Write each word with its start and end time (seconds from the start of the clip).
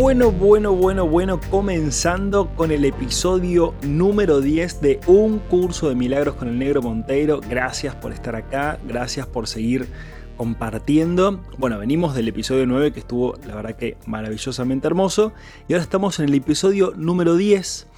Bueno, 0.00 0.30
bueno, 0.30 0.74
bueno, 0.74 1.08
bueno, 1.08 1.40
comenzando 1.50 2.54
con 2.54 2.70
el 2.70 2.84
episodio 2.84 3.74
número 3.82 4.40
10 4.40 4.80
de 4.80 5.00
Un 5.08 5.40
curso 5.40 5.88
de 5.88 5.96
milagros 5.96 6.36
con 6.36 6.46
el 6.46 6.56
negro 6.56 6.80
Monteiro. 6.80 7.40
Gracias 7.40 7.96
por 7.96 8.12
estar 8.12 8.36
acá, 8.36 8.78
gracias 8.86 9.26
por 9.26 9.48
seguir 9.48 9.88
compartiendo. 10.36 11.40
Bueno, 11.58 11.80
venimos 11.80 12.14
del 12.14 12.28
episodio 12.28 12.64
9 12.64 12.92
que 12.92 13.00
estuvo, 13.00 13.34
la 13.44 13.56
verdad 13.56 13.74
que 13.74 13.96
maravillosamente 14.06 14.86
hermoso. 14.86 15.32
Y 15.66 15.72
ahora 15.72 15.82
estamos 15.82 16.20
en 16.20 16.26
el 16.26 16.34
episodio 16.34 16.94
número 16.96 17.34
10. 17.34 17.88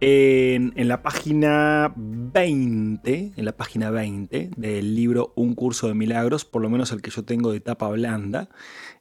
En, 0.00 0.74
en, 0.76 0.86
la 0.86 1.02
página 1.02 1.92
20, 1.96 3.32
en 3.36 3.44
la 3.44 3.52
página 3.52 3.90
20 3.90 4.50
del 4.56 4.94
libro 4.94 5.32
Un 5.34 5.54
curso 5.54 5.88
de 5.88 5.94
milagros, 5.94 6.44
por 6.44 6.62
lo 6.62 6.68
menos 6.68 6.92
el 6.92 7.00
que 7.00 7.10
yo 7.10 7.24
tengo 7.24 7.52
de 7.52 7.60
tapa 7.60 7.88
blanda. 7.88 8.48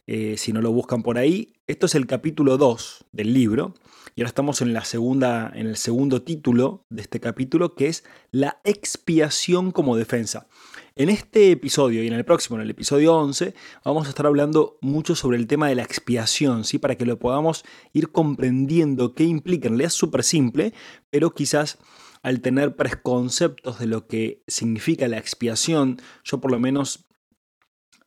Eh, 0.09 0.37
si 0.37 0.53
no 0.53 0.61
lo 0.61 0.71
buscan 0.71 1.03
por 1.03 1.17
ahí. 1.17 1.51
Esto 1.67 1.85
es 1.85 1.93
el 1.93 2.07
capítulo 2.07 2.57
2 2.57 3.07
del 3.11 3.33
libro. 3.33 3.73
Y 4.15 4.21
ahora 4.21 4.29
estamos 4.29 4.61
en, 4.61 4.71
la 4.71 4.85
segunda, 4.85 5.51
en 5.53 5.67
el 5.67 5.75
segundo 5.75 6.21
título 6.21 6.85
de 6.89 7.01
este 7.01 7.19
capítulo, 7.19 7.75
que 7.75 7.87
es 7.87 8.05
la 8.31 8.61
expiación 8.63 9.71
como 9.71 9.97
defensa. 9.97 10.47
En 10.95 11.09
este 11.09 11.51
episodio 11.51 12.01
y 12.03 12.07
en 12.07 12.13
el 12.13 12.23
próximo, 12.23 12.55
en 12.55 12.61
el 12.63 12.69
episodio 12.69 13.17
11, 13.17 13.53
vamos 13.83 14.07
a 14.07 14.09
estar 14.09 14.25
hablando 14.25 14.77
mucho 14.81 15.13
sobre 15.13 15.37
el 15.37 15.45
tema 15.45 15.67
de 15.67 15.75
la 15.75 15.83
expiación, 15.83 16.63
¿sí? 16.63 16.79
para 16.79 16.95
que 16.95 17.05
lo 17.05 17.19
podamos 17.19 17.65
ir 17.91 18.09
comprendiendo 18.13 19.13
qué 19.13 19.25
implica. 19.25 19.67
En 19.67 19.73
realidad 19.73 19.87
es 19.87 19.93
súper 19.93 20.23
simple, 20.23 20.73
pero 21.09 21.31
quizás 21.31 21.79
al 22.23 22.39
tener 22.39 22.77
preconceptos 22.77 23.77
de 23.77 23.87
lo 23.87 24.07
que 24.07 24.41
significa 24.47 25.07
la 25.09 25.17
expiación, 25.17 26.01
yo 26.23 26.39
por 26.39 26.51
lo 26.51 26.59
menos 26.59 27.06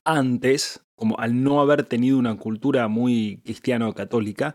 antes 0.05 0.85
como 1.01 1.19
al 1.19 1.43
no 1.43 1.63
haber 1.63 1.85
tenido 1.85 2.19
una 2.19 2.37
cultura 2.37 2.87
muy 2.87 3.41
cristiano-católica, 3.43 4.55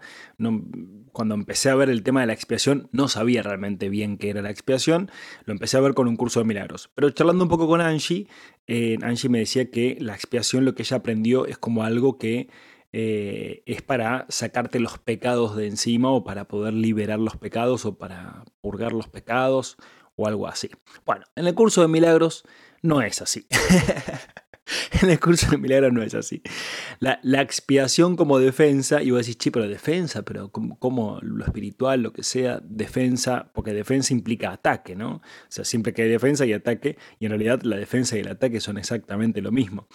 cuando 1.12 1.34
empecé 1.34 1.72
a 1.72 1.76
ver 1.76 1.90
el 1.90 2.04
tema 2.04 2.22
de 2.22 2.28
la 2.28 2.34
expiación, 2.34 2.88
no 2.92 3.08
sabía 3.08 3.42
realmente 3.42 3.90
bien 3.90 4.20
qué 4.20 4.30
era 4.30 4.44
la 4.44 4.52
expiación, 4.52 5.10
lo 5.46 5.54
empecé 5.54 5.78
a 5.78 5.80
ver 5.80 5.96
con 5.96 6.08
un 6.08 6.16
curso 6.16 6.42
de 6.42 6.46
milagros. 6.46 6.92
Pero 6.94 7.10
charlando 7.10 7.46
un 7.46 7.50
poco 7.50 7.68
con 7.68 7.82
Angie, 7.82 8.28
eh, 8.68 9.00
Angie 9.02 9.28
me 9.28 9.40
decía 9.40 9.72
que 9.72 9.98
la 10.00 10.14
expiación 10.14 10.66
lo 10.66 10.76
que 10.76 10.84
ella 10.84 10.98
aprendió 10.98 11.48
es 11.48 11.58
como 11.58 11.84
algo 11.84 12.20
que 12.20 12.48
eh, 12.94 13.64
es 13.66 13.82
para 13.82 14.28
sacarte 14.30 14.80
los 14.80 15.00
pecados 15.00 15.56
de 15.56 15.66
encima 15.66 16.12
o 16.12 16.23
para 16.23 16.48
poder 16.48 16.76
liberar 16.76 17.18
los 17.18 17.38
pecados 17.38 17.86
o 17.86 17.98
para 17.98 18.46
purgar 18.62 18.94
los 18.94 19.08
pecados 19.08 19.78
o 20.16 20.28
algo 20.28 20.48
así. 20.48 20.70
Bueno, 21.08 21.26
en 21.36 21.48
el 21.48 21.56
curso 21.56 21.82
de 21.82 21.88
milagros 21.88 22.44
no 22.84 23.02
es 23.02 23.20
así. 23.22 23.48
en 25.02 25.09
el 25.09 25.19
curso 25.19 25.49
de 25.52 25.58
milagros 25.58 25.94
no 25.94 26.02
es 26.02 26.13
así. 26.13 26.41
La, 26.99 27.41
expiación 27.41 28.16
como 28.16 28.39
defensa, 28.39 29.02
y 29.03 29.11
vos 29.11 29.21
decís, 29.21 29.38
sí, 29.39 29.52
pero 29.52 29.67
defensa, 29.67 30.23
pero 30.23 30.49
como, 30.49 31.19
lo 31.21 31.45
espiritual, 31.45 32.02
lo 32.02 32.13
que 32.13 32.23
sea, 32.23 32.59
defensa, 32.63 33.52
porque 33.53 33.73
defensa 33.73 34.13
implica 34.13 34.52
ataque, 34.52 34.95
¿no? 34.95 35.16
O 35.16 35.21
sea, 35.49 35.66
siempre 35.66 35.93
que 35.93 36.03
hay 36.03 36.09
defensa 36.09 36.43
hay 36.43 36.53
ataque, 36.53 36.97
y 37.19 37.25
en 37.25 37.31
realidad 37.31 37.61
la 37.63 37.77
defensa 37.77 38.17
y 38.17 38.21
el 38.21 38.30
ataque 38.30 38.59
son 38.59 38.77
exactamente 38.77 39.42
lo 39.42 39.52
mismo. 39.52 39.87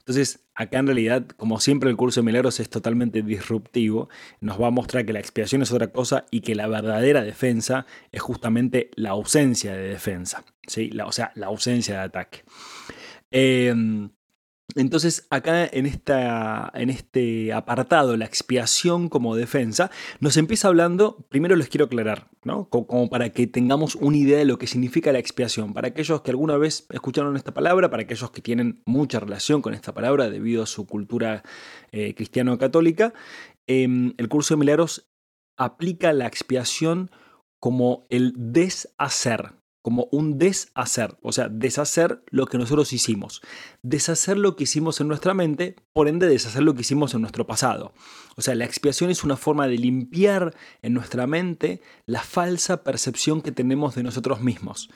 Entonces, 0.00 0.40
acá 0.54 0.78
en 0.78 0.86
realidad, 0.86 1.26
como 1.36 1.60
siempre 1.60 1.88
el 1.88 1.96
curso 1.96 2.20
de 2.20 2.26
milagros 2.26 2.58
es 2.58 2.68
totalmente 2.68 3.22
disruptivo, 3.22 4.08
nos 4.40 4.60
va 4.60 4.68
a 4.68 4.70
mostrar 4.70 5.06
que 5.06 5.12
la 5.12 5.20
expiación 5.20 5.62
es 5.62 5.70
otra 5.72 5.92
cosa 5.92 6.26
y 6.30 6.40
que 6.40 6.54
la 6.54 6.66
verdadera 6.66 7.22
defensa 7.22 7.86
es 8.10 8.20
justamente 8.20 8.90
la 8.96 9.10
ausencia 9.10 9.72
de 9.72 9.88
defensa, 9.88 10.44
¿sí? 10.66 10.90
o 11.04 11.12
sea, 11.12 11.32
la 11.36 11.46
ausencia 11.46 11.94
de 11.94 12.00
ataque. 12.00 12.42
Em, 13.30 14.10
entonces, 14.76 15.26
acá 15.30 15.66
en, 15.66 15.86
esta, 15.86 16.70
en 16.74 16.90
este 16.90 17.52
apartado, 17.52 18.16
la 18.16 18.24
expiación 18.24 19.08
como 19.08 19.34
defensa, 19.34 19.90
nos 20.20 20.36
empieza 20.36 20.68
hablando, 20.68 21.26
primero 21.28 21.56
les 21.56 21.68
quiero 21.68 21.86
aclarar, 21.86 22.28
¿no? 22.44 22.68
como, 22.68 23.08
para 23.10 23.30
que 23.30 23.46
tengamos 23.46 23.94
una 23.96 24.16
idea 24.16 24.38
de 24.38 24.44
lo 24.44 24.58
que 24.58 24.66
significa 24.66 25.12
la 25.12 25.18
expiación. 25.18 25.72
Para 25.72 25.88
aquellos 25.88 26.20
que 26.22 26.30
alguna 26.30 26.56
vez 26.56 26.86
escucharon 26.90 27.36
esta 27.36 27.54
palabra, 27.54 27.90
para 27.90 28.02
aquellos 28.02 28.30
que 28.30 28.42
tienen 28.42 28.82
mucha 28.84 29.20
relación 29.20 29.62
con 29.62 29.74
esta 29.74 29.92
palabra 29.94 30.30
debido 30.30 30.62
a 30.62 30.66
su 30.66 30.86
cultura 30.86 31.42
eh, 31.92 32.14
cristiano-católica, 32.14 33.12
em, 33.66 34.14
el 34.18 34.28
curso 34.28 34.54
de 34.54 34.58
milagros 34.60 35.10
aplica 35.56 36.12
la 36.12 36.26
expiación 36.26 37.10
como 37.58 38.06
el 38.08 38.32
deshacer, 38.36 39.52
como 39.82 40.08
un 40.12 40.38
deshacer, 40.38 41.16
o 41.22 41.32
sea, 41.32 41.48
deshacer 41.48 42.22
lo 42.30 42.46
que 42.46 42.58
nosotros 42.58 42.92
hicimos, 42.92 43.40
deshacer 43.82 44.36
lo 44.36 44.56
que 44.56 44.64
hicimos 44.64 45.00
en 45.00 45.08
nuestra 45.08 45.32
mente, 45.32 45.76
por 45.92 46.08
ende 46.08 46.28
deshacer 46.28 46.62
lo 46.62 46.74
que 46.74 46.82
hicimos 46.82 47.14
en 47.14 47.22
nuestro 47.22 47.46
pasado. 47.46 47.94
O 48.36 48.42
sea, 48.42 48.54
la 48.54 48.64
expiación 48.64 49.10
es 49.10 49.24
una 49.24 49.36
forma 49.36 49.66
de 49.66 49.78
limpiar 49.78 50.54
en 50.82 50.94
nuestra 50.94 51.26
mente 51.26 51.80
la 52.06 52.22
falsa 52.22 52.84
percepción 52.84 53.42
que 53.42 53.52
tenemos 53.52 53.94
de 53.94 54.02
nosotros 54.02 54.40
mismos. 54.40 54.90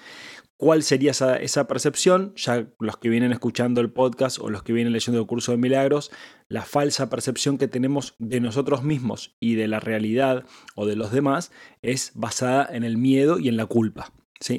¿Cuál 0.56 0.84
sería 0.84 1.10
esa, 1.10 1.66
percepción? 1.66 2.32
Ya 2.36 2.68
los 2.78 2.96
que 2.96 3.08
vienen 3.08 3.32
escuchando 3.32 3.80
el 3.80 3.90
podcast 3.90 4.38
o 4.38 4.50
los 4.50 4.62
que 4.62 4.72
vienen 4.72 4.92
leyendo 4.92 5.20
el 5.20 5.26
curso 5.26 5.50
de 5.50 5.58
milagros, 5.58 6.12
la 6.48 6.62
falsa 6.62 7.10
percepción 7.10 7.58
que 7.58 7.66
tenemos 7.66 8.14
de 8.18 8.40
nosotros 8.40 8.84
mismos 8.84 9.34
y 9.40 9.56
de 9.56 9.66
la 9.66 9.80
realidad 9.80 10.44
o 10.76 10.86
de 10.86 10.94
los 10.94 11.10
demás 11.10 11.50
es 11.82 12.12
basada 12.14 12.68
en 12.70 12.84
el 12.84 12.98
miedo 12.98 13.40
y 13.40 13.48
en 13.48 13.56
la 13.56 13.66
culpa. 13.66 14.12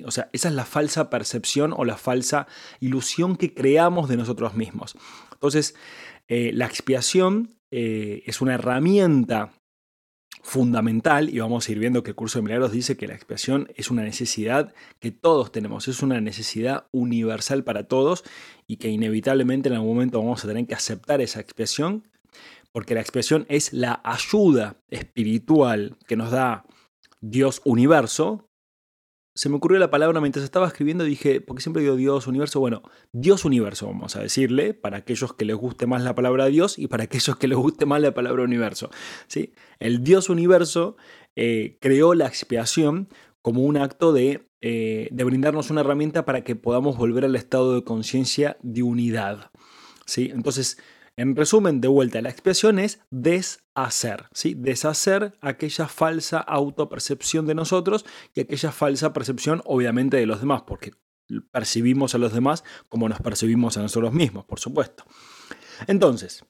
O 0.05 0.11
sea, 0.11 0.29
esa 0.33 0.47
es 0.49 0.55
la 0.55 0.65
falsa 0.65 1.09
percepción 1.09 1.73
o 1.75 1.85
la 1.85 1.97
falsa 1.97 2.47
ilusión 2.79 3.35
que 3.35 3.53
creamos 3.53 4.09
de 4.09 4.17
nosotros 4.17 4.55
mismos. 4.55 4.95
Entonces, 5.33 5.75
eh, 6.27 6.51
la 6.53 6.65
expiación 6.65 7.55
eh, 7.71 8.23
es 8.25 8.41
una 8.41 8.55
herramienta 8.55 9.51
fundamental 10.41 11.29
y 11.29 11.39
vamos 11.39 11.67
a 11.67 11.71
ir 11.71 11.79
viendo 11.79 12.03
que 12.03 12.11
el 12.11 12.15
curso 12.15 12.37
de 12.37 12.43
milagros 12.43 12.71
dice 12.71 12.95
que 12.97 13.07
la 13.07 13.15
expiación 13.15 13.67
es 13.75 13.89
una 13.89 14.03
necesidad 14.03 14.73
que 14.99 15.11
todos 15.11 15.51
tenemos, 15.51 15.87
es 15.87 16.03
una 16.03 16.21
necesidad 16.21 16.85
universal 16.91 17.63
para 17.63 17.87
todos 17.87 18.23
y 18.67 18.77
que 18.77 18.89
inevitablemente 18.89 19.69
en 19.69 19.75
algún 19.75 19.95
momento 19.95 20.19
vamos 20.19 20.45
a 20.45 20.47
tener 20.47 20.67
que 20.67 20.75
aceptar 20.75 21.19
esa 21.19 21.39
expiación 21.39 22.07
porque 22.71 22.93
la 22.93 23.01
expiación 23.01 23.47
es 23.49 23.73
la 23.73 24.01
ayuda 24.03 24.77
espiritual 24.89 25.97
que 26.07 26.15
nos 26.15 26.29
da 26.29 26.65
Dios 27.21 27.61
universo 27.65 28.44
se 29.35 29.50
me 29.50 29.57
ocurrió 29.57 29.79
la 29.79 29.91
palabra 29.91 30.22
mientras 30.22 30.46
estaba 30.46 30.66
escribiendo, 30.66 31.03
dije, 31.03 31.41
porque 31.41 31.62
siempre 31.62 31.84
digo 31.84 31.97
Dios, 31.97 32.25
universo, 32.25 32.62
bueno, 32.62 32.84
Dios 33.12 33.44
universo, 33.44 33.85
vamos 33.88 34.16
a 34.16 34.22
decirle, 34.22 34.73
para 34.73 34.97
aquellos 34.97 35.34
que 35.34 35.44
les 35.44 35.57
guste 35.57 35.88
más 35.88 36.01
la 36.03 36.16
palabra 36.16 36.46
Dios 36.46 36.79
y 36.79 36.88
para 36.88 37.03
aquellos 37.03 37.35
que 37.35 37.50
les 37.50 37.57
guste 37.57 37.85
más 37.85 38.01
la 38.01 38.13
palabra 38.13 38.44
universo. 38.44 38.90
¿sí? 39.28 39.53
El 39.79 40.06
Dios 40.06 40.29
universo 40.29 40.96
eh, 41.35 41.78
creó 41.81 42.13
la 42.13 42.28
expiación 42.28 43.09
como 43.41 43.63
un 43.63 43.75
acto 43.75 44.13
de, 44.13 44.47
eh, 44.62 45.09
de, 45.12 45.23
brindarnos 45.25 45.69
una 45.69 45.81
herramienta 45.81 46.23
para 46.23 46.46
que 46.46 46.56
podamos 46.56 46.97
volver 46.97 47.25
al 47.25 47.35
estado 47.35 47.75
de 47.75 47.84
conciencia 47.84 48.56
de 48.63 48.84
unidad. 48.84 49.52
¿sí? 50.06 50.31
Entonces, 50.34 50.78
en 51.17 51.35
resumen, 51.35 51.81
de 51.81 51.87
vuelta, 51.87 52.21
la 52.21 52.29
expiación 52.29 52.79
es 52.79 52.99
deshacer, 53.09 54.25
¿sí? 54.33 54.53
deshacer 54.53 55.37
aquella 55.41 55.87
falsa 55.87 56.40
autopercepción 56.40 57.45
de 57.45 57.55
nosotros 57.55 58.05
y 58.34 58.41
aquella 58.41 58.72
falsa 58.72 59.13
percepción 59.13 59.61
obviamente 59.66 60.17
de 60.17 60.25
los 60.25 60.41
demás, 60.41 60.63
porque 60.63 60.91
percibimos 61.51 62.16
a 62.16 62.17
los 62.17 62.34
demás 62.34 62.63
como 62.90 63.09
nos 63.09 63.19
percibimos 63.19 63.78
a 63.78 63.81
nosotros 63.81 64.13
mismos, 64.13 64.45
por 64.45 64.59
supuesto. 64.59 65.05
Entonces, 65.87 66.45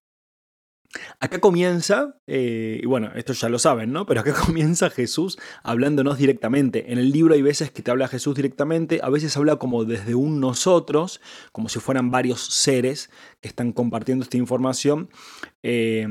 Acá 1.20 1.40
comienza, 1.40 2.16
eh, 2.28 2.80
y 2.82 2.86
bueno, 2.86 3.12
esto 3.16 3.34
ya 3.34 3.50
lo 3.50 3.60
saben, 3.60 3.92
¿no? 3.92 4.06
Pero 4.06 4.22
acá 4.22 4.34
comienza 4.46 4.90
Jesús 4.90 5.38
hablándonos 5.64 6.18
directamente. 6.18 6.92
En 6.92 7.00
el 7.00 7.12
libro 7.12 7.34
hay 7.34 7.42
veces 7.42 7.72
que 7.72 7.82
te 7.82 7.92
habla 7.92 8.08
Jesús 8.08 8.36
directamente, 8.36 9.00
a 9.04 9.10
veces 9.10 9.36
habla 9.38 9.58
como 9.58 9.86
desde 9.86 10.16
un 10.16 10.40
nosotros, 10.40 11.22
como 11.52 11.70
si 11.70 11.80
fueran 11.80 12.12
varios 12.12 12.46
seres 12.46 13.10
que 13.42 13.48
están 13.48 13.72
compartiendo 13.72 14.24
esta 14.24 14.38
información. 14.38 15.10
Eh, 15.64 16.08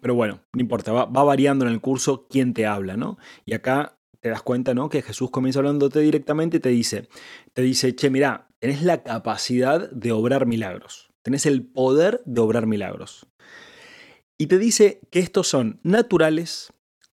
pero 0.00 0.14
bueno, 0.14 0.40
no 0.52 0.60
importa, 0.60 0.92
va, 0.92 1.04
va, 1.06 1.22
variando 1.22 1.66
en 1.66 1.72
el 1.72 1.80
curso 1.80 2.26
quién 2.28 2.54
te 2.54 2.66
habla, 2.66 2.96
¿no? 2.96 3.18
Y 3.44 3.54
acá 3.54 3.98
te 4.20 4.30
das 4.30 4.42
cuenta, 4.42 4.74
¿no? 4.74 4.88
Que 4.88 5.02
Jesús 5.02 5.30
comienza 5.30 5.60
hablándote 5.60 6.00
directamente 6.00 6.56
y 6.56 6.60
te 6.60 6.70
dice, 6.70 7.08
te 7.52 7.62
dice, 7.62 7.94
che, 7.94 8.10
mira, 8.10 8.48
tenés 8.58 8.82
la 8.82 9.02
capacidad 9.02 9.90
de 9.90 10.12
obrar 10.12 10.46
milagros, 10.46 11.10
tenés 11.22 11.46
el 11.46 11.64
poder 11.64 12.22
de 12.24 12.40
obrar 12.40 12.66
milagros. 12.66 13.26
Y 14.38 14.48
te 14.48 14.58
dice 14.58 15.00
que 15.10 15.20
estos 15.20 15.48
son 15.48 15.80
naturales, 15.82 16.72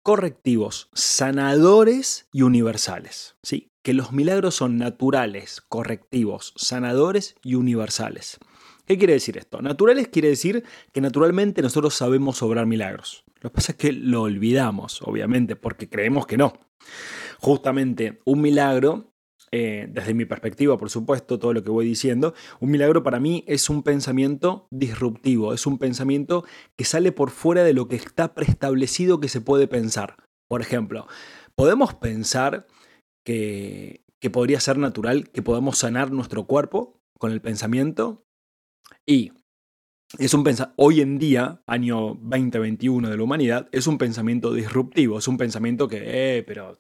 correctivos, 0.03 0.91
sanadores 0.93 2.29
y 2.31 2.43
universales. 2.43 3.37
¿sí? 3.43 3.71
Que 3.83 3.95
los 3.95 4.13
milagros 4.13 4.55
son 4.55 4.77
naturales, 4.77 5.63
correctivos, 5.63 6.53
sanadores 6.57 7.37
y 7.43 7.55
universales. 7.55 8.39
¿Qué 8.87 8.99
quiere 8.99 9.15
decir 9.15 9.39
esto? 9.39 9.63
Naturales 9.63 10.09
quiere 10.09 10.29
decir 10.29 10.63
que 10.93 11.01
naturalmente 11.01 11.63
nosotros 11.63 11.95
sabemos 11.95 12.43
obrar 12.43 12.67
milagros. 12.67 13.25
Lo 13.41 13.51
que 13.51 13.55
pasa 13.55 13.73
es 13.73 13.79
que 13.79 13.93
lo 13.93 14.23
olvidamos, 14.23 15.01
obviamente, 15.03 15.57
porque 15.57 15.89
creemos 15.89 16.27
que 16.27 16.37
no. 16.37 16.53
Justamente 17.39 18.21
un 18.25 18.43
milagro 18.43 19.13
eh, 19.53 19.89
desde 19.91 20.15
mi 20.15 20.25
perspectiva, 20.25 20.77
por 20.77 20.91
supuesto, 20.91 21.39
todo 21.39 21.53
lo 21.53 21.63
que 21.63 21.71
voy 21.71 21.87
diciendo, 21.87 22.35
un 22.61 22.71
milagro 22.71 23.03
para 23.03 23.21
mí 23.21 23.45
es 23.47 23.71
un 23.71 23.83
pensamiento 23.83 24.67
disruptivo, 24.71 25.53
es 25.55 25.67
un 25.67 25.79
pensamiento 25.79 26.45
que 26.77 26.85
sale 26.85 27.13
por 27.13 27.31
fuera 27.31 27.63
de 27.63 27.73
lo 27.73 27.89
que 27.89 27.97
está 27.97 28.35
preestablecido 28.35 29.21
que 29.21 29.29
se 29.29 29.41
puede 29.41 29.69
pensar. 29.69 30.17
Por 30.49 30.61
ejemplo, 30.61 31.07
podemos 31.55 31.95
pensar 31.95 32.67
que, 33.25 34.05
que 34.21 34.31
podría 34.31 34.61
ser 34.61 34.79
natural 34.79 35.31
que 35.31 35.43
podamos 35.43 35.79
sanar 35.79 36.11
nuestro 36.11 36.47
cuerpo 36.47 37.01
con 37.19 37.33
el 37.33 37.41
pensamiento 37.41 38.25
y 39.07 39.33
es 40.19 40.35
un 40.35 40.45
hoy 40.77 41.01
en 41.01 41.19
día, 41.19 41.63
año 41.67 42.15
2021 42.23 43.11
de 43.11 43.17
la 43.17 43.23
humanidad, 43.23 43.69
es 43.73 43.87
un 43.87 43.99
pensamiento 43.99 44.53
disruptivo, 44.53 45.19
es 45.19 45.27
un 45.27 45.37
pensamiento 45.37 45.89
que, 45.89 46.39
eh, 46.39 46.43
pero 46.45 46.77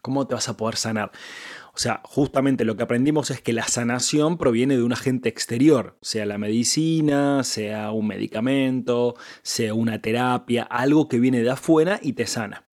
¿cómo 0.00 0.26
te 0.26 0.34
vas 0.34 0.48
a 0.48 0.56
poder 0.56 0.76
sanar? 0.76 1.12
O 1.78 1.80
sea, 1.80 2.00
justamente 2.02 2.64
lo 2.64 2.76
que 2.76 2.82
aprendimos 2.82 3.30
es 3.30 3.40
que 3.40 3.52
la 3.52 3.62
sanación 3.68 4.36
proviene 4.36 4.76
de 4.76 4.82
un 4.82 4.92
agente 4.92 5.28
exterior, 5.28 5.96
sea 6.02 6.26
la 6.26 6.36
medicina, 6.36 7.44
sea 7.44 7.92
un 7.92 8.08
medicamento, 8.08 9.14
sea 9.42 9.74
una 9.74 10.02
terapia, 10.02 10.64
algo 10.64 11.06
que 11.06 11.20
viene 11.20 11.40
de 11.40 11.50
afuera 11.50 12.00
y 12.02 12.14
te 12.14 12.26
sana. 12.26 12.66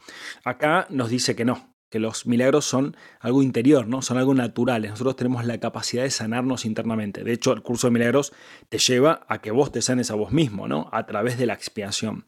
Acá 0.43 0.87
nos 0.89 1.11
dice 1.11 1.35
que 1.35 1.45
no, 1.45 1.75
que 1.91 1.99
los 1.99 2.25
milagros 2.25 2.65
son 2.65 2.97
algo 3.19 3.43
interior, 3.43 3.85
¿no? 3.85 4.01
Son 4.01 4.17
algo 4.17 4.33
naturales. 4.33 4.89
Nosotros 4.89 5.17
tenemos 5.17 5.45
la 5.45 5.59
capacidad 5.59 6.01
de 6.01 6.09
sanarnos 6.09 6.65
internamente. 6.65 7.23
De 7.23 7.33
hecho, 7.33 7.53
el 7.53 7.61
curso 7.61 7.85
de 7.85 7.91
milagros 7.91 8.33
te 8.69 8.79
lleva 8.79 9.23
a 9.29 9.39
que 9.39 9.51
vos 9.51 9.71
te 9.71 9.83
sanes 9.83 10.09
a 10.09 10.15
vos 10.15 10.31
mismo, 10.31 10.67
¿no? 10.67 10.89
A 10.91 11.05
través 11.05 11.37
de 11.37 11.45
la 11.45 11.53
expiación. 11.53 12.25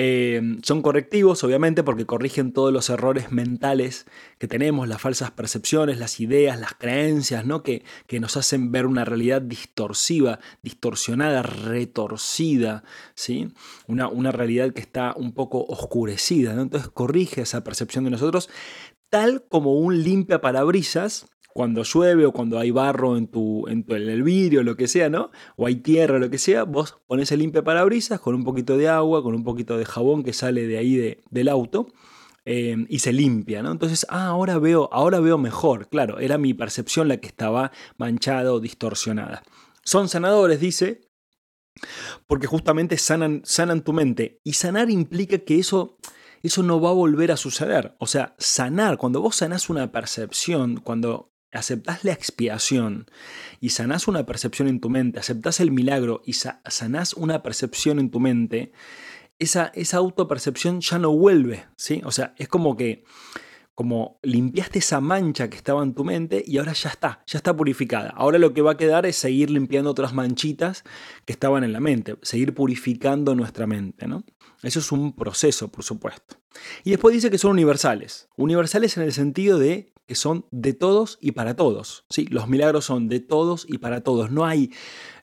Eh, 0.00 0.40
son 0.62 0.80
correctivos, 0.80 1.42
obviamente, 1.42 1.82
porque 1.82 2.06
corrigen 2.06 2.52
todos 2.52 2.72
los 2.72 2.88
errores 2.88 3.32
mentales 3.32 4.06
que 4.38 4.46
tenemos, 4.46 4.86
las 4.86 5.02
falsas 5.02 5.32
percepciones, 5.32 5.98
las 5.98 6.20
ideas, 6.20 6.60
las 6.60 6.74
creencias, 6.74 7.44
¿no? 7.44 7.64
que, 7.64 7.82
que 8.06 8.20
nos 8.20 8.36
hacen 8.36 8.70
ver 8.70 8.86
una 8.86 9.04
realidad 9.04 9.42
distorsiva, 9.42 10.38
distorsionada, 10.62 11.42
retorcida, 11.42 12.84
¿sí? 13.16 13.52
una, 13.88 14.06
una 14.06 14.30
realidad 14.30 14.72
que 14.72 14.82
está 14.82 15.14
un 15.16 15.32
poco 15.32 15.64
oscurecida. 15.64 16.52
Entonces 16.52 16.90
corrige 16.90 17.40
esa 17.40 17.64
percepción 17.64 18.04
de 18.04 18.10
nosotros, 18.10 18.48
tal 19.10 19.42
como 19.48 19.80
un 19.80 20.04
limpia 20.04 20.40
parabrisas 20.40 21.26
cuando 21.58 21.82
llueve 21.82 22.24
o 22.24 22.30
cuando 22.30 22.56
hay 22.60 22.70
barro 22.70 23.16
en, 23.16 23.26
tu, 23.26 23.66
en, 23.66 23.84
el 23.88 24.22
vidrio, 24.22 24.62
lo 24.62 24.76
que 24.76 24.86
sea, 24.86 25.08
¿no? 25.08 25.32
O 25.56 25.66
hay 25.66 25.74
tierra, 25.74 26.20
lo 26.20 26.30
que 26.30 26.38
sea, 26.38 26.62
vos 26.62 27.00
pones 27.08 27.32
el 27.32 27.40
limpia 27.40 27.64
parabrisas 27.64 28.20
con 28.20 28.36
un 28.36 28.44
poquito 28.44 28.76
de 28.76 28.88
agua, 28.88 29.24
con 29.24 29.34
un 29.34 29.42
poquito 29.42 29.76
de 29.76 29.84
jabón 29.84 30.22
que 30.22 30.32
sale 30.32 30.68
de 30.68 30.78
ahí 30.78 31.18
del 31.30 31.48
auto. 31.48 31.88
Eh, 32.44 32.86
y 32.88 33.00
se 33.00 33.12
limpia, 33.12 33.60
¿no? 33.64 33.72
Entonces, 33.72 34.06
ah, 34.08 34.26
ahora 34.26 34.60
veo, 34.60 34.88
ahora 34.92 35.18
veo 35.18 35.36
mejor. 35.36 35.88
Claro, 35.88 36.20
era 36.20 36.38
mi 36.38 36.54
percepción 36.54 37.08
la 37.08 37.16
que 37.16 37.26
estaba 37.26 37.72
manchada 37.96 38.52
o 38.52 38.60
distorsionada. 38.60 39.42
Son 39.82 40.08
sanadores, 40.08 40.60
dice, 40.60 41.08
porque 42.28 42.46
justamente 42.46 42.96
sanan, 42.98 43.42
sanan 43.44 43.82
tu 43.82 43.92
mente. 43.92 44.40
Y 44.44 44.52
sanar 44.52 44.90
implica 44.90 45.38
que 45.38 45.58
eso 45.58 45.96
eso 46.40 46.62
no 46.62 46.80
va 46.80 46.90
a 46.90 46.92
volver 46.92 47.32
a 47.32 47.36
suceder. 47.36 47.96
O 47.98 48.06
sea, 48.06 48.36
sanar, 48.38 48.96
cuando 48.96 49.20
vos 49.20 49.34
sanás 49.34 49.68
una 49.68 49.90
percepción, 49.90 50.76
cuando 50.76 51.32
aceptás 51.52 52.04
la 52.04 52.12
expiación 52.12 53.06
y 53.60 53.70
sanás 53.70 54.08
una 54.08 54.26
percepción 54.26 54.68
en 54.68 54.80
tu 54.80 54.90
mente, 54.90 55.18
aceptás 55.18 55.60
el 55.60 55.70
milagro 55.70 56.22
y 56.24 56.34
sanás 56.34 57.14
una 57.14 57.42
percepción 57.42 57.98
en 57.98 58.10
tu 58.10 58.20
mente, 58.20 58.72
esa, 59.38 59.70
esa 59.74 59.98
autopercepción 59.98 60.80
ya 60.80 60.98
no 60.98 61.12
vuelve, 61.12 61.66
¿sí? 61.76 62.02
O 62.04 62.10
sea, 62.10 62.34
es 62.36 62.48
como 62.48 62.76
que 62.76 63.04
como 63.78 64.18
limpiaste 64.24 64.80
esa 64.80 65.00
mancha 65.00 65.48
que 65.48 65.56
estaba 65.56 65.84
en 65.84 65.94
tu 65.94 66.02
mente 66.02 66.42
y 66.44 66.58
ahora 66.58 66.72
ya 66.72 66.88
está, 66.88 67.22
ya 67.28 67.38
está 67.38 67.56
purificada. 67.56 68.10
Ahora 68.10 68.36
lo 68.36 68.52
que 68.52 68.60
va 68.60 68.72
a 68.72 68.76
quedar 68.76 69.06
es 69.06 69.14
seguir 69.14 69.50
limpiando 69.50 69.88
otras 69.88 70.12
manchitas 70.12 70.82
que 71.24 71.32
estaban 71.32 71.62
en 71.62 71.72
la 71.72 71.78
mente, 71.78 72.16
seguir 72.22 72.54
purificando 72.54 73.36
nuestra 73.36 73.68
mente, 73.68 74.08
¿no? 74.08 74.24
Eso 74.64 74.80
es 74.80 74.90
un 74.90 75.14
proceso, 75.14 75.68
por 75.68 75.84
supuesto. 75.84 76.38
Y 76.82 76.90
después 76.90 77.14
dice 77.14 77.30
que 77.30 77.38
son 77.38 77.52
universales. 77.52 78.28
Universales 78.34 78.96
en 78.96 79.04
el 79.04 79.12
sentido 79.12 79.60
de 79.60 79.92
que 80.08 80.14
son 80.14 80.46
de 80.50 80.72
todos 80.72 81.18
y 81.20 81.32
para 81.32 81.54
todos. 81.54 82.06
¿sí? 82.08 82.26
Los 82.30 82.48
milagros 82.48 82.86
son 82.86 83.08
de 83.08 83.20
todos 83.20 83.66
y 83.68 83.76
para 83.76 84.00
todos. 84.00 84.30
No 84.30 84.46
hay 84.46 84.72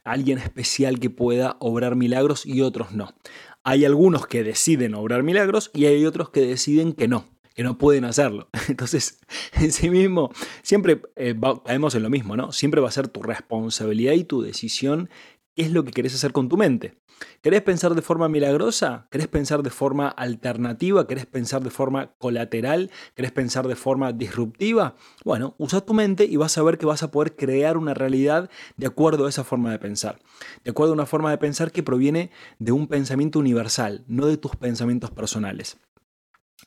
alguien 0.03 0.37
especial 0.37 0.99
que 0.99 1.09
pueda 1.09 1.57
obrar 1.59 1.95
milagros 1.95 2.45
y 2.45 2.61
otros 2.61 2.91
no. 2.91 3.15
Hay 3.63 3.83
algunos 3.83 4.27
que 4.27 4.43
deciden 4.43 4.93
obrar 4.93 5.23
milagros 5.23 5.71
y 5.73 5.87
hay 5.87 6.05
otros 6.05 6.29
que 6.29 6.41
deciden 6.41 6.93
que 6.93 7.07
no, 7.07 7.25
que 7.55 7.63
no 7.63 7.79
pueden 7.79 8.05
hacerlo. 8.05 8.47
Entonces, 8.69 9.19
en 9.53 9.71
sí 9.71 9.89
mismo, 9.89 10.31
siempre 10.61 11.01
eh, 11.15 11.35
caemos 11.65 11.95
en 11.95 12.03
lo 12.03 12.11
mismo, 12.11 12.37
¿no? 12.37 12.51
Siempre 12.51 12.79
va 12.79 12.89
a 12.89 12.91
ser 12.91 13.07
tu 13.07 13.23
responsabilidad 13.23 14.13
y 14.13 14.23
tu 14.23 14.43
decisión 14.43 15.09
es 15.55 15.71
lo 15.71 15.83
que 15.83 15.91
querés 15.91 16.15
hacer 16.15 16.31
con 16.31 16.49
tu 16.49 16.57
mente. 16.57 16.97
¿Querés 17.41 17.61
pensar 17.61 17.95
de 17.95 18.01
forma 18.01 18.27
milagrosa? 18.27 19.07
¿Querés 19.09 19.27
pensar 19.27 19.63
de 19.63 19.69
forma 19.69 20.09
alternativa? 20.09 21.07
¿Querés 21.07 21.25
pensar 21.25 21.63
de 21.63 21.69
forma 21.69 22.11
colateral? 22.17 22.91
¿Querés 23.15 23.31
pensar 23.31 23.67
de 23.67 23.75
forma 23.75 24.11
disruptiva? 24.11 24.95
Bueno, 25.23 25.55
usa 25.57 25.81
tu 25.81 25.93
mente 25.93 26.25
y 26.25 26.35
vas 26.35 26.57
a 26.57 26.63
ver 26.63 26.77
que 26.77 26.85
vas 26.85 27.03
a 27.03 27.11
poder 27.11 27.35
crear 27.35 27.77
una 27.77 27.93
realidad 27.93 28.49
de 28.75 28.87
acuerdo 28.87 29.25
a 29.25 29.29
esa 29.29 29.43
forma 29.43 29.71
de 29.71 29.79
pensar. 29.79 30.19
De 30.63 30.71
acuerdo 30.71 30.91
a 30.91 30.95
una 30.95 31.05
forma 31.05 31.31
de 31.31 31.37
pensar 31.37 31.71
que 31.71 31.83
proviene 31.83 32.31
de 32.59 32.71
un 32.71 32.87
pensamiento 32.87 33.39
universal, 33.39 34.03
no 34.07 34.25
de 34.25 34.37
tus 34.37 34.55
pensamientos 34.55 35.11
personales. 35.11 35.77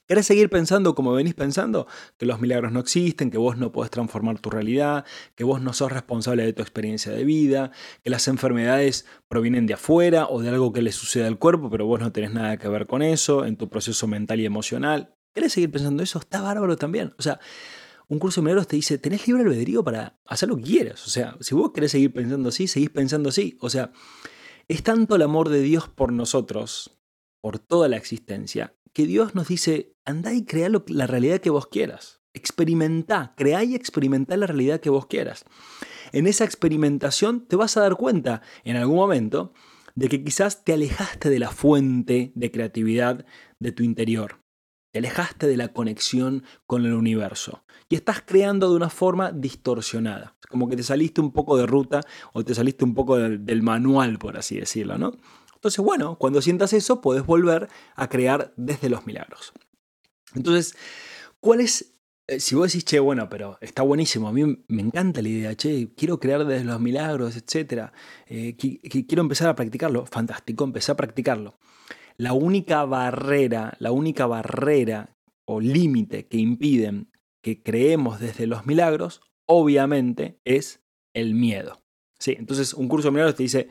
¿Querés 0.07 0.27
seguir 0.27 0.51
pensando 0.51 0.95
como 0.95 1.13
venís 1.13 1.35
pensando? 1.35 1.87
Que 2.17 2.27
los 2.27 2.41
milagros 2.41 2.73
no 2.73 2.81
existen, 2.81 3.31
que 3.31 3.39
vos 3.39 3.57
no 3.57 3.73
podés 3.73 3.91
transformar 3.91 4.39
tu 4.39 4.51
realidad, 4.51 5.05
que 5.35 5.45
vos 5.45 5.61
no 5.61 5.73
sos 5.73 5.93
responsable 5.93 6.45
de 6.45 6.53
tu 6.53 6.63
experiencia 6.63 7.13
de 7.13 7.25
vida, 7.25 7.73
que 8.03 8.11
las 8.11 8.29
enfermedades 8.29 9.07
provienen 9.29 9.67
de 9.67 9.75
afuera 9.75 10.27
o 10.29 10.41
de 10.41 10.51
algo 10.51 10.73
que 10.73 10.83
le 10.83 10.93
sucede 10.93 11.27
al 11.27 11.39
cuerpo, 11.39 11.71
pero 11.71 11.87
vos 11.87 12.01
no 12.01 12.13
tenés 12.13 12.33
nada 12.33 12.57
que 12.59 12.69
ver 12.69 12.87
con 12.87 13.03
eso, 13.03 13.45
en 13.45 13.57
tu 13.57 13.69
proceso 13.69 14.07
mental 14.07 14.41
y 14.41 14.47
emocional. 14.47 15.15
¿Querés 15.35 15.53
seguir 15.53 15.71
pensando 15.71 16.03
eso? 16.03 16.19
Está 16.19 16.41
bárbaro 16.41 16.77
también. 16.77 17.15
O 17.19 17.23
sea, 17.23 17.39
un 18.09 18.19
curso 18.19 18.41
de 18.41 18.47
milagros 18.47 18.67
te 18.67 18.77
dice, 18.77 18.99
tenés 18.99 19.27
libre 19.27 19.43
albedrío 19.43 19.85
para 19.85 20.19
hacer 20.25 20.49
lo 20.49 20.57
que 20.57 20.63
quieras. 20.63 21.07
O 21.07 21.11
sea, 21.11 21.37
si 21.41 21.55
vos 21.55 21.73
querés 21.73 21.93
seguir 21.93 22.13
pensando 22.13 22.49
así, 22.49 22.67
seguís 22.67 22.91
pensando 22.91 23.29
así. 23.29 23.59
O 23.61 23.69
sea, 23.69 23.93
es 24.67 24.83
tanto 24.83 25.17
el 25.17 25.23
amor 25.23 25.51
de 25.51 25.61
Dios 25.61 25.89
por 25.89 26.13
nosotros, 26.13 26.99
por 27.41 27.59
toda 27.59 27.89
la 27.89 27.97
existencia, 27.97 28.75
que 28.99 29.07
Dios 29.07 29.37
nos 29.37 29.47
dice, 29.47 29.95
andá 30.05 30.35
y 30.35 30.45
crea 30.45 30.69
la 30.69 31.07
realidad 31.07 31.39
que 31.39 31.51
vos 31.51 31.69
quieras. 31.69 32.21
Experimenta, 32.35 33.33
crea 33.37 33.63
y 33.63 33.77
experimenta 33.77 34.37
la 34.37 34.49
realidad 34.49 34.81
que 34.81 34.91
vos 34.91 35.07
quieras. 35.07 35.45
En 36.11 36.27
esa 36.27 36.43
experimentación 36.43 37.47
te 37.47 37.55
vas 37.55 37.77
a 37.77 37.83
dar 37.83 37.95
cuenta 37.95 38.43
en 38.65 38.75
algún 38.75 38.97
momento 38.97 39.53
de 39.95 40.09
que 40.09 40.25
quizás 40.25 40.65
te 40.65 40.73
alejaste 40.73 41.31
de 41.31 41.39
la 41.39 41.53
fuente 41.53 42.33
de 42.35 42.51
creatividad 42.51 43.25
de 43.61 43.71
tu 43.71 43.85
interior. 43.85 44.41
Te 44.93 44.99
alejaste 44.99 45.47
de 45.47 45.57
la 45.57 45.69
conexión 45.69 46.43
con 46.67 46.85
el 46.85 46.95
universo 46.95 47.63
y 47.89 47.95
estás 47.95 48.21
creando 48.27 48.69
de 48.69 48.75
una 48.75 48.91
forma 48.91 49.31
distorsionada, 49.31 50.37
como 50.49 50.69
que 50.69 50.75
te 50.75 50.83
saliste 50.83 51.21
un 51.21 51.31
poco 51.31 51.57
de 51.57 51.67
ruta 51.67 52.01
o 52.33 52.45
te 52.45 52.53
saliste 52.53 52.85
un 52.85 52.95
poco 52.95 53.17
del, 53.17 53.47
del 53.47 53.63
manual, 53.63 54.19
por 54.19 54.37
así 54.37 54.59
decirlo, 54.59 54.99
¿no? 54.99 55.13
Entonces, 55.59 55.85
bueno, 55.85 56.17
cuando 56.19 56.41
sientas 56.41 56.73
eso, 56.73 57.01
puedes 57.01 57.27
volver 57.27 57.69
a 57.97 58.09
crear 58.09 58.53
desde 58.57 58.89
los 58.89 59.07
milagros. 59.07 59.53
Entonces, 60.35 60.77
¿cuál 61.41 61.61
es 61.61 61.99
eh, 62.29 62.41
si 62.41 62.55
vos 62.55 62.71
decís, 62.71 62.85
che, 62.85 63.01
bueno, 63.01 63.29
pero 63.31 63.57
está 63.63 63.83
buenísimo, 63.83 64.29
a 64.29 64.33
mí 64.33 64.45
me 64.69 64.83
encanta 64.83 65.23
la 65.23 65.29
idea, 65.31 65.55
che, 65.55 65.89
quiero 65.97 66.21
crear 66.21 66.45
desde 66.45 66.65
los 66.65 66.79
milagros, 66.79 67.35
etc. 67.37 67.91
Eh, 68.27 68.55
quiero 68.57 69.23
empezar 69.23 69.49
a 69.49 69.57
practicarlo, 69.57 70.05
fantástico, 70.05 70.65
empecé 70.65 70.93
a 70.93 70.97
practicarlo. 70.97 71.59
La 72.19 72.35
única 72.35 72.85
barrera, 72.85 73.75
la 73.79 73.93
única 73.93 74.27
barrera 74.27 75.17
o 75.47 75.61
límite 75.61 76.27
que 76.27 76.37
impiden 76.37 77.11
que 77.43 77.63
creemos 77.63 78.21
desde 78.21 78.47
los 78.47 78.67
milagros, 78.67 79.23
obviamente, 79.47 80.39
es 80.45 80.83
el 81.15 81.35
miedo. 81.35 81.81
Sí, 82.19 82.37
entonces 82.39 82.75
un 82.75 82.89
curso 82.89 83.09
de 83.09 83.13
milagros 83.13 83.37
te 83.37 83.45
dice, 83.45 83.69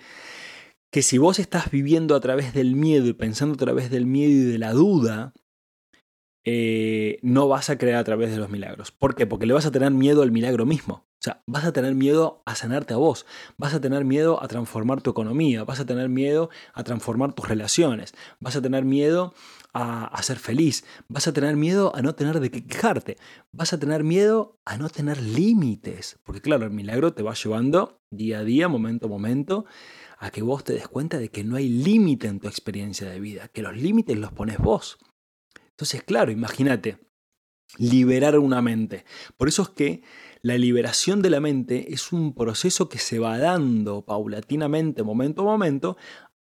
que 0.98 1.04
si 1.04 1.20
vos 1.20 1.38
estás 1.38 1.70
viviendo 1.70 2.16
a 2.16 2.20
través 2.20 2.56
del 2.56 2.74
miedo 2.76 3.06
y 3.06 3.14
pensando 3.14 3.54
a 3.54 3.58
través 3.58 3.92
del 3.92 4.08
miedo 4.08 4.32
y 4.32 4.52
de 4.52 4.58
la 4.58 4.74
duda, 4.74 5.32
eh, 6.44 7.20
no 7.22 7.48
vas 7.48 7.70
a 7.70 7.78
creer 7.78 7.98
a 7.98 8.04
través 8.04 8.32
de 8.32 8.38
los 8.38 8.50
milagros. 8.50 8.92
¿Por 8.92 9.14
qué? 9.14 9.28
Porque 9.28 9.46
le 9.46 9.54
vas 9.54 9.68
a 9.68 9.72
tener 9.72 9.92
miedo 9.92 10.24
al 10.24 10.32
milagro 10.32 10.66
mismo. 10.66 11.06
O 11.20 11.20
sea, 11.20 11.44
vas 11.46 11.66
a 11.66 11.72
tener 11.72 11.94
miedo 11.94 12.42
a 12.48 12.56
sanarte 12.56 12.96
a 12.96 12.98
vos, 12.98 13.28
vas 13.58 13.76
a 13.76 13.80
tener 13.80 14.06
miedo 14.06 14.42
a 14.42 14.48
transformar 14.48 15.02
tu 15.02 15.12
economía, 15.12 15.64
vas 15.64 15.80
a 15.80 15.86
tener 15.86 16.10
miedo 16.10 16.50
a 16.74 16.84
transformar 16.84 17.34
tus 17.34 17.48
relaciones, 17.48 18.16
vas 18.40 18.56
a 18.56 18.62
tener 18.64 18.84
miedo 18.84 19.36
a, 19.74 20.20
ser 20.24 20.40
feliz, 20.40 20.84
vas 21.08 21.28
a 21.28 21.34
tener 21.34 21.56
miedo 21.56 21.96
a 21.96 22.02
no 22.02 22.16
tener 22.16 22.40
de 22.40 22.50
qué 22.50 22.66
quejarte, 22.66 23.18
vas 23.52 23.74
a 23.74 23.80
tener 23.80 24.04
miedo 24.04 24.58
a 24.66 24.78
no 24.78 24.90
tener 24.90 25.22
límites, 25.22 26.18
porque 26.24 26.42
claro, 26.42 26.66
el 26.66 26.72
milagro 26.72 27.14
te 27.14 27.22
va 27.22 27.36
llevando 27.36 28.00
día 28.10 28.40
a 28.40 28.44
día, 28.44 28.68
momento 28.68 29.06
a 29.06 29.10
momento, 29.10 29.66
a 30.18 30.32
que 30.32 30.42
vos 30.42 30.64
te 30.64 30.74
des 30.74 30.88
cuenta 30.88 31.18
de 31.18 31.30
que 31.30 31.44
no 31.44 31.56
hay 31.56 31.70
límite 31.70 32.28
en 32.28 32.40
tu 32.40 32.48
experiencia 32.48 33.10
de 33.10 33.20
vida, 33.20 33.48
que 33.50 33.62
los 33.62 33.76
límites 33.76 34.18
los 34.18 34.32
pones 34.32 34.58
vos. 34.58 34.98
Entonces, 35.72 36.04
claro, 36.04 36.32
imagínate, 36.32 36.98
liberar 37.78 38.40
una 38.40 38.62
mente. 38.62 39.06
Por 39.38 39.48
eso 39.48 39.62
es 39.64 39.70
que 39.70 40.02
la 40.42 40.58
liberación 40.58 41.22
de 41.22 41.30
la 41.30 41.40
mente 41.40 41.94
es 41.94 42.12
un 42.12 42.34
proceso 42.34 42.90
que 42.90 42.98
se 42.98 43.20
va 43.20 43.38
dando 43.38 44.06
paulatinamente, 44.06 45.04
momento 45.04 45.42
a 45.42 45.46
momento, 45.46 45.98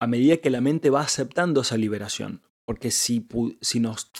a 0.01 0.07
medida 0.07 0.39
que 0.39 0.51
la 0.51 0.61
mente 0.61 0.91
va 0.91 1.03
aceptando 1.03 1.63
esa 1.63 1.77
liberación. 1.77 2.43
Porque 2.65 2.91
si, 2.91 3.27
si 3.61 3.81
nos... 3.81 4.11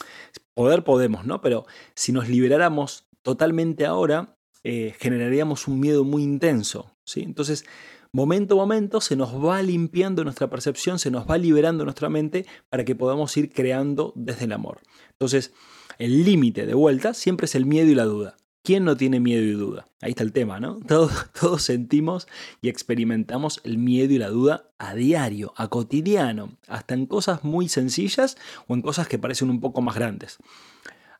Poder 0.55 0.83
podemos, 0.83 1.25
¿no? 1.25 1.41
Pero 1.41 1.67
si 1.95 2.11
nos 2.11 2.29
liberáramos 2.29 3.07
totalmente 3.23 3.87
ahora, 3.87 4.37
eh, 4.65 4.95
generaríamos 4.99 5.69
un 5.69 5.79
miedo 5.79 6.03
muy 6.03 6.25
intenso. 6.25 6.97
¿sí? 7.05 7.23
Entonces, 7.23 7.65
momento 8.13 8.55
a 8.55 8.59
momento 8.59 9.01
se 9.01 9.17
nos 9.17 9.35
va 9.45 9.63
limpiando 9.63 10.25
nuestra 10.25 10.49
percepción, 10.51 10.99
se 10.99 11.11
nos 11.11 11.29
va 11.29 11.39
liberando 11.39 11.85
nuestra 11.85 12.09
mente 12.09 12.47
para 12.69 12.85
que 12.85 12.95
podamos 12.95 13.37
ir 13.37 13.53
creando 13.53 14.13
desde 14.17 14.45
el 14.45 14.53
amor. 14.53 14.81
Entonces, 15.13 15.53
el 15.99 16.25
límite 16.25 16.67
de 16.67 16.75
vuelta 16.75 17.15
siempre 17.15 17.47
es 17.47 17.55
el 17.55 17.67
miedo 17.67 17.91
y 17.91 17.95
la 17.95 18.05
duda. 18.05 18.37
¿Quién 18.63 18.85
no 18.85 18.97
tiene 18.97 19.21
miedo 19.21 19.43
y 19.43 19.53
duda? 19.53 19.87
Ahí 20.01 20.11
está 20.11 20.23
el 20.23 20.33
tema, 20.33 20.61
¿no? 20.61 20.79
Todos, 20.87 21.63
sentimos 21.63 22.29
y 22.61 22.69
experimentamos 22.69 23.61
el 23.65 23.79
miedo 23.79 24.13
y 24.13 24.19
la 24.19 24.29
duda 24.29 24.71
a 24.79 24.95
diario, 24.95 25.53
a 25.57 25.69
cotidiano, 25.69 26.57
hasta 26.67 26.95
en 26.95 27.07
cosas 27.07 27.45
muy 27.45 27.69
sencillas 27.69 28.37
o 28.67 28.75
en 28.75 28.83
cosas 28.83 29.09
que 29.09 29.19
parecen 29.19 29.51
un 29.51 29.61
poco 29.61 29.81
más 29.81 29.95
grandes. 29.95 30.39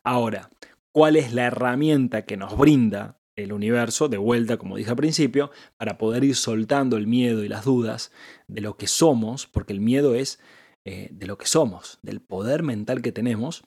Ahora, 0.05 0.51
¿cuál 0.93 1.17
es 1.17 1.33
la 1.33 1.47
herramienta 1.47 2.27
que 2.27 2.37
nos 2.37 2.57
brinda 2.57 3.18
el 3.43 3.53
universo, 3.53 4.09
de 4.09 4.19
vuelta, 4.19 4.57
como 4.57 4.77
dije 4.77 4.91
al 4.91 4.97
principio, 4.97 5.51
para 5.77 5.99
poder 5.99 6.25
ir 6.25 6.37
soltando 6.37 6.97
el 6.97 7.07
miedo 7.07 7.45
y 7.45 7.49
las 7.49 7.65
dudas 7.65 8.13
de 8.49 8.61
lo 8.61 8.77
que 8.77 8.87
somos, 8.87 9.47
porque 9.47 9.73
el 9.73 9.81
miedo 9.81 10.15
es 10.15 10.41
eh, 10.85 11.09
de 11.13 11.27
lo 11.27 11.39
que 11.39 11.47
somos, 11.47 11.99
del 12.03 12.21
poder 12.21 12.63
mental 12.63 13.03
que 13.03 13.13
tenemos, 13.13 13.65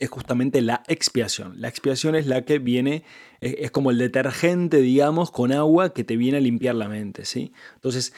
es 0.00 0.08
justamente 0.08 0.62
la 0.62 0.82
expiación. 0.88 1.60
La 1.60 1.68
expiación 1.68 2.14
es 2.14 2.26
la 2.26 2.46
que 2.46 2.58
viene, 2.58 3.04
es, 3.40 3.70
como 3.70 3.90
el 3.90 3.98
detergente, 3.98 4.78
digamos, 4.78 5.30
con 5.30 5.52
agua 5.52 5.92
que 5.92 6.04
te 6.04 6.16
viene 6.16 6.38
a 6.38 6.40
limpiar 6.40 6.74
la 6.74 6.88
mente. 6.88 7.26
¿sí? 7.26 7.52
Entonces, 7.74 8.14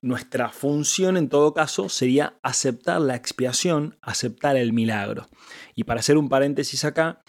nuestra 0.00 0.50
función 0.50 1.16
en 1.16 1.28
todo 1.28 1.52
caso 1.52 1.88
sería 1.88 2.38
aceptar 2.42 3.00
la 3.00 3.16
expiación, 3.16 3.98
aceptar 4.02 4.56
el 4.56 4.72
milagro. 4.72 5.26
Y 5.74 5.82
para 5.82 5.98
hacer 5.98 6.16
un 6.16 6.28
paréntesis 6.28 6.84
acá, 6.84 7.24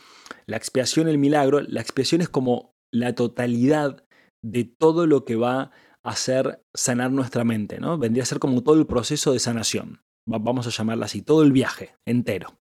la 0.45 0.57
expiación, 0.57 1.07
el 1.07 1.17
milagro, 1.17 1.61
la 1.61 1.81
expiación 1.81 2.21
es 2.21 2.29
como 2.29 2.75
la 2.91 3.15
totalidad 3.15 4.05
de 4.41 4.65
todo 4.65 5.07
lo 5.07 5.25
que 5.25 5.35
va 5.35 5.71
a 6.03 6.09
hacer 6.09 6.63
sanar 6.73 7.11
nuestra 7.11 7.43
mente, 7.43 7.79
¿no? 7.79 7.97
Vendría 7.97 8.23
a 8.23 8.27
ser 8.27 8.39
como 8.39 8.63
todo 8.63 8.79
el 8.79 8.87
proceso 8.87 9.33
de 9.33 9.39
sanación, 9.39 10.03
vamos 10.25 10.67
a 10.67 10.69
llamarla 10.69 11.05
así, 11.05 11.21
todo 11.21 11.43
el 11.43 11.51
viaje 11.51 11.95
entero. 12.05 12.59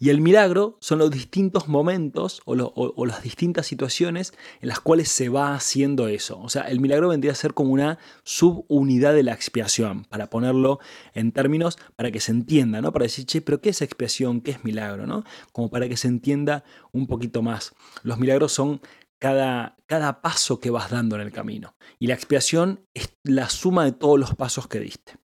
Y 0.00 0.10
el 0.10 0.20
milagro 0.20 0.78
son 0.80 1.00
los 1.00 1.10
distintos 1.10 1.66
momentos 1.66 2.40
o, 2.44 3.06
las 3.06 3.22
distintas 3.22 3.66
situaciones 3.66 4.32
en 4.60 4.68
las 4.68 4.80
cuales 4.80 5.08
se 5.08 5.28
va 5.28 5.54
haciendo 5.54 6.06
eso. 6.06 6.38
O 6.40 6.48
sea, 6.48 6.62
el 6.62 6.80
milagro 6.80 7.08
vendría 7.08 7.32
a 7.32 7.36
ser 7.36 7.52
como 7.52 7.72
una 7.72 7.98
subunidad 8.22 9.12
de 9.12 9.24
la 9.24 9.32
expiación, 9.32 10.04
para 10.04 10.30
ponerlo 10.30 10.78
en 11.14 11.32
términos 11.32 11.78
para 11.96 12.12
que 12.12 12.20
se 12.20 12.30
entienda, 12.30 12.80
¿no? 12.80 12.92
Para 12.92 13.04
decir, 13.04 13.26
che, 13.26 13.40
pero 13.40 13.60
¿qué 13.60 13.70
es 13.70 13.82
expiación? 13.82 14.40
¿Qué 14.40 14.52
es 14.52 14.64
milagro? 14.64 15.06
¿no? 15.06 15.24
Como 15.52 15.70
para 15.70 15.88
que 15.88 15.96
se 15.96 16.08
entienda 16.08 16.64
un 16.92 17.06
poquito 17.06 17.42
más. 17.42 17.74
Los 18.02 18.18
milagros 18.18 18.52
son 18.52 18.80
cada, 19.18 19.76
cada, 19.86 20.20
paso 20.20 20.60
que 20.60 20.70
vas 20.70 20.90
dando 20.90 21.16
en 21.16 21.22
el 21.22 21.32
camino. 21.32 21.74
Y 21.98 22.06
la 22.06 22.14
expiación 22.14 22.86
es 22.94 23.16
la 23.24 23.48
suma 23.48 23.84
de 23.84 23.92
todos 23.92 24.18
los 24.18 24.36
pasos 24.36 24.68
que 24.68 24.78
diste. 24.78 25.16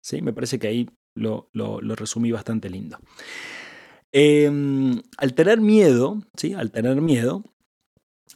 ¿Sí? 0.00 0.22
Me 0.22 0.32
parece 0.32 0.58
que 0.58 0.68
ahí 0.68 0.90
lo, 1.14 1.50
lo 1.52 1.94
resumí 1.94 2.32
bastante 2.32 2.70
lindo. 2.70 2.98
Em, 4.16 5.02
al 5.16 5.34
tener 5.34 5.60
miedo, 5.60 6.22
¿sí? 6.36 6.54
Al 6.54 6.70
tener 6.70 7.00
miedo, 7.00 7.42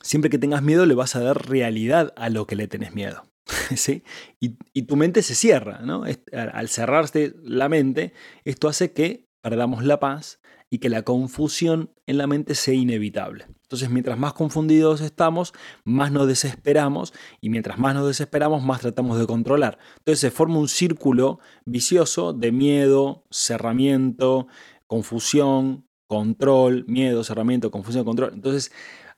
siempre 0.03 0.29
que 0.29 0.39
tengas 0.39 0.61
miedo 0.61 0.87
le 0.87 0.97
vas 0.97 1.15
a 1.15 1.21
dar 1.21 1.49
realidad 1.49 2.13
a 2.17 2.31
lo 2.31 2.49
que 2.49 2.57
le 2.57 2.67
tenés 2.67 2.97
miedo. 2.97 3.23
¿sí? 3.77 4.03
Y, 4.41 4.83
tu 4.83 4.97
mente 4.97 5.23
se 5.23 5.37
cierra, 5.37 5.79
¿no? 5.83 6.03
Al 6.33 6.69
cerrarse 6.69 7.37
la 7.45 7.69
mente, 7.69 8.13
esto 8.45 8.67
hace 8.67 8.93
que 8.93 9.29
perdamos 9.41 9.85
la 9.85 10.01
paz 10.01 10.41
y 10.69 10.79
que 10.79 10.89
la 10.89 11.03
confusión 11.03 11.93
en 12.07 12.19
la 12.19 12.27
mente 12.27 12.57
sea 12.57 12.75
inevitable. 12.75 13.47
Entonces, 13.63 13.89
mientras 13.89 14.19
más 14.19 14.33
confundidos 14.33 15.01
estamos, 15.01 15.55
más 15.85 16.11
nos 16.11 16.27
desesperamos 16.27 17.15
y 17.41 17.51
mientras 17.51 17.79
más 17.79 17.95
nos 17.95 18.09
desesperamos, 18.09 18.65
más 18.65 18.81
tratamos 18.81 19.17
de 19.19 19.27
controlar. 19.29 19.79
Entonces 19.99 20.21
se 20.21 20.31
forma 20.33 20.59
un 20.59 20.69
círculo 20.69 21.39
vicioso 21.65 22.33
de 22.33 22.51
miedo, 22.51 23.25
cerramiento, 23.31 24.49
confusión, 24.89 25.87
control, 26.09 26.85
miedo, 26.89 27.23
cerramiento, 27.23 27.71
confusión, 27.71 28.05
control. 28.05 28.33
Entonces, 28.35 28.73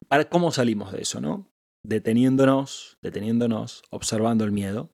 ¿para 0.09 0.29
¿cómo 0.29 0.50
salimos 0.53 0.93
de 0.93 1.03
eso? 1.03 1.21
¿no? 1.21 1.49
Deteniéndonos, 1.83 2.99
deteniéndonos, 3.00 3.83
observando 3.91 4.45
el 4.45 4.53
miedo, 4.53 4.91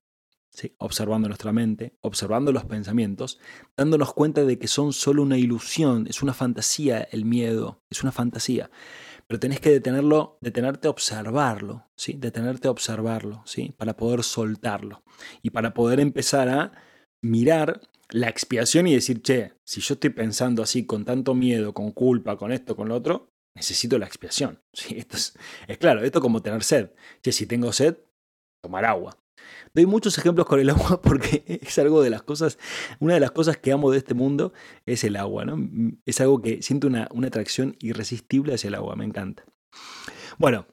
¿sí? 0.51 0.75
observando 0.77 1.27
nuestra 1.27 1.51
mente, 1.51 1.97
observando 2.01 2.51
los 2.51 2.63
pensamientos, 2.65 3.39
dándonos 3.75 4.13
cuenta 4.13 4.45
de 4.45 4.57
que 4.57 4.67
son 4.67 4.93
solo 4.93 5.23
una 5.23 5.37
ilusión, 5.37 6.07
es 6.07 6.21
una 6.21 6.33
fantasía 6.33 7.01
el 7.11 7.25
miedo, 7.25 7.81
es 7.89 8.03
una 8.03 8.11
fantasía. 8.11 8.69
Pero 9.27 9.39
tenés 9.39 9.59
que 9.59 9.71
detenerlo, 9.71 10.37
detenerte 10.39 10.87
a 10.87 10.91
observarlo, 10.91 11.87
¿sí? 11.95 12.13
detenerte 12.13 12.69
a 12.69 12.71
observarlo, 12.71 13.41
¿sí? 13.45 13.73
para 13.75 13.97
poder 13.97 14.23
soltarlo 14.23 15.03
y 15.41 15.49
para 15.49 15.73
poder 15.73 15.99
empezar 15.99 16.47
a 16.47 16.71
mirar 17.21 17.81
la 18.09 18.29
expiación 18.29 18.87
y 18.87 18.93
decir, 18.93 19.21
che, 19.21 19.53
si 19.63 19.81
yo 19.81 19.95
estoy 19.95 20.11
pensando 20.11 20.63
así 20.63 20.85
con 20.85 21.05
tanto 21.05 21.33
miedo, 21.33 21.73
con 21.73 21.91
culpa, 21.91 22.37
con 22.37 22.51
esto, 22.51 22.75
con 22.75 22.87
lo 22.87 22.95
otro, 22.95 23.33
necesito 23.55 23.97
la 23.97 24.05
expiación. 24.05 24.61
¿sí? 24.73 24.97
Esto 24.97 25.17
es, 25.17 25.77
claro, 25.77 26.03
esto 26.03 26.19
es 26.19 26.21
como 26.21 26.41
tener 26.41 26.63
sed. 26.63 26.91
Che, 27.21 27.31
si 27.31 27.45
tengo 27.45 27.71
sed, 27.73 27.97
tomar 28.61 28.85
agua. 28.85 29.17
Doy 29.73 29.85
muchos 29.85 30.17
ejemplos 30.17 30.47
con 30.47 30.59
el 30.59 30.69
agua 30.71 31.01
porque 31.01 31.43
es 31.47 31.77
algo 31.79 32.01
de 32.01 32.09
las 32.09 32.23
cosas, 32.23 32.57
una 32.99 33.13
de 33.13 33.19
las 33.19 33.31
cosas 33.31 33.57
que 33.57 33.71
amo 33.71 33.91
de 33.91 33.99
este 33.99 34.13
mundo 34.13 34.53
es 34.85 35.03
el 35.03 35.15
agua, 35.15 35.45
¿no? 35.45 35.57
Es 36.05 36.21
algo 36.21 36.41
que 36.41 36.61
siento 36.61 36.87
una, 36.87 37.07
una 37.11 37.27
atracción 37.27 37.75
irresistible 37.79 38.53
hacia 38.53 38.69
el 38.69 38.75
agua, 38.75 38.95
me 38.95 39.05
encanta. 39.05 39.45
Bueno, 40.37 40.67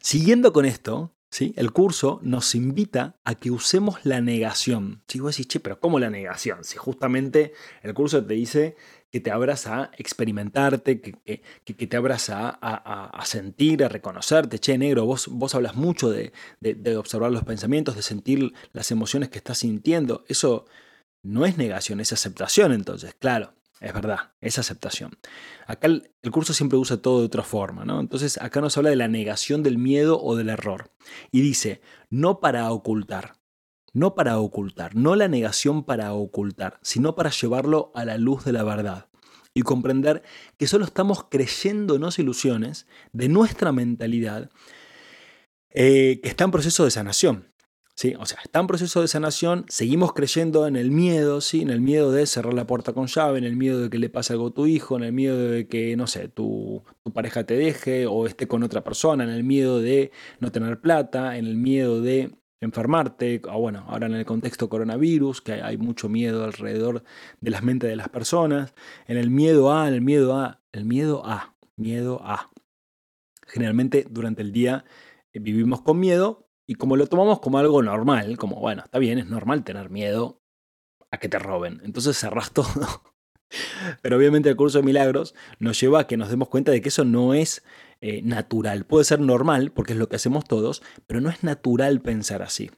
siguiendo 0.00 0.52
con 0.52 0.64
esto, 0.64 1.17
el 1.56 1.72
curso 1.72 2.20
nos 2.22 2.54
invita 2.54 3.16
a 3.24 3.34
que 3.34 3.50
usemos 3.50 4.04
la 4.04 4.20
negación. 4.20 5.02
Si 5.06 5.20
vos 5.20 5.36
decís, 5.36 5.48
che, 5.48 5.60
pero 5.60 5.78
¿cómo 5.78 5.98
la 5.98 6.10
negación? 6.10 6.64
Si 6.64 6.76
justamente 6.76 7.52
el 7.82 7.94
curso 7.94 8.24
te 8.24 8.34
dice 8.34 8.76
que 9.10 9.20
te 9.20 9.30
abras 9.30 9.66
a 9.66 9.90
experimentarte, 9.96 11.00
que, 11.00 11.42
que, 11.64 11.86
te 11.86 11.96
abras 11.96 12.30
a, 12.30 13.22
sentir, 13.24 13.84
a 13.84 13.88
reconocerte. 13.88 14.58
Che, 14.58 14.76
negro, 14.78 15.06
vos, 15.06 15.28
vos 15.28 15.54
hablas 15.54 15.76
mucho 15.76 16.10
de, 16.10 16.32
de, 16.60 16.96
observar 16.96 17.30
los 17.30 17.44
pensamientos, 17.44 17.96
de 17.96 18.02
sentir 18.02 18.52
las 18.72 18.90
emociones 18.90 19.28
que 19.28 19.38
estás 19.38 19.58
sintiendo. 19.58 20.24
Eso 20.28 20.66
no 21.22 21.46
es 21.46 21.56
negación, 21.56 22.00
es 22.00 22.12
aceptación 22.12 22.72
entonces, 22.72 23.14
claro. 23.14 23.54
Es 23.80 23.92
verdad, 23.92 24.32
es 24.40 24.58
aceptación. 24.58 25.16
Acá 25.66 25.86
el, 25.86 26.10
curso 26.32 26.52
siempre 26.52 26.78
usa 26.78 27.00
todo 27.00 27.20
de 27.20 27.26
otra 27.26 27.44
forma, 27.44 27.84
¿no? 27.84 28.00
Entonces 28.00 28.40
acá 28.40 28.60
nos 28.60 28.76
habla 28.76 28.90
de 28.90 28.96
la 28.96 29.08
negación 29.08 29.62
del 29.62 29.78
miedo 29.78 30.20
o 30.20 30.34
del 30.34 30.48
error. 30.48 30.90
Y 31.30 31.42
dice, 31.42 31.80
no 32.10 32.40
para 32.40 32.70
ocultar, 32.72 33.34
no 33.92 34.14
para 34.14 34.38
ocultar, 34.38 34.96
no 34.96 35.14
la 35.14 35.28
negación 35.28 35.84
para 35.84 36.12
ocultar, 36.12 36.80
sino 36.82 37.14
para 37.14 37.30
llevarlo 37.30 37.92
a 37.94 38.04
la 38.04 38.18
luz 38.18 38.44
de 38.44 38.52
la 38.52 38.64
verdad 38.64 39.08
y 39.54 39.62
comprender 39.62 40.22
que 40.56 40.66
solo 40.66 40.84
estamos 40.84 41.24
creyéndonos 41.28 42.18
ilusiones 42.18 42.86
de 43.12 43.28
nuestra 43.28 43.72
mentalidad 43.72 44.50
eh, 45.70 46.20
que 46.22 46.28
está 46.28 46.44
en 46.44 46.50
proceso 46.50 46.84
de 46.84 46.90
sanación. 46.90 47.47
¿Sí? 47.98 48.14
O 48.20 48.26
sea, 48.26 48.38
está 48.44 48.60
en 48.60 48.68
proceso 48.68 49.00
de 49.00 49.08
sanación, 49.08 49.64
seguimos 49.68 50.12
creyendo 50.12 50.68
en 50.68 50.76
el 50.76 50.92
miedo, 50.92 51.40
¿sí? 51.40 51.62
En 51.62 51.70
el 51.70 51.80
miedo 51.80 52.12
de 52.12 52.26
cerrar 52.26 52.54
la 52.54 52.64
puerta 52.64 52.92
con 52.92 53.08
llave, 53.08 53.38
en 53.38 53.44
el 53.44 53.56
miedo 53.56 53.80
de 53.80 53.90
que 53.90 53.98
le 53.98 54.08
pase 54.08 54.34
algo 54.34 54.46
a 54.48 54.50
tu 54.54 54.66
hijo, 54.66 54.96
en 54.96 55.02
el 55.02 55.12
miedo 55.12 55.36
de 55.36 55.66
que, 55.66 55.96
no 55.96 56.06
sé, 56.06 56.28
tu, 56.28 56.84
tu 57.02 57.12
pareja 57.12 57.42
te 57.42 57.56
deje 57.56 58.06
o 58.06 58.26
esté 58.28 58.46
con 58.46 58.62
otra 58.62 58.84
persona, 58.84 59.24
en 59.24 59.30
el 59.30 59.42
miedo 59.42 59.80
de 59.80 60.12
no 60.38 60.52
tener 60.52 60.80
plata, 60.80 61.38
en 61.38 61.46
el 61.46 61.56
miedo 61.56 62.00
de 62.00 62.30
enfermarte, 62.60 63.42
o 63.50 63.58
bueno, 63.58 63.84
ahora 63.88 64.06
en 64.06 64.14
el 64.14 64.24
contexto 64.24 64.68
coronavirus, 64.68 65.40
que 65.42 65.54
hay 65.54 65.76
mucho 65.76 66.08
miedo 66.08 66.44
alrededor 66.44 67.02
de 67.40 67.50
las 67.50 67.64
mentes 67.64 67.90
de 67.90 67.96
las 67.96 68.10
personas, 68.10 68.74
en 69.08 69.16
el 69.16 69.28
miedo 69.28 69.72
a, 69.72 69.88
en 69.88 69.94
el 69.94 70.02
miedo 70.02 70.36
a, 70.36 70.60
el 70.70 70.84
miedo 70.84 71.26
a, 71.26 71.56
miedo 71.76 72.20
a. 72.22 72.48
Generalmente 73.48 74.06
durante 74.08 74.42
el 74.42 74.52
día 74.52 74.84
eh, 75.32 75.40
vivimos 75.40 75.82
con 75.82 75.98
miedo 75.98 76.47
y 76.68 76.74
como 76.74 76.96
lo 76.96 77.06
tomamos 77.06 77.40
como 77.40 77.58
algo 77.58 77.82
normal, 77.82 78.36
como 78.36 78.60
bueno, 78.60 78.82
está 78.84 78.98
bien, 78.98 79.18
es 79.18 79.26
normal 79.26 79.64
tener 79.64 79.88
miedo 79.88 80.42
a 81.10 81.16
que 81.16 81.28
te 81.28 81.38
roben, 81.38 81.80
entonces 81.82 82.16
cerrás 82.16 82.52
todo. 82.52 83.02
Pero 84.02 84.18
obviamente 84.18 84.50
el 84.50 84.56
curso 84.56 84.78
de 84.78 84.84
milagros 84.84 85.34
nos 85.58 85.80
lleva 85.80 86.00
a 86.00 86.06
que 86.06 86.18
nos 86.18 86.28
demos 86.28 86.50
cuenta 86.50 86.70
de 86.70 86.82
que 86.82 86.90
eso 86.90 87.06
no 87.06 87.32
es 87.32 87.64
eh, 88.02 88.20
natural. 88.20 88.84
Puede 88.84 89.04
ser 89.04 89.20
normal, 89.20 89.72
porque 89.72 89.94
es 89.94 89.98
lo 89.98 90.10
que 90.10 90.16
hacemos 90.16 90.44
todos, 90.44 90.82
pero 91.06 91.22
no 91.22 91.30
es 91.30 91.42
natural 91.42 92.02
pensar 92.02 92.42
así. 92.42 92.70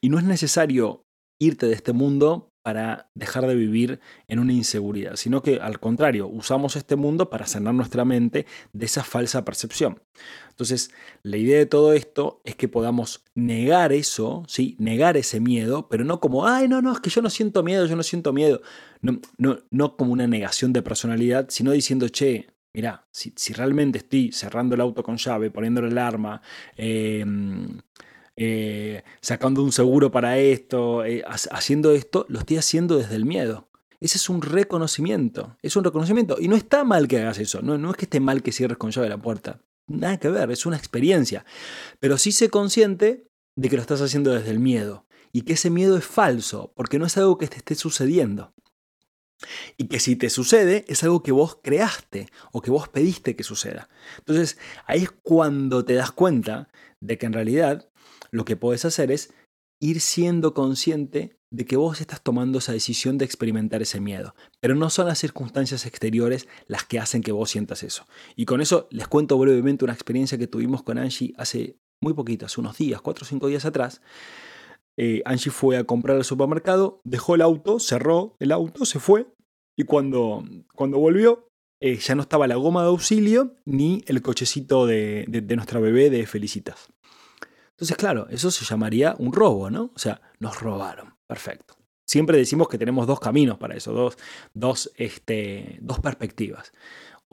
Y 0.00 0.08
no 0.08 0.18
es 0.18 0.24
necesario 0.24 1.04
irte 1.38 1.66
de 1.66 1.74
este 1.74 1.92
mundo 1.92 2.52
para 2.62 3.10
dejar 3.14 3.46
de 3.46 3.56
vivir 3.56 4.00
en 4.28 4.38
una 4.38 4.52
inseguridad, 4.52 5.16
sino 5.16 5.42
que 5.42 5.56
al 5.56 5.80
contrario, 5.80 6.28
usamos 6.28 6.76
este 6.76 6.94
mundo 6.94 7.28
para 7.28 7.46
sanar 7.46 7.74
nuestra 7.74 8.04
mente 8.04 8.46
de 8.72 8.86
esa 8.86 9.02
falsa 9.02 9.44
percepción. 9.44 10.00
Entonces, 10.50 10.92
la 11.24 11.36
idea 11.38 11.58
de 11.58 11.66
todo 11.66 11.92
esto 11.92 12.40
es 12.44 12.54
que 12.54 12.68
podamos 12.68 13.24
negar 13.34 13.92
eso, 13.92 14.44
¿sí? 14.46 14.76
negar 14.78 15.16
ese 15.16 15.40
miedo, 15.40 15.88
pero 15.88 16.04
no 16.04 16.20
como, 16.20 16.46
ay, 16.46 16.68
no, 16.68 16.80
no, 16.82 16.92
es 16.92 17.00
que 17.00 17.10
yo 17.10 17.20
no 17.20 17.30
siento 17.30 17.64
miedo, 17.64 17.86
yo 17.86 17.96
no 17.96 18.04
siento 18.04 18.32
miedo. 18.32 18.62
No, 19.00 19.20
no, 19.38 19.58
no 19.70 19.96
como 19.96 20.12
una 20.12 20.28
negación 20.28 20.72
de 20.72 20.82
personalidad, 20.82 21.46
sino 21.48 21.72
diciendo, 21.72 22.08
che, 22.08 22.46
mira, 22.72 23.06
si, 23.10 23.32
realmente 23.52 23.98
estoy 23.98 24.30
cerrando 24.30 24.76
el 24.76 24.80
auto 24.80 25.02
con 25.02 25.16
llave, 25.16 25.50
poniéndole 25.50 25.88
el 25.88 25.98
arma, 25.98 26.40
em, 26.76 27.80
eh, 28.36 29.02
sacando 29.20 29.62
un 29.62 29.72
seguro 29.72 30.10
para 30.10 30.38
esto, 30.38 31.04
eh, 31.04 31.22
haciendo 31.26 31.92
esto, 31.92 32.26
lo 32.28 32.38
estoy 32.38 32.56
haciendo 32.56 32.96
desde 32.96 33.16
el 33.16 33.24
miedo. 33.24 33.68
Ese 34.00 34.18
es 34.18 34.28
un 34.28 34.42
reconocimiento, 34.42 35.56
es 35.62 35.76
un 35.76 35.84
reconocimiento. 35.84 36.36
Y 36.40 36.48
no 36.48 36.56
está 36.56 36.82
mal 36.84 37.06
que 37.06 37.20
hagas 37.20 37.38
eso, 37.38 37.62
no, 37.62 37.78
no 37.78 37.90
es 37.90 37.96
que 37.96 38.06
esté 38.06 38.20
mal 38.20 38.42
que 38.42 38.52
cierres 38.52 38.78
con 38.78 38.90
llave 38.90 39.08
la 39.08 39.18
puerta. 39.18 39.60
Nada 39.86 40.18
que 40.18 40.28
ver, 40.28 40.50
es 40.50 40.66
una 40.66 40.76
experiencia. 40.76 41.44
Pero 42.00 42.18
sí 42.18 42.32
sé 42.32 42.48
consciente 42.48 43.28
de 43.56 43.68
que 43.68 43.76
lo 43.76 43.82
estás 43.82 44.00
haciendo 44.00 44.32
desde 44.32 44.50
el 44.50 44.58
miedo. 44.58 45.06
Y 45.32 45.42
que 45.42 45.54
ese 45.54 45.70
miedo 45.70 45.96
es 45.96 46.04
falso, 46.04 46.72
porque 46.74 46.98
no 46.98 47.06
es 47.06 47.16
algo 47.16 47.38
que 47.38 47.48
te 47.48 47.56
esté 47.56 47.74
sucediendo. 47.74 48.52
Y 49.76 49.88
que 49.88 50.00
si 50.00 50.16
te 50.16 50.30
sucede 50.30 50.84
es 50.88 51.02
algo 51.02 51.22
que 51.22 51.32
vos 51.32 51.58
creaste 51.62 52.28
o 52.52 52.62
que 52.62 52.70
vos 52.70 52.88
pediste 52.88 53.36
que 53.36 53.42
suceda. 53.42 53.88
Entonces 54.18 54.58
ahí 54.86 55.02
es 55.02 55.10
cuando 55.10 55.84
te 55.84 55.94
das 55.94 56.12
cuenta 56.12 56.68
de 57.00 57.18
que 57.18 57.26
en 57.26 57.32
realidad 57.32 57.88
lo 58.32 58.44
que 58.44 58.56
puedes 58.56 58.84
hacer 58.84 59.10
es 59.12 59.32
ir 59.80 60.00
siendo 60.00 60.54
consciente 60.54 61.36
de 61.52 61.66
que 61.66 61.76
vos 61.76 62.00
estás 62.00 62.22
tomando 62.22 62.58
esa 62.58 62.72
decisión 62.72 63.18
de 63.18 63.24
experimentar 63.24 63.82
ese 63.82 64.00
miedo. 64.00 64.34
Pero 64.60 64.74
no 64.74 64.88
son 64.90 65.06
las 65.06 65.18
circunstancias 65.18 65.84
exteriores 65.84 66.48
las 66.66 66.84
que 66.84 66.98
hacen 66.98 67.22
que 67.22 67.32
vos 67.32 67.50
sientas 67.50 67.82
eso. 67.82 68.06
Y 68.36 68.46
con 68.46 68.60
eso 68.60 68.88
les 68.90 69.06
cuento 69.06 69.36
brevemente 69.38 69.84
una 69.84 69.92
experiencia 69.92 70.38
que 70.38 70.46
tuvimos 70.46 70.82
con 70.82 70.98
Angie 70.98 71.34
hace 71.36 71.76
muy 72.00 72.14
poquito, 72.14 72.46
hace 72.46 72.60
unos 72.60 72.78
días, 72.78 73.02
cuatro 73.02 73.24
o 73.24 73.28
cinco 73.28 73.48
días 73.48 73.64
atrás. 73.64 74.00
Eh, 74.96 75.22
Angie 75.24 75.50
fue 75.50 75.76
a 75.76 75.84
comprar 75.84 76.16
al 76.16 76.24
supermercado, 76.24 77.00
dejó 77.04 77.34
el 77.34 77.42
auto, 77.42 77.80
cerró 77.80 78.36
el 78.38 78.52
auto, 78.52 78.84
se 78.86 78.98
fue 78.98 79.26
y 79.76 79.84
cuando, 79.84 80.44
cuando 80.74 80.98
volvió 80.98 81.48
eh, 81.80 81.96
ya 81.96 82.14
no 82.14 82.22
estaba 82.22 82.46
la 82.46 82.54
goma 82.54 82.82
de 82.82 82.88
auxilio 82.88 83.56
ni 83.64 84.04
el 84.06 84.22
cochecito 84.22 84.86
de, 84.86 85.24
de, 85.26 85.56
nuestra 85.56 85.80
bebé 85.80 86.10
de 86.10 86.26
Felicitas. 86.26 86.91
Entonces, 87.82 87.96
claro, 87.96 88.28
eso 88.30 88.52
se 88.52 88.64
llamaría 88.64 89.16
un 89.18 89.32
robo, 89.32 89.68
¿no? 89.68 89.90
O 89.92 89.98
sea, 89.98 90.20
nos 90.38 90.60
robaron. 90.60 91.16
Perfecto. 91.26 91.74
Siempre 92.04 92.38
decimos 92.38 92.68
que 92.68 92.78
tenemos 92.78 93.08
dos 93.08 93.18
caminos 93.18 93.58
para 93.58 93.74
eso, 93.74 93.92
dos, 93.92 94.16
dos, 94.54 94.92
este, 94.96 95.78
dos 95.80 95.98
perspectivas 95.98 96.70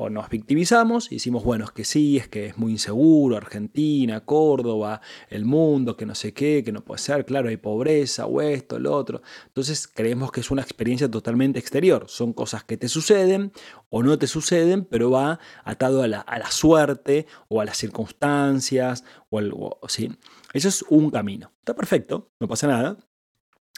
o 0.01 0.09
nos 0.09 0.29
victimizamos 0.29 1.11
y 1.11 1.15
decimos, 1.15 1.43
bueno, 1.43 1.65
es 1.65 1.71
que 1.71 1.83
sí, 1.83 2.15
es 2.15 2.29
que 2.29 2.45
es 2.45 2.57
muy 2.57 2.71
inseguro, 2.71 3.35
Argentina, 3.35 4.21
Córdoba, 4.21 5.01
el 5.29 5.43
mundo, 5.43 5.97
que 5.97 6.05
no 6.05 6.15
sé 6.15 6.33
qué, 6.33 6.63
que 6.63 6.71
no 6.71 6.85
puede 6.85 6.99
ser, 6.99 7.25
claro, 7.25 7.49
hay 7.49 7.57
pobreza, 7.57 8.25
o 8.25 8.39
esto, 8.39 8.79
lo 8.79 8.95
otro. 8.95 9.21
Entonces 9.47 9.89
creemos 9.89 10.31
que 10.31 10.39
es 10.39 10.51
una 10.51 10.61
experiencia 10.61 11.11
totalmente 11.11 11.59
exterior, 11.59 12.05
son 12.07 12.31
cosas 12.31 12.63
que 12.63 12.77
te 12.77 12.87
suceden 12.87 13.51
o 13.89 14.01
no 14.01 14.17
te 14.17 14.27
suceden, 14.27 14.85
pero 14.85 15.11
va 15.11 15.41
atado 15.65 16.01
a 16.01 16.07
la, 16.07 16.23
suerte 16.49 17.27
o 17.49 17.59
a 17.59 17.65
las 17.65 17.75
circunstancias, 17.75 19.03
o 19.29 19.39
algo, 19.39 19.81
¿sí? 19.89 20.11
Eso 20.53 20.67
es 20.67 20.83
un 20.89 21.11
camino. 21.11 21.51
Está 21.59 21.75
perfecto, 21.75 22.31
no 22.39 22.47
pasa 22.47 22.67
nada, 22.67 22.97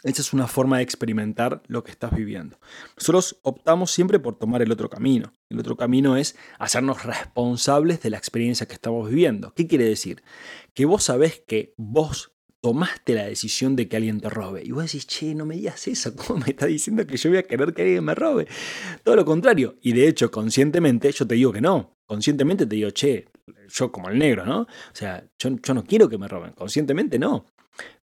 esa 0.02 0.20
es 0.20 0.32
una 0.32 0.48
forma 0.48 0.78
de 0.78 0.82
experimentar 0.82 1.62
lo 1.68 1.84
que 1.84 1.92
estás 1.92 2.12
viviendo. 2.12 2.58
Nosotros 2.96 3.38
optamos 3.42 3.92
siempre 3.92 4.18
por 4.18 4.36
tomar 4.36 4.60
el 4.60 4.72
otro 4.72 4.90
camino. 4.90 5.32
El 5.48 5.60
otro 5.60 5.76
camino 5.76 6.16
es 6.16 6.36
hacernos 6.58 7.04
responsables 7.04 8.02
de 8.02 8.10
la 8.10 8.18
experiencia 8.18 8.66
que 8.66 8.74
estamos 8.74 9.08
viviendo. 9.08 9.54
¿Qué 9.54 9.68
quiere 9.68 9.84
decir? 9.84 10.22
Que 10.74 10.86
vos 10.86 11.04
sabés 11.04 11.40
que 11.46 11.74
vos 11.76 12.32
tomaste 12.60 13.14
la 13.14 13.26
decisión 13.26 13.76
de 13.76 13.88
que 13.88 13.96
alguien 13.96 14.20
te 14.20 14.28
robe. 14.28 14.62
Y 14.64 14.72
vos 14.72 14.84
decís, 14.84 15.06
che, 15.06 15.34
no 15.36 15.46
me 15.46 15.56
digas 15.56 15.86
eso, 15.86 16.14
¿cómo 16.16 16.40
me 16.40 16.50
está 16.50 16.66
diciendo 16.66 17.06
que 17.06 17.16
yo 17.16 17.30
voy 17.30 17.38
a 17.38 17.42
querer 17.44 17.72
que 17.72 17.82
alguien 17.82 18.04
me 18.04 18.14
robe? 18.14 18.48
Todo 19.04 19.14
lo 19.14 19.24
contrario. 19.24 19.76
Y 19.82 19.92
de 19.92 20.08
hecho, 20.08 20.32
conscientemente, 20.32 21.12
yo 21.12 21.26
te 21.26 21.36
digo 21.36 21.52
que 21.52 21.60
no. 21.60 21.96
Conscientemente 22.06 22.66
te 22.66 22.74
digo, 22.74 22.90
che, 22.90 23.28
yo 23.68 23.92
como 23.92 24.08
el 24.08 24.18
negro, 24.18 24.44
¿no? 24.44 24.60
O 24.62 24.94
sea, 24.94 25.24
yo, 25.38 25.50
no 25.74 25.84
quiero 25.84 26.08
que 26.08 26.18
me 26.18 26.28
roben. 26.28 26.52
Conscientemente 26.52 27.18
no. 27.18 27.46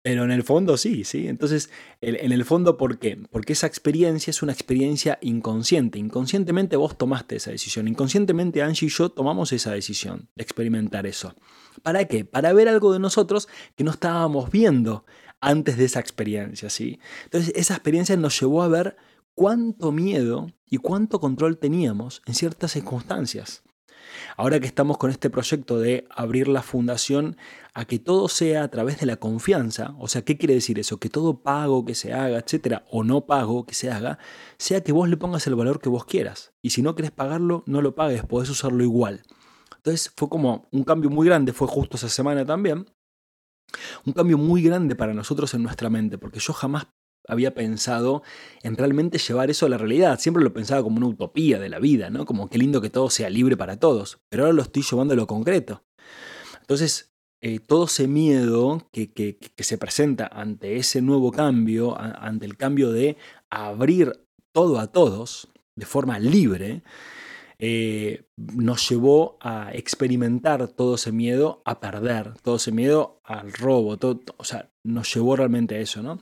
Pero 0.02 0.24
en 0.24 0.32
el 0.32 0.42
fondo 0.42 0.76
sí, 0.76 1.04
¿sí? 1.04 1.28
Entonces, 1.28 1.70
en 2.00 2.32
el 2.32 2.44
fondo, 2.44 2.76
¿por 2.76 2.98
qué? 2.98 3.20
Porque 3.30 3.52
esa 3.52 3.68
experiencia 3.68 4.32
es 4.32 4.42
una 4.42 4.52
experiencia 4.52 5.18
inconsciente. 5.20 6.00
Inconscientemente 6.00 6.76
vos 6.76 6.98
tomaste 6.98 7.36
esa 7.36 7.52
decisión. 7.52 7.86
Inconscientemente 7.86 8.62
Angie 8.62 8.86
y 8.86 8.90
yo 8.90 9.10
tomamos 9.10 9.52
esa 9.52 9.70
decisión 9.70 10.28
de 10.34 10.42
experimentar 10.42 11.06
eso. 11.06 11.36
¿Para 11.82 12.06
qué? 12.06 12.24
Para 12.24 12.52
ver 12.52 12.68
algo 12.68 12.92
de 12.92 12.98
nosotros 12.98 13.48
que 13.76 13.84
no 13.84 13.92
estábamos 13.92 14.50
viendo 14.50 15.04
antes 15.40 15.76
de 15.76 15.84
esa 15.84 16.00
experiencia, 16.00 16.68
¿sí? 16.68 16.98
Entonces, 17.24 17.52
esa 17.54 17.74
experiencia 17.74 18.16
nos 18.16 18.40
llevó 18.40 18.64
a 18.64 18.68
ver 18.68 18.96
cuánto 19.34 19.92
miedo 19.92 20.50
y 20.68 20.78
cuánto 20.78 21.20
control 21.20 21.58
teníamos 21.58 22.22
en 22.26 22.34
ciertas 22.34 22.72
circunstancias. 22.72 23.62
Ahora 24.36 24.60
que 24.60 24.66
estamos 24.66 24.98
con 24.98 25.10
este 25.10 25.30
proyecto 25.30 25.78
de 25.78 26.06
abrir 26.10 26.48
la 26.48 26.62
fundación 26.62 27.36
a 27.74 27.84
que 27.84 27.98
todo 27.98 28.28
sea 28.28 28.64
a 28.64 28.68
través 28.68 28.98
de 29.00 29.06
la 29.06 29.16
confianza, 29.16 29.94
o 29.98 30.08
sea, 30.08 30.22
¿qué 30.22 30.36
quiere 30.36 30.54
decir 30.54 30.78
eso? 30.78 30.98
Que 30.98 31.08
todo 31.08 31.42
pago 31.42 31.84
que 31.84 31.94
se 31.94 32.12
haga, 32.12 32.38
etcétera, 32.38 32.84
o 32.90 33.04
no 33.04 33.26
pago 33.26 33.66
que 33.66 33.74
se 33.74 33.90
haga, 33.90 34.18
sea 34.58 34.82
que 34.82 34.92
vos 34.92 35.08
le 35.08 35.16
pongas 35.16 35.46
el 35.46 35.54
valor 35.54 35.80
que 35.80 35.88
vos 35.88 36.04
quieras. 36.04 36.52
Y 36.62 36.70
si 36.70 36.82
no 36.82 36.94
querés 36.94 37.10
pagarlo, 37.10 37.62
no 37.66 37.82
lo 37.82 37.94
pagues, 37.94 38.24
podés 38.24 38.50
usarlo 38.50 38.82
igual. 38.82 39.22
Entonces 39.76 40.12
fue 40.16 40.28
como 40.28 40.68
un 40.70 40.84
cambio 40.84 41.10
muy 41.10 41.26
grande, 41.26 41.52
fue 41.52 41.66
justo 41.68 41.96
esa 41.96 42.08
semana 42.08 42.46
también. 42.46 42.86
Un 44.04 44.12
cambio 44.12 44.38
muy 44.38 44.62
grande 44.62 44.94
para 44.94 45.14
nosotros 45.14 45.54
en 45.54 45.62
nuestra 45.62 45.90
mente, 45.90 46.18
porque 46.18 46.40
yo 46.40 46.52
jamás 46.52 46.86
había 47.28 47.54
pensado 47.54 48.22
en 48.62 48.76
realmente 48.76 49.18
llevar 49.18 49.50
eso 49.50 49.66
a 49.66 49.68
la 49.68 49.78
realidad. 49.78 50.18
Siempre 50.18 50.42
lo 50.42 50.52
pensaba 50.52 50.82
como 50.82 50.96
una 50.96 51.06
utopía 51.06 51.58
de 51.58 51.68
la 51.68 51.78
vida, 51.78 52.10
¿no? 52.10 52.26
Como 52.26 52.48
qué 52.48 52.58
lindo 52.58 52.80
que 52.80 52.90
todo 52.90 53.10
sea 53.10 53.30
libre 53.30 53.56
para 53.56 53.78
todos. 53.78 54.20
Pero 54.28 54.44
ahora 54.44 54.54
lo 54.54 54.62
estoy 54.62 54.82
llevando 54.82 55.14
a 55.14 55.16
lo 55.16 55.26
concreto. 55.26 55.84
Entonces, 56.60 57.12
eh, 57.40 57.58
todo 57.58 57.86
ese 57.86 58.06
miedo 58.06 58.88
que, 58.92 59.12
que, 59.12 59.64
se 59.64 59.76
presenta 59.78 60.28
ante 60.28 60.76
ese 60.76 61.02
nuevo 61.02 61.32
cambio, 61.32 61.98
ante 61.98 62.46
el 62.46 62.56
cambio 62.56 62.92
de 62.92 63.16
abrir 63.50 64.12
todo 64.52 64.78
a 64.78 64.86
todos 64.86 65.48
de 65.74 65.86
forma 65.86 66.20
libre, 66.20 66.82
eh, 67.58 68.24
nos 68.36 68.88
llevó 68.88 69.38
a 69.40 69.70
experimentar 69.72 70.68
todo 70.68 70.94
ese 70.94 71.12
miedo 71.12 71.62
a 71.64 71.80
perder, 71.80 72.34
todo 72.42 72.56
ese 72.56 72.72
miedo 72.72 73.20
al 73.24 73.52
robo, 73.52 73.98
todo, 73.98 74.20
o 74.36 74.44
sea, 74.44 74.70
nos 74.84 75.12
llevó 75.14 75.36
realmente 75.36 75.76
a 75.76 75.78
eso, 75.78 76.02
¿no? 76.02 76.20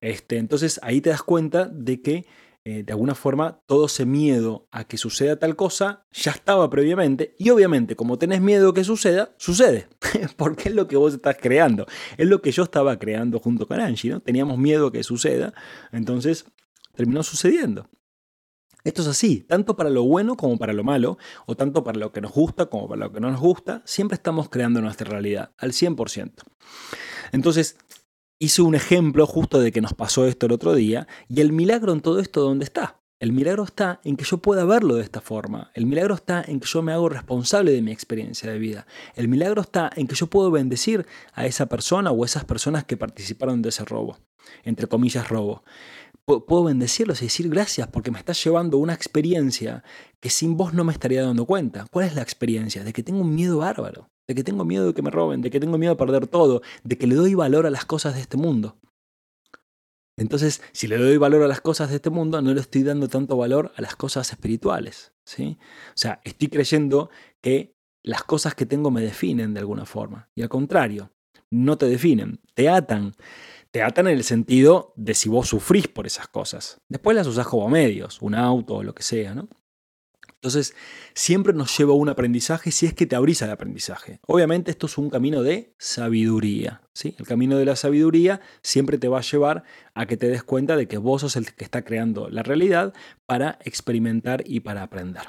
Este, 0.00 0.38
entonces 0.38 0.80
ahí 0.82 1.00
te 1.00 1.10
das 1.10 1.22
cuenta 1.22 1.66
de 1.66 2.00
que 2.00 2.26
eh, 2.62 2.82
de 2.82 2.92
alguna 2.92 3.14
forma 3.14 3.62
todo 3.64 3.86
ese 3.86 4.04
miedo 4.04 4.68
a 4.70 4.84
que 4.84 4.98
suceda 4.98 5.38
tal 5.38 5.56
cosa 5.56 6.04
ya 6.12 6.32
estaba 6.32 6.68
previamente 6.68 7.34
y 7.38 7.48
obviamente 7.48 7.96
como 7.96 8.18
tenés 8.18 8.42
miedo 8.42 8.74
que 8.74 8.84
suceda, 8.84 9.34
sucede, 9.38 9.88
porque 10.36 10.68
es 10.68 10.74
lo 10.74 10.86
que 10.86 10.96
vos 10.96 11.14
estás 11.14 11.36
creando, 11.40 11.86
es 12.18 12.28
lo 12.28 12.42
que 12.42 12.52
yo 12.52 12.64
estaba 12.64 12.98
creando 12.98 13.38
junto 13.38 13.66
con 13.66 13.80
Angie, 13.80 14.10
¿no? 14.10 14.20
Teníamos 14.20 14.58
miedo 14.58 14.92
que 14.92 15.02
suceda, 15.02 15.54
entonces 15.90 16.44
terminó 16.94 17.22
sucediendo. 17.22 17.88
Esto 18.84 19.02
es 19.02 19.08
así, 19.08 19.40
tanto 19.40 19.76
para 19.76 19.88
lo 19.90 20.04
bueno 20.04 20.36
como 20.36 20.58
para 20.58 20.72
lo 20.72 20.84
malo, 20.84 21.18
o 21.46 21.54
tanto 21.54 21.82
para 21.82 21.98
lo 21.98 22.12
que 22.12 22.20
nos 22.20 22.32
gusta 22.32 22.66
como 22.66 22.88
para 22.88 23.06
lo 23.06 23.12
que 23.12 23.20
no 23.20 23.30
nos 23.30 23.40
gusta, 23.40 23.82
siempre 23.84 24.16
estamos 24.16 24.48
creando 24.48 24.80
nuestra 24.80 25.10
realidad 25.10 25.52
al 25.58 25.72
100%. 25.72 26.32
Entonces, 27.32 27.76
hice 28.40 28.62
un 28.62 28.74
ejemplo 28.74 29.26
justo 29.26 29.60
de 29.60 29.70
que 29.70 29.82
nos 29.82 29.92
pasó 29.92 30.26
esto 30.26 30.46
el 30.46 30.52
otro 30.52 30.74
día, 30.74 31.06
y 31.28 31.42
el 31.42 31.52
milagro 31.52 31.92
en 31.92 32.00
todo 32.00 32.18
esto, 32.18 32.40
¿dónde 32.40 32.64
está? 32.64 32.96
El 33.20 33.32
milagro 33.32 33.64
está 33.64 34.00
en 34.02 34.16
que 34.16 34.24
yo 34.24 34.38
pueda 34.38 34.64
verlo 34.64 34.94
de 34.94 35.02
esta 35.02 35.20
forma. 35.20 35.70
El 35.74 35.84
milagro 35.84 36.14
está 36.14 36.42
en 36.42 36.58
que 36.58 36.66
yo 36.66 36.80
me 36.80 36.94
hago 36.94 37.10
responsable 37.10 37.70
de 37.70 37.82
mi 37.82 37.92
experiencia 37.92 38.50
de 38.50 38.58
vida. 38.58 38.86
El 39.14 39.28
milagro 39.28 39.60
está 39.60 39.90
en 39.94 40.06
que 40.06 40.14
yo 40.14 40.28
puedo 40.28 40.50
bendecir 40.50 41.04
a 41.34 41.44
esa 41.44 41.66
persona 41.66 42.12
o 42.12 42.24
esas 42.24 42.46
personas 42.46 42.84
que 42.84 42.96
participaron 42.96 43.60
de 43.60 43.68
ese 43.68 43.84
robo. 43.84 44.16
Entre 44.64 44.86
comillas, 44.86 45.28
robo. 45.28 45.64
Puedo 46.24 46.64
bendecirlos 46.64 47.20
y 47.20 47.26
decir 47.26 47.50
gracias 47.50 47.88
porque 47.88 48.10
me 48.10 48.18
estás 48.18 48.42
llevando 48.42 48.78
una 48.78 48.94
experiencia 48.94 49.84
que 50.20 50.30
sin 50.30 50.56
vos 50.56 50.72
no 50.72 50.84
me 50.84 50.92
estaría 50.94 51.22
dando 51.22 51.44
cuenta. 51.44 51.84
¿Cuál 51.90 52.06
es 52.06 52.14
la 52.14 52.22
experiencia? 52.22 52.84
De 52.84 52.94
que 52.94 53.02
tengo 53.02 53.20
un 53.20 53.34
miedo 53.34 53.58
bárbaro, 53.58 54.08
de 54.30 54.34
que 54.36 54.44
tengo 54.44 54.64
miedo 54.64 54.86
de 54.86 54.94
que 54.94 55.02
me 55.02 55.10
roben, 55.10 55.40
de 55.40 55.50
que 55.50 55.58
tengo 55.58 55.76
miedo 55.76 55.94
de 55.94 55.98
perder 55.98 56.28
todo, 56.28 56.62
de 56.84 56.96
que 56.96 57.08
le 57.08 57.16
doy 57.16 57.34
valor 57.34 57.66
a 57.66 57.70
las 57.70 57.84
cosas 57.84 58.14
de 58.14 58.20
este 58.20 58.36
mundo. 58.36 58.78
Entonces, 60.16 60.62
si 60.70 60.86
le 60.86 60.98
doy 60.98 61.16
valor 61.16 61.42
a 61.42 61.48
las 61.48 61.60
cosas 61.60 61.90
de 61.90 61.96
este 61.96 62.10
mundo, 62.10 62.40
no 62.40 62.54
le 62.54 62.60
estoy 62.60 62.84
dando 62.84 63.08
tanto 63.08 63.36
valor 63.36 63.72
a 63.74 63.82
las 63.82 63.96
cosas 63.96 64.30
espirituales. 64.30 65.12
¿sí? 65.24 65.58
O 65.88 65.96
sea, 65.96 66.20
estoy 66.22 66.46
creyendo 66.46 67.10
que 67.40 67.74
las 68.04 68.22
cosas 68.22 68.54
que 68.54 68.66
tengo 68.66 68.92
me 68.92 69.00
definen 69.00 69.52
de 69.52 69.58
alguna 69.58 69.84
forma. 69.84 70.30
Y 70.36 70.42
al 70.42 70.48
contrario, 70.48 71.10
no 71.50 71.76
te 71.76 71.86
definen, 71.86 72.38
te 72.54 72.68
atan. 72.68 73.16
Te 73.72 73.82
atan 73.82 74.06
en 74.06 74.16
el 74.16 74.22
sentido 74.22 74.92
de 74.94 75.14
si 75.14 75.28
vos 75.28 75.48
sufrís 75.48 75.88
por 75.88 76.06
esas 76.06 76.28
cosas. 76.28 76.80
Después 76.88 77.16
las 77.16 77.26
usás 77.26 77.48
como 77.48 77.68
medios, 77.68 78.22
un 78.22 78.36
auto 78.36 78.76
o 78.76 78.82
lo 78.84 78.94
que 78.94 79.02
sea, 79.02 79.34
¿no? 79.34 79.48
Entonces, 80.40 80.74
siempre 81.12 81.52
nos 81.52 81.76
lleva 81.76 81.92
a 81.92 81.96
un 81.96 82.08
aprendizaje 82.08 82.70
si 82.70 82.86
es 82.86 82.94
que 82.94 83.04
te 83.04 83.14
abrís 83.14 83.42
al 83.42 83.50
aprendizaje. 83.50 84.20
Obviamente 84.26 84.70
esto 84.70 84.86
es 84.86 84.96
un 84.96 85.10
camino 85.10 85.42
de 85.42 85.74
sabiduría. 85.76 86.80
¿sí? 86.94 87.14
El 87.18 87.26
camino 87.26 87.58
de 87.58 87.66
la 87.66 87.76
sabiduría 87.76 88.40
siempre 88.62 88.96
te 88.96 89.08
va 89.08 89.18
a 89.18 89.22
llevar 89.22 89.64
a 89.92 90.06
que 90.06 90.16
te 90.16 90.28
des 90.28 90.42
cuenta 90.42 90.76
de 90.76 90.88
que 90.88 90.96
vos 90.96 91.20
sos 91.20 91.36
el 91.36 91.52
que 91.52 91.62
está 91.62 91.82
creando 91.82 92.30
la 92.30 92.42
realidad 92.42 92.94
para 93.26 93.58
experimentar 93.66 94.42
y 94.46 94.60
para 94.60 94.82
aprender. 94.82 95.24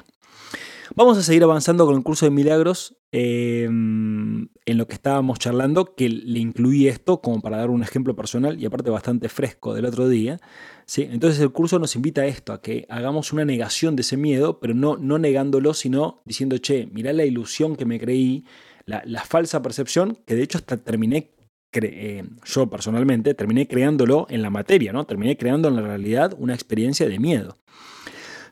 Vamos 0.94 1.18
a 1.18 1.22
seguir 1.22 1.44
avanzando 1.44 1.84
con 1.84 1.94
el 1.94 2.02
curso 2.02 2.24
de 2.24 2.30
milagros 2.30 2.96
em, 3.12 4.48
en 4.64 4.78
lo 4.78 4.88
que 4.88 4.94
estábamos 4.94 5.38
charlando, 5.38 5.94
que 5.94 6.08
le 6.08 6.38
incluí 6.38 6.88
esto 6.88 7.20
como 7.20 7.40
para 7.40 7.58
dar 7.58 7.70
un 7.70 7.82
ejemplo 7.82 8.16
personal 8.16 8.60
y 8.60 8.66
aparte 8.66 8.90
bastante 8.90 9.28
fresco 9.28 9.74
del 9.74 9.84
otro 9.84 10.08
día. 10.08 10.40
¿sí? 10.86 11.08
Entonces 11.10 11.40
el 11.40 11.52
curso 11.52 11.78
nos 11.78 11.94
invita 11.94 12.22
a 12.22 12.26
esto, 12.26 12.52
a 12.52 12.62
que 12.62 12.86
hagamos 12.88 13.32
una 13.32 13.44
negación 13.44 13.96
de 13.96 14.02
ese 14.02 14.16
miedo, 14.16 14.60
pero 14.60 14.74
no, 14.74 14.96
no 14.96 15.18
negándolo, 15.18 15.74
sino 15.74 16.22
diciendo, 16.24 16.58
che, 16.58 16.88
mirá 16.92 17.12
la 17.12 17.24
ilusión 17.24 17.76
que 17.76 17.84
me 17.84 18.00
creí, 18.00 18.44
la, 18.86 19.24
falsa 19.24 19.62
percepción, 19.62 20.18
que 20.26 20.34
de 20.34 20.42
hecho 20.42 20.58
hasta 20.58 20.76
terminé 20.76 21.30
eh, 21.74 22.24
yo 22.44 22.68
personalmente 22.68 23.32
terminé 23.34 23.66
creándolo 23.66 24.26
en 24.28 24.42
la 24.42 24.50
materia, 24.50 24.92
¿no? 24.92 25.04
Terminé 25.04 25.38
creando 25.38 25.68
en 25.68 25.76
la 25.76 25.82
realidad 25.82 26.34
una 26.38 26.52
experiencia 26.52 27.08
de 27.08 27.18
miedo. 27.18 27.56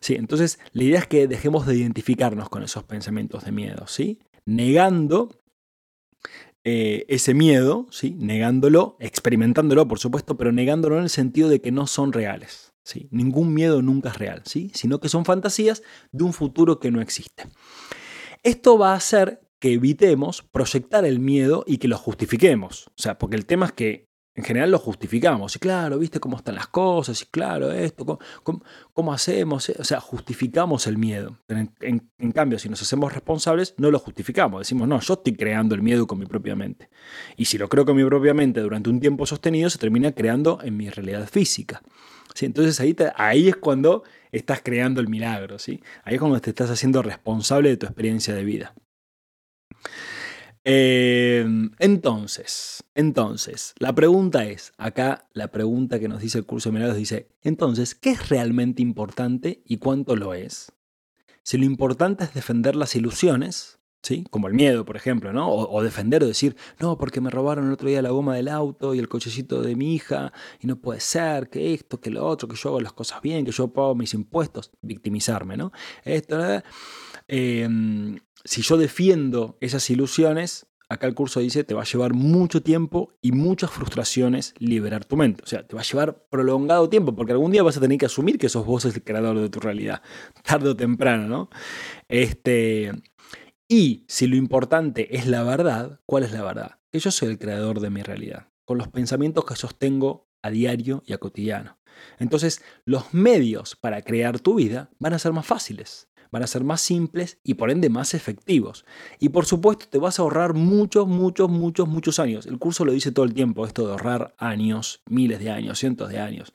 Sí, 0.01 0.15
entonces 0.15 0.59
la 0.73 0.85
idea 0.85 0.99
es 1.01 1.07
que 1.07 1.29
dejemos 1.29 1.67
de 1.67 1.77
identificarnos 1.77 2.49
con 2.49 2.63
esos 2.63 2.85
pensamientos 2.85 3.45
de 3.45 3.53
miedo, 3.53 3.87
¿sí? 3.87 4.19
Negando 4.45 5.41
eh, 6.65 7.07
ese 7.09 7.33
miedo, 7.33 7.87
¿sí? 7.91 8.15
Negándolo, 8.19 8.97
experimentándolo, 9.01 9.89
por 9.89 9.99
supuesto, 9.99 10.37
pero 10.37 10.53
negándolo 10.53 10.99
en 10.99 11.05
el 11.05 11.11
sentido 11.11 11.49
de 11.49 11.61
que 11.61 11.73
no 11.73 11.87
son 11.87 12.13
reales. 12.13 12.75
¿sí? 12.85 13.09
Ningún 13.11 13.55
miedo 13.55 13.83
nunca 13.83 14.11
es 14.11 14.19
real, 14.19 14.43
¿sí? 14.45 14.71
Sino 14.75 15.01
que 15.01 15.09
son 15.09 15.25
fantasías 15.25 15.83
de 16.13 16.25
un 16.25 16.33
futuro 16.33 16.79
que 16.79 16.91
no 16.91 17.01
existe. 17.01 17.45
Esto 18.43 18.79
va 18.79 18.93
a 18.93 18.97
hacer 18.97 19.41
que 19.59 19.75
evitemos 19.75 20.43
proyectar 20.43 21.05
el 21.05 21.19
miedo 21.21 21.65
y 21.67 21.79
que 21.79 21.89
lo 21.89 21.99
justifiquemos. 21.99 22.89
O 22.89 23.03
sea, 23.03 23.19
porque 23.19 23.37
el 23.37 23.47
tema 23.47 23.67
es 23.67 23.73
que 23.73 24.10
en 24.35 24.45
general 24.45 24.71
lo 24.71 24.79
justificamos. 24.79 25.57
Y 25.57 25.59
claro, 25.59 25.99
viste 25.99 26.21
cómo 26.21 26.37
están 26.37 26.55
las 26.55 26.69
cosas, 26.69 27.21
y 27.23 27.27
claro, 27.27 27.73
esto, 27.73 28.19
cómo, 28.93 29.13
hacemos. 29.13 29.69
O 29.71 29.85
sea, 29.85 30.01
justificamos 30.01 30.87
el 30.87 30.99
miedo. 30.99 31.39
en, 31.49 32.33
cambio, 32.33 32.59
si 32.59 32.69
nos 32.69 32.81
hacemos 32.81 33.13
responsables, 33.13 33.75
no 33.77 33.91
lo 33.91 33.99
justificamos. 33.99 34.61
Decimos, 34.61 34.89
no, 34.89 35.01
yo 35.01 35.15
estoy 35.15 35.35
creando 35.35 35.75
el 35.75 35.83
miedo 35.83 36.07
con 36.07 36.19
mi 36.19 36.27
propia 36.27 36.55
mente. 36.55 36.89
Y 37.37 37.47
si 37.47 37.59
lo 37.59 37.69
creo 37.69 37.85
con 37.85 37.97
mi 37.97 38.05
propia 38.05 38.35
mente 38.35 38.61
durante 38.61 38.89
un 38.89 39.01
tiempo 39.01 39.27
sostenido, 39.27 39.69
se 39.69 39.79
termina 39.79 40.13
creando 40.13 40.61
en 40.63 40.77
mi 40.77 40.89
realidad 40.89 41.29
física. 41.29 41.83
¿Sí? 42.35 42.47
Entonces 42.47 42.79
ahí, 42.79 42.97
ahí 43.17 43.49
es 43.49 43.57
cuando 43.57 44.05
estás 44.31 44.63
creando 44.63 45.01
el 45.01 45.09
milagro. 45.09 45.59
¿sí? 45.59 45.83
Ahí 46.05 46.15
es 46.15 46.21
cuando 46.21 46.41
te 46.41 46.51
estás 46.51 46.71
haciendo 46.71 47.03
responsable 47.03 47.71
de 47.71 47.77
tu 47.77 47.87
experiencia 47.87 48.35
de 48.35 48.45
vida. 48.45 48.75
Em, 50.73 51.73
entonces, 51.81 52.85
entonces, 52.95 53.75
la 53.81 53.93
pregunta 53.93 54.45
es, 54.45 54.73
acá 54.79 55.27
la 55.33 55.51
pregunta 55.51 55.99
que 55.99 56.07
nos 56.07 56.21
dice 56.21 56.39
el 56.39 56.47
curso 56.47 56.69
de 56.69 56.75
milagros 56.75 56.97
dice, 56.97 57.29
entonces, 57.43 57.97
¿qué 57.97 58.11
es 58.11 58.29
realmente 58.29 58.81
importante 58.81 59.63
y 59.67 59.79
cuánto 59.79 60.15
lo 60.15 60.33
es? 60.33 60.71
Si 61.43 61.59
lo 61.59 61.65
importante 61.65 62.23
es 62.23 62.35
defender 62.35 62.77
las 62.77 62.95
ilusiones, 62.95 63.81
¿sí? 64.01 64.25
Como 64.31 64.47
el 64.47 64.55
miedo, 64.55 64.85
por 64.85 64.97
ejemplo, 64.97 65.33
¿no? 65.33 65.51
O, 65.51 65.83
defender 65.83 66.23
o 66.23 66.29
decir, 66.29 66.55
no, 66.79 66.97
porque 66.99 67.21
me 67.21 67.31
robaron 67.31 67.67
el 67.67 67.73
otro 67.73 67.89
día 67.89 68.01
la 68.01 68.11
goma 68.11 68.37
del 68.37 68.47
auto 68.47 68.95
y 68.95 69.01
el 69.01 69.09
cochecito 69.09 69.63
de 69.63 69.75
mi 69.75 69.97
hija, 69.97 70.33
y 70.61 70.69
no 70.69 70.77
puede 70.77 71.01
ser, 71.01 71.51
que 71.51 71.75
esto, 71.75 72.01
que 72.01 72.11
lo 72.11 72.25
otro, 72.25 72.47
que 72.47 72.55
yo 72.55 72.69
hago 72.69 72.81
las 72.81 72.93
cosas 72.93 73.21
bien, 73.23 73.45
que 73.45 73.51
yo 73.51 73.73
pago 73.73 73.97
mis 73.97 74.15
impuestos, 74.15 74.71
victimizarme, 74.83 75.57
¿no? 75.57 75.73
Esto, 76.05 76.39
eh, 77.33 77.69
si 78.45 78.63
yo 78.63 78.77
defiendo 78.77 79.57
esas 79.61 79.89
ilusiones, 79.89 80.67
acá 80.89 81.07
el 81.07 81.15
curso 81.15 81.39
dice, 81.39 81.63
te 81.63 81.75
va 81.75 81.83
a 81.83 81.85
llevar 81.85 82.13
mucho 82.13 82.61
tiempo 82.63 83.15
y 83.23 83.31
muchas 83.31 83.71
frustraciones 83.71 84.55
liberar 84.59 85.05
tu 85.05 85.17
mente. 85.17 85.45
O 85.45 85.47
sea, 85.47 85.65
te 85.65 85.77
va 85.77 85.83
a 85.83 85.85
llevar 85.85 86.27
prolongado 86.29 86.89
tiempo, 86.89 87.15
porque 87.15 87.33
algún 87.33 87.53
día 87.53 87.63
vas 87.63 87.77
a 87.77 87.81
tener 87.81 87.99
que 87.99 88.07
asumir 88.07 88.37
que 88.37 88.49
sos 88.49 88.67
vos 88.67 88.85
el 88.85 89.05
creador 89.05 89.39
de 89.39 89.49
tu 89.49 89.61
realidad, 89.61 90.03
tarde 90.43 90.71
o 90.71 90.77
temprano, 90.77 91.29
¿no? 91.29 91.51
Este, 92.09 92.91
y 93.69 94.05
si 94.09 94.27
lo 94.27 94.35
importante 94.35 95.17
es 95.17 95.29
la 95.29 95.45
verdad, 95.45 96.01
¿cuál 96.07 96.25
es 96.25 96.33
la 96.33 96.43
verdad? 96.43 96.81
Que 96.91 96.99
yo 96.99 97.13
soy 97.13 97.29
el 97.29 97.39
creador 97.39 97.79
de 97.79 97.91
mi 97.91 98.03
realidad, 98.03 98.49
con 98.65 98.77
los 98.77 98.89
pensamientos 98.89 99.45
que 99.45 99.55
sostengo 99.55 100.29
a 100.43 100.51
diario 100.51 101.05
y 101.07 101.13
a 101.13 101.19
cotidiano. 101.19 101.79
Entonces, 102.19 102.63
los 102.85 103.15
medios 103.15 103.77
para 103.77 104.03
crear 104.03 104.41
tu 104.41 104.55
vida 104.55 104.91
van 104.99 105.13
a 105.13 105.19
ser 105.19 105.33
más 105.33 105.47
fáciles 105.47 106.10
van 106.31 106.43
a 106.43 106.47
ser 106.47 106.65
más 106.65 106.81
simples 106.81 107.39
y 107.43 107.55
por 107.55 107.71
ende 107.71 107.89
más 107.89 108.15
efectivos. 108.15 108.85
Y 109.19 109.31
por 109.31 109.47
supuesto 109.47 109.87
te 109.89 109.99
vas 109.99 110.19
a 110.19 110.23
ahorrar 110.23 110.55
muchos, 110.55 111.07
muchos, 111.07 111.51
muchos, 111.51 111.89
muchos 111.89 112.19
años. 112.19 112.47
El 112.47 112.59
curso 112.59 112.85
lo 112.85 112.93
dice 112.93 113.13
todo 113.13 113.25
el 113.25 113.35
tiempo, 113.35 113.67
esto 113.67 113.87
de 113.87 113.93
ahorrar 113.93 114.35
años, 114.39 115.03
miles 115.09 115.41
de 115.41 115.51
años, 115.51 115.79
cientos 115.79 116.09
de 116.11 116.21
años, 116.21 116.53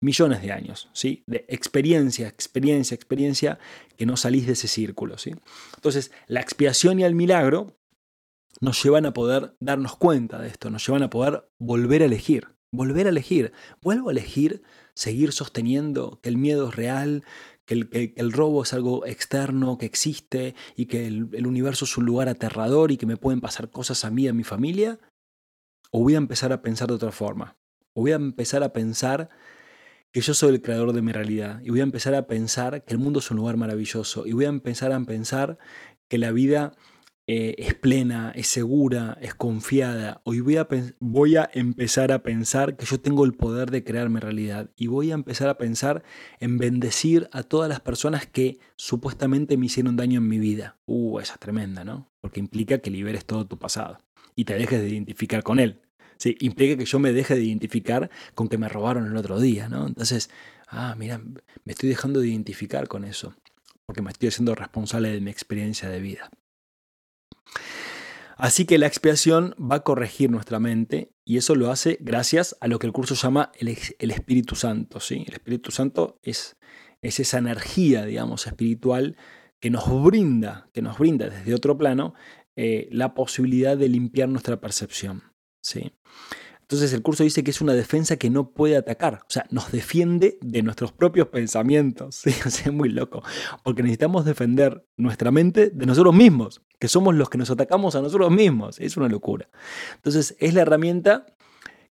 millones 0.00 0.42
de 0.42 0.52
años, 0.52 0.88
¿sí? 0.92 1.22
De 1.26 1.44
experiencia, 1.48 2.28
experiencia, 2.28 2.94
experiencia, 2.94 3.58
que 3.96 4.06
no 4.06 4.16
salís 4.16 4.46
de 4.46 4.52
ese 4.52 4.68
círculo, 4.68 5.18
¿sí? 5.18 5.34
Entonces, 5.76 6.12
la 6.26 6.40
expiación 6.40 7.00
y 7.00 7.04
el 7.04 7.14
milagro 7.14 7.78
nos 8.60 8.82
llevan 8.82 9.06
a 9.06 9.12
poder 9.12 9.56
darnos 9.60 9.96
cuenta 9.96 10.38
de 10.38 10.48
esto, 10.48 10.70
nos 10.70 10.86
llevan 10.86 11.02
a 11.02 11.10
poder 11.10 11.48
volver 11.58 12.02
a 12.02 12.06
elegir, 12.06 12.48
volver 12.74 13.06
a 13.06 13.10
elegir. 13.10 13.52
Vuelvo 13.80 14.08
a 14.08 14.12
elegir 14.12 14.62
seguir 14.94 15.32
sosteniendo 15.32 16.20
que 16.22 16.28
el 16.28 16.36
miedo 16.36 16.68
es 16.68 16.76
real, 16.76 17.24
que 17.64 18.12
el, 18.16 18.32
robo 18.32 18.62
es 18.62 18.74
algo 18.74 19.06
externo, 19.06 19.78
que 19.78 19.86
existe 19.86 20.54
y 20.76 20.86
que 20.86 21.06
el, 21.06 21.46
universo 21.46 21.84
es 21.84 21.96
un 21.96 22.04
lugar 22.04 22.28
aterrador 22.28 22.92
y 22.92 22.96
que 22.96 23.06
me 23.06 23.16
pueden 23.16 23.40
pasar 23.40 23.70
cosas 23.70 24.04
a 24.04 24.10
mí 24.10 24.28
a 24.28 24.32
mi 24.32 24.44
familia? 24.44 24.98
¿O 25.90 26.00
voy 26.00 26.14
a 26.14 26.18
empezar 26.18 26.52
a 26.52 26.62
pensar 26.62 26.88
de 26.88 26.94
otra 26.94 27.12
forma? 27.12 27.56
¿O 27.94 28.02
voy 28.02 28.12
a 28.12 28.16
empezar 28.16 28.62
a 28.62 28.72
pensar 28.72 29.30
que 30.12 30.20
yo 30.20 30.34
soy 30.34 30.54
el 30.54 30.62
creador 30.62 30.92
de 30.92 31.02
mi 31.02 31.12
realidad? 31.12 31.60
Y 31.62 31.70
voy 31.70 31.80
a 31.80 31.84
empezar 31.84 32.14
a 32.14 32.26
pensar 32.26 32.84
que 32.84 32.94
el 32.94 32.98
mundo 32.98 33.20
es 33.20 33.30
un 33.30 33.38
lugar 33.38 33.56
maravilloso. 33.56 34.26
Y 34.26 34.32
voy 34.32 34.44
a 34.44 34.48
empezar 34.48 34.92
a 34.92 35.00
pensar 35.00 35.58
que 36.08 36.18
la 36.18 36.32
vida 36.32 36.72
eh, 37.26 37.54
es 37.56 37.74
plena, 37.74 38.32
es 38.34 38.48
segura, 38.48 39.16
es 39.22 39.34
confiada. 39.34 40.20
Hoy 40.24 40.40
voy 40.40 40.58
a, 40.58 40.68
voy 41.00 41.36
a 41.36 41.48
empezar 41.54 42.12
a 42.12 42.22
pensar 42.22 42.76
que 42.76 42.84
yo 42.84 43.00
tengo 43.00 43.24
el 43.24 43.32
poder 43.32 43.70
de 43.70 43.82
crear 43.82 44.10
mi 44.10 44.20
realidad 44.20 44.70
y 44.76 44.88
voy 44.88 45.10
a 45.10 45.14
empezar 45.14 45.48
a 45.48 45.56
pensar 45.56 46.02
en 46.38 46.58
bendecir 46.58 47.28
a 47.32 47.42
todas 47.42 47.70
las 47.70 47.80
personas 47.80 48.26
que 48.26 48.58
supuestamente 48.76 49.56
me 49.56 49.66
hicieron 49.66 49.96
daño 49.96 50.18
en 50.18 50.28
mi 50.28 50.38
vida. 50.38 50.76
Uh, 50.84 51.18
esa 51.20 51.34
es 51.34 51.40
tremenda, 51.40 51.82
¿no? 51.82 52.12
Porque 52.20 52.40
implica 52.40 52.78
que 52.78 52.90
liberes 52.90 53.24
todo 53.24 53.46
tu 53.46 53.58
pasado 53.58 53.98
y 54.36 54.44
te 54.44 54.54
dejes 54.54 54.80
de 54.82 54.90
identificar 54.90 55.42
con 55.42 55.60
él. 55.60 55.80
Sí, 56.18 56.36
implica 56.40 56.76
que 56.76 56.84
yo 56.84 56.98
me 56.98 57.12
deje 57.12 57.34
de 57.34 57.44
identificar 57.44 58.10
con 58.34 58.48
que 58.48 58.58
me 58.58 58.68
robaron 58.68 59.06
el 59.06 59.16
otro 59.16 59.40
día, 59.40 59.68
¿no? 59.68 59.86
Entonces, 59.86 60.30
ah, 60.68 60.94
mira, 60.98 61.18
me 61.18 61.72
estoy 61.72 61.88
dejando 61.88 62.20
de 62.20 62.28
identificar 62.28 62.86
con 62.86 63.04
eso, 63.04 63.34
porque 63.86 64.02
me 64.02 64.10
estoy 64.10 64.28
haciendo 64.28 64.54
responsable 64.54 65.10
de 65.10 65.20
mi 65.20 65.30
experiencia 65.30 65.88
de 65.88 66.00
vida. 66.00 66.30
Así 68.36 68.64
que 68.64 68.78
la 68.78 68.86
expiación 68.86 69.54
va 69.60 69.76
a 69.76 69.84
corregir 69.84 70.30
nuestra 70.30 70.58
mente 70.58 71.12
y 71.24 71.36
eso 71.36 71.54
lo 71.54 71.70
hace 71.70 71.98
gracias 72.00 72.56
a 72.60 72.68
lo 72.68 72.78
que 72.78 72.86
el 72.86 72.92
curso 72.92 73.14
llama 73.14 73.52
el, 73.58 73.68
Espíritu 74.10 74.56
Santo. 74.56 75.00
¿sí? 75.00 75.24
El 75.26 75.34
Espíritu 75.34 75.70
Santo 75.70 76.18
es, 76.22 76.56
es, 77.00 77.20
esa 77.20 77.38
energía, 77.38 78.04
digamos, 78.04 78.46
espiritual 78.46 79.16
que 79.60 79.70
nos 79.70 79.84
brinda, 80.02 80.68
que 80.72 80.82
nos 80.82 80.98
brinda 80.98 81.28
desde 81.28 81.54
otro 81.54 81.78
plano 81.78 82.14
eh, 82.56 82.88
la 82.90 83.14
posibilidad 83.14 83.76
de 83.76 83.88
limpiar 83.88 84.28
nuestra 84.28 84.60
percepción. 84.60 85.22
¿sí? 85.62 85.92
Entonces 86.64 86.92
el 86.92 87.02
curso 87.02 87.24
dice 87.24 87.44
que 87.44 87.50
es 87.50 87.60
una 87.60 87.74
defensa 87.74 88.16
que 88.16 88.30
no 88.30 88.50
puede 88.50 88.76
atacar, 88.76 89.20
o 89.22 89.30
sea, 89.30 89.46
nos 89.50 89.70
defiende 89.70 90.38
de 90.40 90.62
nuestros 90.62 90.92
propios 90.92 91.28
pensamientos. 91.28 92.16
¿sí? 92.24 92.30
es 92.30 92.72
muy 92.72 92.88
loco, 92.88 93.22
porque 93.62 93.82
necesitamos 93.82 94.24
defender 94.24 94.86
nuestra 94.96 95.30
mente 95.30 95.70
de 95.70 95.86
nosotros 95.86 96.14
mismos, 96.14 96.62
que 96.84 96.88
somos 96.88 97.14
los 97.14 97.30
que 97.30 97.38
nos 97.38 97.48
atacamos 97.48 97.94
a 97.94 98.02
nosotros 98.02 98.30
mismos. 98.30 98.78
Es 98.78 98.98
una 98.98 99.08
locura. 99.08 99.48
Entonces 99.94 100.36
es 100.38 100.52
la 100.52 100.60
herramienta 100.60 101.24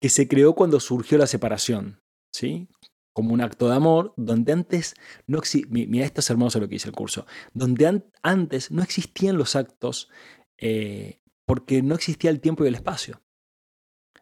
que 0.00 0.08
se 0.08 0.26
creó 0.28 0.54
cuando 0.54 0.80
surgió 0.80 1.18
la 1.18 1.26
separación, 1.26 2.00
¿sí? 2.32 2.70
como 3.12 3.34
un 3.34 3.42
acto 3.42 3.68
de 3.68 3.76
amor, 3.76 4.14
donde 4.16 4.54
antes 4.54 4.94
no 5.26 5.40
existía, 5.40 5.68
mira, 5.70 6.06
esto 6.06 6.20
es 6.20 6.30
hermoso 6.30 6.58
lo 6.58 6.68
que 6.68 6.76
dice 6.76 6.88
el 6.88 6.94
curso, 6.94 7.26
donde 7.52 8.02
antes 8.22 8.70
no 8.70 8.82
existían 8.82 9.36
los 9.36 9.56
actos 9.56 10.08
eh, 10.56 11.20
porque 11.44 11.82
no 11.82 11.94
existía 11.94 12.30
el 12.30 12.40
tiempo 12.40 12.64
y 12.64 12.68
el 12.68 12.74
espacio. 12.74 13.20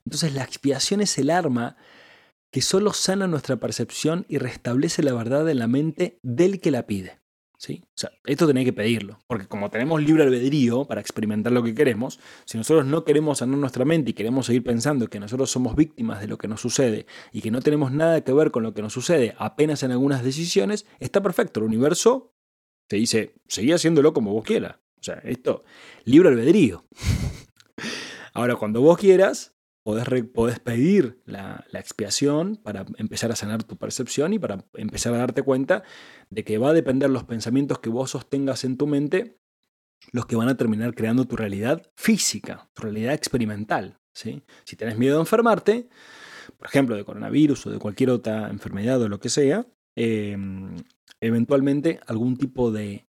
Entonces 0.04 0.34
la 0.34 0.42
expiación 0.42 1.00
es 1.00 1.16
el 1.16 1.30
arma 1.30 1.76
que 2.50 2.60
solo 2.60 2.92
sana 2.92 3.28
nuestra 3.28 3.54
percepción 3.58 4.26
y 4.28 4.38
restablece 4.38 5.04
la 5.04 5.14
verdad 5.14 5.48
en 5.48 5.60
la 5.60 5.68
mente 5.68 6.18
del 6.24 6.60
que 6.60 6.72
la 6.72 6.88
pide. 6.88 7.20
¿Sí? 7.58 7.82
O 7.86 7.92
sea, 7.94 8.10
esto 8.26 8.46
tenés 8.46 8.66
que 8.66 8.72
pedirlo, 8.74 9.18
porque 9.26 9.46
como 9.46 9.70
tenemos 9.70 10.02
libre 10.02 10.24
albedrío 10.24 10.84
para 10.84 11.00
experimentar 11.00 11.52
lo 11.52 11.62
que 11.62 11.74
queremos, 11.74 12.20
si 12.44 12.58
nosotros 12.58 12.84
no 12.84 13.04
queremos 13.04 13.38
sanar 13.38 13.58
nuestra 13.58 13.86
mente 13.86 14.10
y 14.10 14.14
queremos 14.14 14.46
seguir 14.46 14.62
pensando 14.62 15.08
que 15.08 15.18
nosotros 15.18 15.50
somos 15.50 15.74
víctimas 15.74 16.20
de 16.20 16.28
lo 16.28 16.36
que 16.36 16.48
nos 16.48 16.60
sucede 16.60 17.06
y 17.32 17.40
que 17.40 17.50
no 17.50 17.62
tenemos 17.62 17.92
nada 17.92 18.20
que 18.20 18.32
ver 18.32 18.50
con 18.50 18.62
lo 18.62 18.74
que 18.74 18.82
nos 18.82 18.92
sucede 18.92 19.34
apenas 19.38 19.82
en 19.82 19.92
algunas 19.92 20.22
decisiones, 20.22 20.84
está 21.00 21.22
perfecto. 21.22 21.60
El 21.60 21.66
universo 21.66 22.34
te 22.88 22.96
dice, 22.96 23.34
seguí 23.48 23.72
haciéndolo 23.72 24.12
como 24.12 24.34
vos 24.34 24.44
quieras. 24.44 24.76
O 25.00 25.02
sea, 25.02 25.14
esto, 25.24 25.64
libre 26.04 26.28
albedrío. 26.28 26.84
Ahora, 28.34 28.56
cuando 28.56 28.82
vos 28.82 28.98
quieras, 28.98 29.55
podés, 29.86 30.58
pedir 30.58 31.22
la, 31.26 31.64
expiación 31.72 32.56
para 32.56 32.86
empezar 32.96 33.30
a 33.30 33.36
sanar 33.36 33.62
tu 33.62 33.76
percepción 33.76 34.32
y 34.32 34.38
para 34.38 34.64
empezar 34.74 35.14
a 35.14 35.18
darte 35.18 35.42
cuenta 35.42 35.84
de 36.28 36.42
que 36.42 36.58
va 36.58 36.70
a 36.70 36.72
depender 36.72 37.08
los 37.08 37.22
pensamientos 37.22 37.78
que 37.78 37.88
vos 37.88 38.10
sostengas 38.10 38.64
en 38.64 38.76
tu 38.76 38.88
mente 38.88 39.38
los 40.12 40.26
que 40.26 40.34
van 40.34 40.48
a 40.48 40.56
terminar 40.56 40.94
creando 40.94 41.24
tu 41.24 41.36
realidad 41.36 41.82
física, 41.96 42.68
tu 42.74 42.82
realidad 42.82 43.14
experimental. 43.14 43.98
Si 44.12 44.76
tenés 44.76 44.98
miedo 44.98 45.18
a 45.18 45.20
enfermarte, 45.20 45.88
por 46.58 46.66
ejemplo, 46.66 46.96
de 46.96 47.04
coronavirus 47.04 47.66
o 47.66 47.70
de 47.70 47.78
cualquier 47.78 48.10
otra 48.10 48.50
enfermedad 48.50 49.00
o 49.02 49.08
lo 49.08 49.20
que 49.20 49.28
sea, 49.28 49.66
em, 49.96 50.76
eventualmente 51.20 52.00
algún 52.06 52.36
tipo 52.36 52.72
de... 52.72 53.06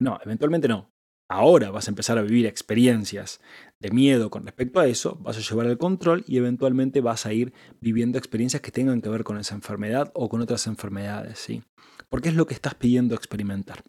No, 0.00 0.18
eventualmente 0.24 0.66
no 0.66 0.90
ahora 1.30 1.70
vas 1.70 1.86
a 1.86 1.92
empezar 1.92 2.18
a 2.18 2.22
vivir 2.22 2.44
experiencias 2.44 3.40
de 3.78 3.90
miedo 3.92 4.30
con 4.30 4.44
respecto 4.44 4.80
a 4.80 4.88
eso, 4.88 5.16
vas 5.20 5.38
a 5.38 5.40
llevar 5.40 5.66
el 5.66 5.78
control 5.78 6.24
y 6.26 6.36
eventualmente 6.36 7.00
vas 7.00 7.24
a 7.24 7.32
ir 7.32 7.54
viviendo 7.80 8.18
experiencias 8.18 8.60
que 8.60 8.72
tengan 8.72 9.00
que 9.00 9.08
ver 9.08 9.22
con 9.22 9.38
esa 9.38 9.54
enfermedad 9.54 10.10
o 10.14 10.28
con 10.28 10.40
otras 10.40 10.66
enfermedades, 10.66 11.38
¿sí? 11.38 11.62
Porque 12.08 12.30
es 12.30 12.34
lo 12.34 12.46
que 12.46 12.54
estás 12.54 12.74
pidiendo 12.74 13.14
experimentar. 13.14 13.84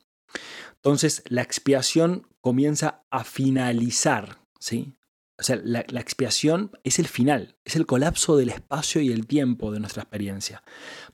Entonces, 0.75 1.23
la 1.27 1.41
expiación 1.41 2.27
comienza 2.41 3.03
a 3.09 3.23
finalizar, 3.23 4.37
¿sí? 4.59 4.93
O 5.39 5.43
sea, 5.43 5.59
la, 5.63 5.83
la, 5.89 5.99
expiación 5.99 6.69
es 6.83 6.99
el 6.99 7.07
final, 7.07 7.57
es 7.65 7.75
el 7.75 7.87
colapso 7.87 8.37
del 8.37 8.49
espacio 8.49 9.01
y 9.01 9.11
el 9.11 9.25
tiempo 9.25 9.71
de 9.71 9.79
nuestra 9.79 10.03
experiencia, 10.03 10.61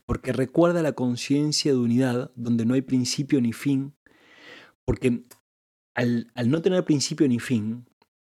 porque 0.04 0.34
recuerda 0.34 0.82
la 0.82 0.92
conciencia 0.92 1.72
de 1.72 1.78
unidad 1.78 2.32
donde 2.36 2.66
no 2.66 2.74
hay 2.74 2.82
principio 2.82 3.40
ni 3.40 3.54
fin, 3.54 3.96
porque 4.84 5.24
al, 5.98 6.50
no 6.50 6.62
tener 6.62 6.84
principio 6.84 7.26
ni 7.26 7.40
fin, 7.40 7.84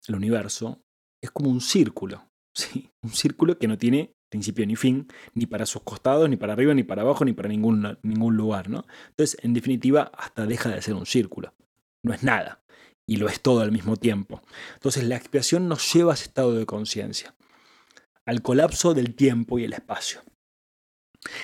el 0.07 0.15
universo 0.15 0.83
es 1.23 1.31
como 1.31 1.51
un 1.51 1.61
círculo, 1.61 2.31
¿sí? 2.55 2.91
un 3.03 3.11
círculo 3.11 3.59
que 3.59 3.69
no 3.69 3.79
tiene 3.79 4.15
principio 4.31 4.67
ni 4.67 4.77
fin, 4.77 5.07
ni 5.35 5.47
para 5.47 5.65
sus 5.65 5.83
costados, 5.83 6.29
ni 6.29 6.37
para 6.37 6.55
arriba, 6.55 6.75
ni 6.75 6.83
para 6.83 7.03
abajo, 7.03 7.25
ni 7.25 7.33
para 7.33 7.49
ningún, 7.49 7.99
ningún 8.03 8.37
lugar. 8.37 8.69
¿no? 8.69 8.85
Entonces, 9.11 9.39
en 9.43 9.55
definitiva, 9.55 10.11
hasta 10.17 10.45
deja 10.45 10.71
de 10.71 10.83
ser 10.83 10.95
un 10.95 11.07
círculo. 11.07 11.55
No 12.03 12.13
es 12.13 12.23
nada, 12.23 12.63
y 13.07 13.17
lo 13.17 13.29
es 13.29 13.41
todo 13.41 13.61
al 13.61 13.73
mismo 13.73 13.97
tiempo. 13.97 14.43
Entonces, 14.75 15.05
la 15.05 15.17
expiación 15.17 15.69
nos 15.69 15.93
lleva 15.93 16.13
a 16.13 16.15
ese 16.15 16.25
estado 16.25 16.53
de 16.55 16.67
conciencia, 16.67 17.35
al 18.27 18.43
colapso 18.43 18.93
del 18.93 19.15
tiempo 19.15 19.59
y 19.59 19.65
el 19.65 19.73
espacio. 19.73 20.21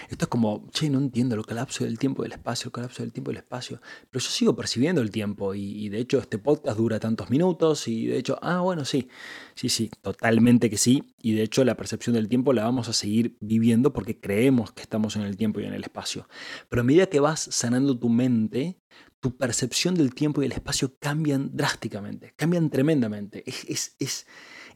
Esto 0.08 0.24
es 0.24 0.28
como, 0.28 0.68
che, 0.70 0.90
no 0.90 0.98
entiendo 0.98 1.34
el 1.34 1.44
colapso 1.44 1.84
del 1.84 1.98
tiempo 1.98 2.22
y 2.22 2.26
del 2.26 2.32
espacio, 2.32 2.68
el 2.68 2.72
colapso 2.72 3.02
del 3.02 3.12
tiempo 3.12 3.30
y 3.30 3.34
del 3.34 3.42
espacio. 3.42 3.80
Pero 4.10 4.22
yo 4.22 4.30
sigo 4.30 4.56
percibiendo 4.56 5.00
el 5.00 5.10
tiempo 5.10 5.54
y, 5.54 5.88
de 5.88 5.98
hecho 5.98 6.18
este 6.18 6.38
podcast 6.38 6.76
dura 6.76 7.00
tantos 7.00 7.30
minutos 7.30 7.88
y 7.88 8.06
de 8.06 8.18
hecho, 8.18 8.38
ah, 8.42 8.60
bueno, 8.60 8.84
sí, 8.84 9.08
sí, 9.54 9.68
sí, 9.68 9.90
totalmente 10.02 10.70
que 10.70 10.76
sí. 10.76 11.14
Y 11.22 11.32
de 11.32 11.42
hecho 11.42 11.64
la 11.64 11.76
percepción 11.76 12.14
del 12.14 12.28
tiempo 12.28 12.52
la 12.52 12.64
vamos 12.64 12.88
a 12.88 12.92
seguir 12.92 13.36
viviendo 13.40 13.92
porque 13.92 14.18
creemos 14.18 14.72
que 14.72 14.82
estamos 14.82 15.16
en 15.16 15.22
el 15.22 15.36
tiempo 15.36 15.60
y 15.60 15.64
en 15.64 15.74
el 15.74 15.82
espacio. 15.82 16.28
Pero 16.68 16.82
a 16.82 16.84
medida 16.84 17.06
que 17.06 17.20
vas 17.20 17.40
sanando 17.40 17.98
tu 17.98 18.08
mente, 18.08 18.80
tu 19.20 19.36
percepción 19.36 19.94
del 19.94 20.14
tiempo 20.14 20.42
y 20.42 20.46
el 20.46 20.52
espacio 20.52 20.94
cambian 20.98 21.50
drásticamente, 21.54 22.32
cambian 22.36 22.70
tremendamente. 22.70 23.44
Es, 23.46 23.64
es, 23.68 23.96
es, 23.98 24.26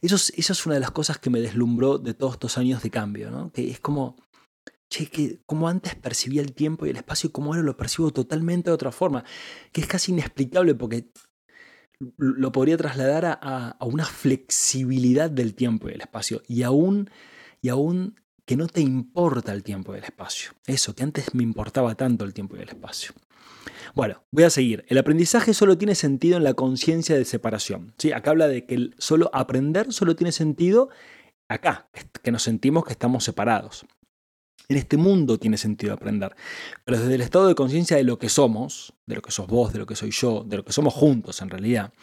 eso, 0.01 0.15
es, 0.15 0.65
una 0.65 0.75
de 0.75 0.81
las 0.81 0.91
cosas 0.91 1.17
que 1.17 1.29
me 1.29 1.41
deslumbró 1.41 1.97
de 1.97 2.13
todos 2.13 2.33
estos 2.33 2.57
años 2.57 2.83
de 2.83 2.91
cambio, 2.91 3.31
¿no? 3.31 3.51
Que 3.51 3.71
es 3.71 3.79
como 3.79 4.15
che, 4.89 5.07
que 5.07 5.39
como 5.45 5.67
antes 5.67 5.95
percibía 5.95 6.41
el 6.41 6.53
tiempo 6.53 6.85
y 6.85 6.89
el 6.89 6.97
espacio, 6.97 7.31
como 7.31 7.53
ahora 7.53 7.63
lo 7.63 7.77
percibo 7.77 8.11
totalmente 8.11 8.69
de 8.69 8.73
otra 8.75 8.91
forma, 8.91 9.23
que 9.71 9.81
es 9.81 9.87
casi 9.87 10.11
inexplicable 10.11 10.75
porque 10.75 11.11
lo 12.17 12.51
podría 12.51 12.77
trasladar 12.77 13.39
a, 13.41 13.77
una 13.81 14.05
flexibilidad 14.05 15.29
del 15.29 15.55
tiempo 15.55 15.89
y 15.89 15.93
el 15.93 16.01
espacio 16.01 16.41
y 16.47 16.63
aún, 16.63 17.09
y 17.61 17.69
aún 17.69 18.19
que 18.45 18.57
no 18.57 18.67
te 18.67 18.81
importa 18.81 19.53
el 19.53 19.63
tiempo 19.63 19.93
y 19.93 19.97
el 19.97 20.03
espacio. 20.03 20.51
Eso, 20.67 20.93
que 20.93 21.03
antes 21.03 21.33
me 21.33 21.43
importaba 21.43 21.95
tanto 21.95 22.25
el 22.25 22.33
tiempo 22.33 22.55
y 22.55 22.61
el 22.61 22.69
espacio. 22.69 23.13
Bueno, 23.95 24.23
voy 24.31 24.43
a 24.43 24.49
seguir. 24.49 24.85
El 24.87 24.97
aprendizaje 24.97 25.53
solo 25.53 25.77
tiene 25.77 25.95
sentido 25.95 26.37
en 26.37 26.43
la 26.43 26.53
conciencia 26.53 27.15
de 27.15 27.25
separación. 27.25 27.93
¿sí? 27.97 28.11
Acá 28.11 28.31
habla 28.31 28.47
de 28.47 28.65
que 28.65 28.91
solo 28.97 29.29
aprender 29.33 29.93
solo 29.93 30.15
tiene 30.15 30.31
sentido 30.31 30.89
acá, 31.47 31.89
que 32.21 32.31
nos 32.31 32.43
sentimos 32.43 32.85
que 32.85 32.91
estamos 32.91 33.23
separados. 33.23 33.85
En 34.67 34.77
este 34.77 34.97
mundo 34.97 35.37
tiene 35.37 35.57
sentido 35.57 35.93
aprender. 35.93 36.35
Pero 36.83 36.99
desde 36.99 37.15
el 37.15 37.21
estado 37.21 37.47
de 37.47 37.55
conciencia 37.55 37.97
de 37.97 38.03
lo 38.03 38.17
que 38.17 38.29
somos, 38.29 38.93
de 39.05 39.15
lo 39.15 39.21
que 39.21 39.31
sos 39.31 39.47
vos, 39.47 39.71
de 39.73 39.79
lo 39.79 39.85
que 39.85 39.95
soy 39.95 40.11
yo, 40.11 40.43
de 40.43 40.57
lo 40.57 40.65
que 40.65 40.73
somos 40.73 40.93
juntos 40.93 41.41
en 41.41 41.49
realidad, 41.49 41.93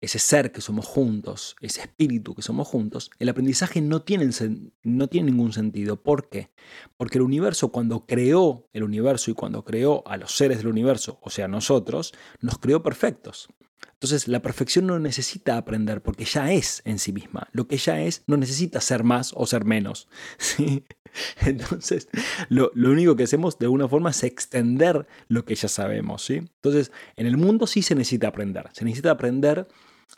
ese 0.00 0.18
ser 0.18 0.50
que 0.50 0.60
somos 0.60 0.86
juntos, 0.86 1.56
ese 1.60 1.82
espíritu 1.82 2.34
que 2.34 2.42
somos 2.42 2.66
juntos, 2.66 3.10
el 3.18 3.28
aprendizaje 3.28 3.82
no 3.82 4.02
tiene, 4.02 4.30
no 4.82 5.08
tiene 5.08 5.30
ningún 5.30 5.52
sentido. 5.52 6.02
¿Por 6.02 6.30
qué? 6.30 6.50
Porque 6.96 7.18
el 7.18 7.22
universo 7.22 7.70
cuando 7.70 8.06
creó 8.06 8.68
el 8.72 8.82
universo 8.82 9.30
y 9.30 9.34
cuando 9.34 9.64
creó 9.64 10.02
a 10.06 10.16
los 10.16 10.34
seres 10.34 10.58
del 10.58 10.68
universo, 10.68 11.18
o 11.20 11.28
sea, 11.28 11.48
nosotros, 11.48 12.14
nos 12.40 12.58
creó 12.58 12.82
perfectos. 12.82 13.48
Entonces 13.94 14.28
la 14.28 14.40
perfección 14.40 14.86
no 14.86 14.98
necesita 14.98 15.56
aprender 15.56 16.02
porque 16.02 16.24
ya 16.24 16.52
es 16.52 16.82
en 16.84 16.98
sí 16.98 17.12
misma. 17.12 17.48
Lo 17.52 17.68
que 17.68 17.76
ya 17.76 18.00
es 18.00 18.22
no 18.26 18.36
necesita 18.36 18.80
ser 18.80 19.04
más 19.04 19.32
o 19.34 19.46
ser 19.46 19.64
menos. 19.64 20.08
¿sí? 20.38 20.84
Entonces 21.40 22.08
lo, 22.48 22.70
único 22.74 23.16
que 23.16 23.24
hacemos 23.24 23.58
de 23.58 23.66
alguna 23.66 23.88
forma 23.88 24.10
es 24.10 24.24
extender 24.24 25.06
lo 25.28 25.44
que 25.44 25.54
ya 25.54 25.68
sabemos. 25.68 26.24
¿sí? 26.24 26.36
Entonces 26.36 26.92
en 27.16 27.26
el 27.26 27.36
mundo 27.36 27.66
sí 27.66 27.82
se 27.82 27.94
necesita 27.94 28.28
aprender. 28.28 28.68
Se 28.72 28.84
necesita 28.84 29.10
aprender 29.10 29.68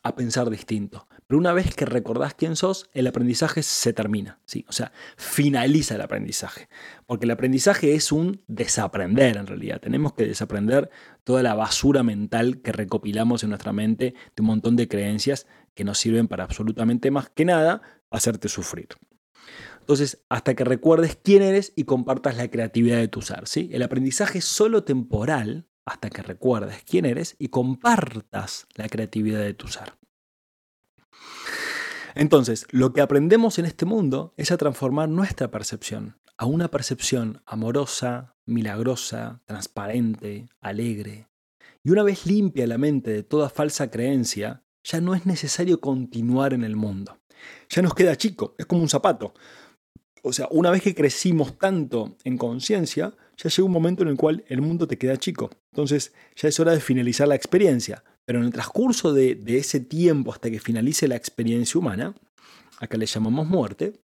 a 0.03 0.15
pensar 0.15 0.49
distinto. 0.49 1.09
Pero 1.33 1.41
una 1.41 1.55
vez 1.55 1.75
que 1.75 1.87
recordás 1.87 2.35
quién 2.35 2.57
sos, 2.57 2.91
el 2.93 3.07
aprendizaje 3.07 3.63
se 3.63 3.95
termina. 3.95 4.39
¿sí? 4.45 4.67
O 4.69 4.73
sea, 4.73 4.93
finaliza 5.17 5.95
el 5.95 6.03
aprendizaje. 6.03 6.69
Porque 7.07 7.25
el 7.25 7.31
aprendizaje 7.31 7.95
es 7.95 8.13
un 8.13 8.43
desaprender 8.49 9.39
en 9.39 9.47
realidad. 9.47 9.81
Tenemos 9.81 10.13
que 10.13 10.27
desaprender 10.27 10.91
toda 11.25 11.43
la 11.43 11.55
basura 11.55 12.03
mental 12.03 12.61
que 12.61 12.71
recopilamos 12.71 13.45
en 13.45 13.49
nuestra 13.49 13.73
mente 13.73 14.13
de 14.37 14.43
un 14.43 14.47
montón 14.47 14.77
de 14.77 14.89
creencias 14.89 15.47
que 15.75 15.85
nos 15.85 15.97
sirven 15.97 16.29
para 16.29 16.45
absolutamente 16.45 17.11
más 17.11 17.31
que 17.31 17.47
nada 17.47 17.81
hacerte 18.11 18.51
sufrir. 18.51 18.89
Entonces, 19.81 20.23
hasta 20.29 20.53
que 20.53 20.65
recuerdes 20.65 21.17
quién 21.17 21.41
eres 21.41 21.73
y 21.77 21.85
compartas 21.85 22.37
la 22.37 22.51
creatividad 22.51 22.99
de 22.99 23.09
tu 23.09 23.23
ser. 23.23 23.49
¿sí? 23.49 23.71
El 23.73 23.85
aprendizaje 23.85 24.41
es 24.41 24.45
solo 24.45 24.85
temporal 24.85 25.67
hasta 25.87 26.11
que 26.11 26.21
recuerdes 26.21 26.83
quién 26.85 27.07
eres 27.07 27.37
y 27.39 27.49
compartas 27.49 28.67
la 28.75 28.87
creatividad 28.87 29.41
de 29.41 29.55
tu 29.55 29.69
ser. 29.69 29.95
Entonces, 32.15 32.67
lo 32.71 32.93
que 32.93 33.01
aprendemos 33.01 33.59
en 33.59 33.65
este 33.65 33.87
mundo 33.87 34.35
es 34.37 34.51
a 34.51 34.57
transformar 34.57 35.09
nuestra 35.09 35.51
percepción 35.51 36.17
a 36.43 36.47
una 36.47 36.69
percepción 36.69 37.41
amorosa, 37.47 38.35
milagrosa, 38.47 39.41
transparente, 39.45 40.49
alegre. 40.61 41.29
Y 41.85 41.91
una 41.91 42.03
vez 42.03 42.27
limpia 42.27 42.67
la 42.67 42.79
mente 42.79 43.13
de 43.13 43.23
toda 43.23 43.49
falsa 43.49 43.93
creencia, 43.93 44.65
ya 44.83 45.01
no 45.01 45.15
es 45.15 45.25
necesario 45.25 45.81
continuar 45.81 46.53
en 46.53 46.65
el 46.65 46.75
mundo. 46.75 47.21
Ya 47.69 47.83
nos 47.83 47.95
queda 47.95 48.17
chico, 48.17 48.57
es 48.59 48.67
como 48.67 48.83
un 48.83 48.89
zapato. 48.89 49.35
O 50.23 50.33
sea, 50.33 50.49
una 50.51 50.71
vez 50.71 50.83
que 50.83 50.97
crecimos 50.97 51.59
tanto 51.59 52.17
en 52.25 52.39
conciencia, 52.39 53.15
ya 53.37 53.49
llega 53.49 53.67
un 53.67 53.73
momento 53.73 54.03
en 54.03 54.09
el 54.09 54.17
cual 54.17 54.45
el 54.49 54.63
mundo 54.63 54.89
te 54.89 54.99
queda 54.99 55.17
chico. 55.17 55.51
Entonces 55.73 56.13
ya 56.35 56.49
es 56.49 56.59
hora 56.59 56.73
de 56.73 56.81
finalizar 56.81 57.29
la 57.29 57.37
experiencia. 57.37 58.03
Pero 58.33 58.41
en 58.41 58.47
el 58.47 58.53
transcurso 58.55 59.13
de, 59.13 59.39
ese 59.47 59.79
tiempo 59.79 60.33
hasta 60.33 60.51
que 60.51 60.59
finalice 60.59 61.07
la 61.07 61.17
experiencia 61.17 61.79
humana, 61.79 62.15
acá 62.79 62.97
le 62.97 63.05
llamamos 63.05 63.47
muerte, 63.47 64.01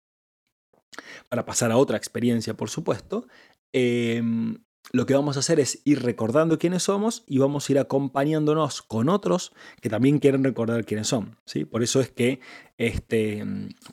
para 1.28 1.46
pasar 1.46 1.70
a 1.70 1.76
otra 1.76 1.96
experiencia, 1.96 2.54
por 2.54 2.68
supuesto, 2.68 3.28
em, 3.72 4.58
lo 4.90 5.06
que 5.06 5.14
vamos 5.14 5.36
a 5.36 5.38
hacer 5.38 5.60
es 5.60 5.80
ir 5.84 6.02
recordando 6.02 6.58
quiénes 6.58 6.82
somos 6.82 7.22
y 7.28 7.38
vamos 7.38 7.68
a 7.68 7.72
ir 7.72 7.78
acompañándonos 7.78 8.82
con 8.82 9.10
otros 9.10 9.52
que 9.80 9.90
también 9.90 10.18
quieren 10.18 10.42
recordar 10.42 10.84
quiénes 10.84 11.06
son. 11.06 11.38
¿sí? 11.44 11.64
Por 11.64 11.84
eso 11.84 12.00
es 12.00 12.10
que 12.10 12.40
este, 12.78 13.44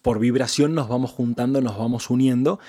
por 0.02 0.17
vibración 0.17 0.74
nos 0.74 0.88
vamos 0.88 1.12
juntando, 1.12 1.62
nos 1.62 1.78
vamos 1.78 2.10
uniendo, 2.10 2.60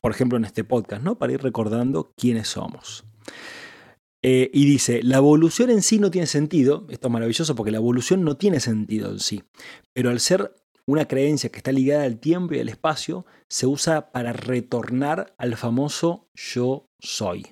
por 0.00 0.10
ejemplo 0.10 0.36
en 0.36 0.46
este 0.46 0.64
podcast, 0.64 1.04
¿no? 1.04 1.16
para 1.16 1.32
ir 1.32 1.42
recordando 1.44 2.12
quiénes 2.16 2.48
somos. 2.48 3.04
Eh, 4.26 4.50
y 4.54 4.64
dice, 4.64 5.02
la 5.02 5.18
evolución 5.18 5.68
en 5.68 5.82
sí 5.82 5.98
no 5.98 6.10
tiene 6.10 6.26
sentido, 6.26 6.86
esto 6.88 7.08
es 7.08 7.12
maravilloso 7.12 7.54
porque 7.54 7.70
la 7.70 7.76
evolución 7.76 8.24
no 8.24 8.38
tiene 8.38 8.58
sentido 8.58 9.10
en 9.10 9.20
sí, 9.20 9.42
pero 9.92 10.08
al 10.08 10.18
ser 10.18 10.54
una 10.86 11.06
creencia 11.06 11.50
que 11.50 11.58
está 11.58 11.72
ligada 11.72 12.04
al 12.04 12.18
tiempo 12.18 12.54
y 12.54 12.60
al 12.60 12.70
espacio, 12.70 13.26
se 13.48 13.66
usa 13.66 14.12
para 14.12 14.32
retornar 14.32 15.34
al 15.36 15.58
famoso 15.58 16.30
yo 16.32 16.88
soy, 16.98 17.46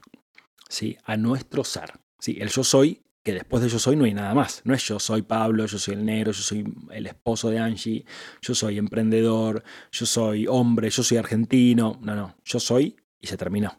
¿sí? 0.70 0.96
a 1.04 1.18
nuestro 1.18 1.62
ser. 1.62 1.92
¿sí? 2.18 2.38
El 2.40 2.48
yo 2.48 2.64
soy, 2.64 3.02
que 3.22 3.34
después 3.34 3.62
de 3.62 3.68
yo 3.68 3.78
soy 3.78 3.96
no 3.96 4.04
hay 4.04 4.14
nada 4.14 4.32
más. 4.32 4.62
No 4.64 4.72
es 4.72 4.82
yo 4.82 4.98
soy 4.98 5.20
Pablo, 5.20 5.66
yo 5.66 5.78
soy 5.78 5.92
el 5.92 6.06
negro, 6.06 6.32
yo 6.32 6.42
soy 6.42 6.64
el 6.90 7.06
esposo 7.06 7.50
de 7.50 7.58
Angie, 7.58 8.06
yo 8.40 8.54
soy 8.54 8.78
emprendedor, 8.78 9.62
yo 9.90 10.06
soy 10.06 10.46
hombre, 10.46 10.88
yo 10.88 11.02
soy 11.02 11.18
argentino. 11.18 11.98
No, 12.00 12.16
no, 12.16 12.34
yo 12.44 12.58
soy 12.58 12.96
y 13.20 13.26
se 13.26 13.36
terminó. 13.36 13.78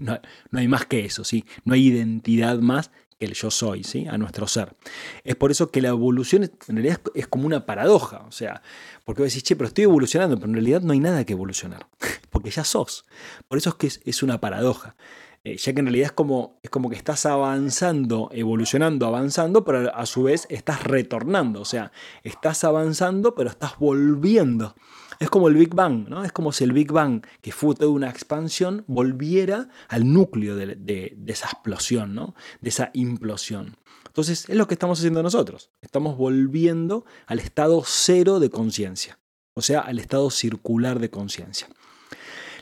No, 0.00 0.18
no, 0.50 0.58
hay 0.58 0.68
más 0.68 0.86
que 0.86 1.04
eso, 1.04 1.24
¿sí? 1.24 1.44
no 1.64 1.74
hay 1.74 1.86
identidad 1.86 2.58
más 2.58 2.90
que 3.18 3.26
el 3.26 3.34
yo 3.34 3.50
soy, 3.50 3.84
¿sí? 3.84 4.06
a 4.06 4.16
nuestro 4.16 4.46
ser. 4.46 4.76
Es 5.24 5.34
por 5.34 5.50
eso 5.50 5.70
que 5.70 5.82
la 5.82 5.88
evolución 5.88 6.44
en 6.44 6.76
realidad 6.76 7.00
es, 7.14 7.26
como 7.26 7.46
una 7.46 7.66
paradoja, 7.66 8.24
o 8.28 8.32
sea, 8.32 8.62
porque 9.04 9.22
vos 9.22 9.30
decís, 9.30 9.42
che, 9.42 9.56
pero 9.56 9.68
estoy 9.68 9.84
evolucionando, 9.84 10.36
pero 10.36 10.48
en 10.48 10.54
realidad 10.54 10.82
no 10.82 10.92
hay 10.92 11.00
nada 11.00 11.24
que 11.24 11.32
evolucionar, 11.32 11.88
porque 12.30 12.50
ya 12.50 12.64
sos. 12.64 13.04
Por 13.48 13.58
eso 13.58 13.70
es 13.70 13.76
que 13.76 14.10
es, 14.10 14.22
una 14.22 14.40
paradoja. 14.40 14.96
Eh, 15.44 15.56
ya 15.56 15.72
que 15.72 15.80
en 15.80 15.86
realidad 15.86 16.06
es 16.06 16.12
como, 16.12 16.58
es 16.62 16.70
como 16.70 16.90
que 16.90 16.96
estás 16.96 17.24
avanzando, 17.26 18.28
evolucionando, 18.32 19.06
avanzando, 19.06 19.64
pero 19.64 19.94
a 19.94 20.06
su 20.06 20.24
vez 20.24 20.46
estás 20.50 20.84
retornando, 20.84 21.60
o 21.60 21.64
sea, 21.64 21.92
estás 22.22 22.64
avanzando, 22.64 23.34
pero 23.34 23.50
estás 23.50 23.78
volviendo. 23.78 24.74
Es 25.18 25.30
como 25.30 25.48
el 25.48 25.54
Big 25.54 25.74
Bang, 25.74 26.08
¿no? 26.08 26.24
Es 26.24 26.32
como 26.32 26.52
si 26.52 26.64
el 26.64 26.72
Big 26.72 26.92
Bang, 26.92 27.26
que 27.40 27.50
fue 27.50 27.74
toda 27.74 27.90
una 27.90 28.08
expansión, 28.08 28.84
volviera 28.86 29.68
al 29.88 30.12
núcleo 30.12 30.54
de, 30.54 31.16
esa 31.26 31.48
explosión, 31.48 32.14
¿no? 32.14 32.34
De 32.60 32.68
esa 32.68 32.90
implosión. 32.94 33.76
Entonces, 34.06 34.48
es 34.48 34.56
lo 34.56 34.68
que 34.68 34.74
estamos 34.74 34.98
haciendo 34.98 35.22
nosotros. 35.22 35.70
Estamos 35.80 36.16
volviendo 36.16 37.04
al 37.26 37.40
estado 37.40 37.82
cero 37.84 38.38
de 38.38 38.50
conciencia, 38.50 39.18
o 39.54 39.62
sea, 39.62 39.80
al 39.80 39.98
estado 39.98 40.30
circular 40.30 41.00
de 41.00 41.10
conciencia. 41.10 41.68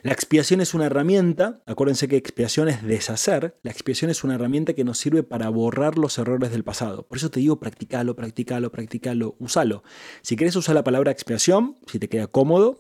La 0.07 0.13
expiación 0.13 0.61
es 0.61 0.73
una 0.73 0.87
herramienta, 0.87 1.65
acuérdense 1.67 2.07
que 2.07 2.17
expiación 2.17 2.69
es 2.69 2.81
deshacer, 2.85 3.59
la 3.65 3.73
expiación 3.73 4.09
es 4.09 4.23
una 4.23 4.37
herramienta 4.37 4.73
que 4.73 4.85
nos 4.85 4.99
sirve 4.99 5.25
para 5.25 5.49
borrar 5.49 5.99
los 5.99 6.17
errores 6.19 6.53
del 6.53 6.63
pasado. 6.63 7.09
Por 7.09 7.19
eso 7.19 7.29
te 7.29 7.41
digo, 7.41 7.59
practicalo, 7.59 8.15
practicalo, 8.15 8.71
practicalo, 8.71 9.35
úsalo. 9.41 9.83
Si 10.23 10.37
quieres 10.37 10.55
usar 10.55 10.77
la 10.77 10.85
palabra 10.85 11.11
expiación, 11.11 11.79
si 11.89 11.99
te 11.99 12.09
queda 12.09 12.29
cómodo, 12.29 12.79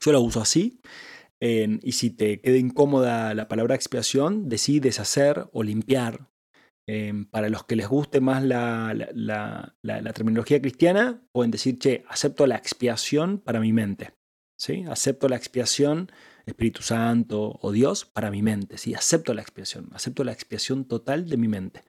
yo 0.00 0.12
la 0.12 0.18
uso 0.18 0.40
así. 0.40 0.80
y 1.40 1.92
si 1.92 2.08
te 2.08 2.40
queda 2.40 2.56
incómoda 2.56 3.34
la 3.34 3.46
palabra 3.46 3.74
expiación, 3.74 4.48
decí 4.48 4.80
deshacer 4.80 5.50
o 5.52 5.62
limpiar. 5.62 6.30
Em, 6.86 7.26
para 7.26 7.50
los 7.50 7.64
que 7.64 7.76
les 7.76 7.86
guste 7.86 8.22
más 8.22 8.42
la, 8.42 8.94
la, 9.12 10.12
terminología 10.14 10.58
cristiana, 10.62 11.22
pueden 11.32 11.50
decir, 11.50 11.78
che, 11.78 12.02
acepto 12.08 12.46
la 12.46 12.56
expiación 12.56 13.40
para 13.40 13.60
mi 13.60 13.74
mente. 13.74 14.14
¿Sí? 14.56 14.84
Acepto 14.88 15.28
la 15.28 15.36
expiación, 15.36 16.10
Espíritu 16.46 16.82
Santo 16.82 17.58
o 17.60 17.72
Dios, 17.72 18.04
para 18.04 18.30
mi 18.30 18.42
mente, 18.42 18.78
¿sí? 18.78 18.94
Acepto 18.94 19.32
la 19.34 19.42
expiación, 19.42 19.88
acepto 19.92 20.24
la 20.24 20.32
expiación 20.32 20.84
total 20.84 21.28
de 21.28 21.36
mi 21.36 21.48
mente. 21.48 21.82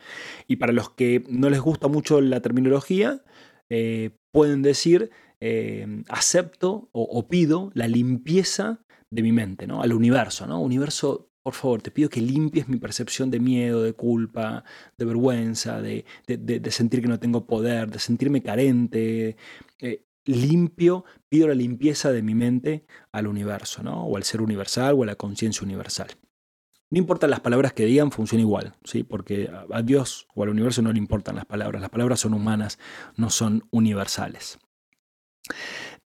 Y 0.47 0.57
para 0.57 0.73
los 0.73 0.89
que 0.91 1.23
no 1.29 1.49
les 1.49 1.59
gusta 1.59 1.87
mucho 1.87 2.21
la 2.21 2.41
terminología, 2.41 3.23
eh, 3.69 4.11
pueden 4.31 4.61
decir, 4.61 5.11
eh, 5.39 6.03
acepto 6.09 6.89
o, 6.91 7.27
pido 7.27 7.71
la 7.73 7.87
limpieza 7.87 8.81
de 9.09 9.21
mi 9.21 9.31
mente, 9.31 9.67
¿no? 9.67 9.81
Al 9.81 9.93
universo, 9.93 10.47
¿no? 10.47 10.61
Universo, 10.61 11.29
por 11.43 11.53
favor, 11.53 11.81
te 11.81 11.91
pido 11.91 12.09
que 12.09 12.21
limpies 12.21 12.67
mi 12.67 12.77
percepción 12.77 13.29
de 13.31 13.39
miedo, 13.39 13.83
de 13.83 13.93
culpa, 13.93 14.63
de 14.97 15.05
vergüenza, 15.05 15.81
de, 15.81 16.05
sentir 16.71 17.01
que 17.01 17.07
no 17.07 17.19
tengo 17.19 17.45
poder, 17.45 17.89
de 17.91 17.99
sentirme 17.99 18.41
carente. 18.41 19.35
Eh, 19.79 20.04
limpio, 20.25 21.05
pido 21.29 21.47
la 21.47 21.55
limpieza 21.55 22.11
de 22.11 22.21
mi 22.21 22.35
mente 22.35 22.85
al 23.11 23.27
universo, 23.27 23.83
¿no? 23.83 24.05
o 24.05 24.17
al 24.17 24.23
ser 24.23 24.41
universal 24.41 24.95
o 24.97 25.03
a 25.03 25.05
la 25.05 25.15
conciencia 25.15 25.63
universal. 25.63 26.07
No 26.91 26.99
importan 26.99 27.29
las 27.29 27.39
palabras 27.39 27.73
que 27.73 27.85
digan, 27.85 28.11
funciona 28.11 28.41
igual, 28.41 28.75
¿sí? 28.83 29.03
porque 29.03 29.49
a 29.71 29.81
Dios 29.81 30.27
o 30.35 30.43
al 30.43 30.49
universo 30.49 30.81
no 30.81 30.91
le 30.91 30.99
importan 30.99 31.35
las 31.35 31.45
palabras. 31.45 31.81
Las 31.81 31.89
palabras 31.89 32.19
son 32.19 32.33
humanas, 32.33 32.79
no 33.15 33.29
son 33.29 33.67
universales. 33.71 34.59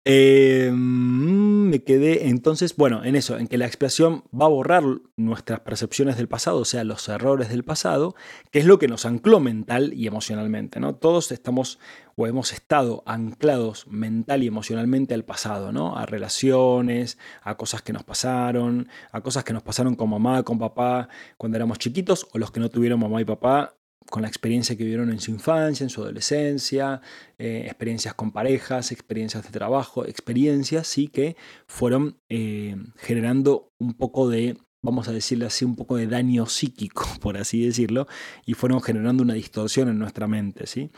Eh, 0.06 0.72
me 0.74 1.84
quedé 1.84 2.30
entonces, 2.30 2.76
bueno, 2.76 3.04
en 3.04 3.16
eso, 3.16 3.38
en 3.38 3.48
que 3.48 3.58
la 3.58 3.68
expiación 3.68 4.24
va 4.34 4.46
a 4.46 4.50
borrar 4.50 4.84
nuestras 5.18 5.60
percepciones 5.60 6.18
del 6.18 6.28
pasado, 6.28 6.60
o 6.60 6.66
sea, 6.66 6.84
los 6.84 7.08
errores 7.10 7.50
del 7.50 7.64
pasado, 7.64 8.16
que 8.50 8.60
es 8.60 8.66
lo 8.66 8.80
que 8.80 8.88
nos 8.88 9.06
ancló 9.06 9.40
mental 9.40 9.94
y 9.94 10.08
emocionalmente, 10.08 10.80
¿no? 10.80 10.96
Todos 10.96 11.32
estamos 11.32 11.80
o 12.16 12.28
hemos 12.28 12.54
estado 12.54 13.04
anclados 13.06 13.88
mental 13.88 14.44
y 14.44 14.48
emocionalmente 14.48 15.14
al 15.14 15.26
pasado, 15.26 15.72
¿no? 15.72 15.98
A 15.98 16.06
relaciones, 16.06 17.18
a 17.44 17.56
cosas 17.56 17.82
que 17.82 17.94
nos 17.94 18.04
pasaron, 18.04 18.90
a 19.12 19.22
cosas 19.22 19.44
que 19.44 19.54
nos 19.54 19.64
pasaron 19.64 19.96
con 19.96 20.10
mamá, 20.10 20.44
con 20.44 20.60
papá 20.60 21.10
cuando 21.38 21.58
éramos 21.58 21.78
chiquitos, 21.78 22.28
o 22.34 22.38
los 22.38 22.52
que 22.52 22.60
no 22.60 22.70
tuvieron 22.70 23.00
mamá 23.00 23.22
y 23.22 23.26
papá 23.26 23.76
con 24.10 24.24
la 24.24 24.28
experiencia 24.28 24.76
que 24.76 24.84
vivieron 24.84 25.12
en 25.12 25.20
su 25.20 25.32
infancia, 25.32 25.84
en 25.84 25.90
su 25.90 26.02
adolescencia, 26.02 27.02
eh, 27.38 27.64
experiencias 27.66 28.14
con 28.14 28.32
parejas, 28.32 28.92
experiencias 28.92 29.44
de 29.44 29.50
trabajo, 29.50 30.06
experiencias 30.06 30.88
sí 30.88 31.08
que 31.08 31.36
fueron 31.68 32.18
eh, 32.30 32.76
generando 32.98 33.72
un 33.78 33.94
poco 33.94 34.30
de, 34.30 34.58
vamos 34.82 35.08
a 35.08 35.12
decirle 35.12 35.46
así, 35.46 35.64
un 35.64 35.76
poco 35.76 35.98
de 35.98 36.08
daño 36.08 36.48
psíquico, 36.48 37.06
por 37.22 37.38
así 37.38 37.66
decirlo, 37.66 38.08
y 38.46 38.54
fueron 38.54 38.82
generando 38.82 39.24
una 39.24 39.34
distorsión 39.34 39.90
en 39.90 40.00
nuestra 40.00 40.28
mente. 40.28 40.66
¿sí? 40.66 40.90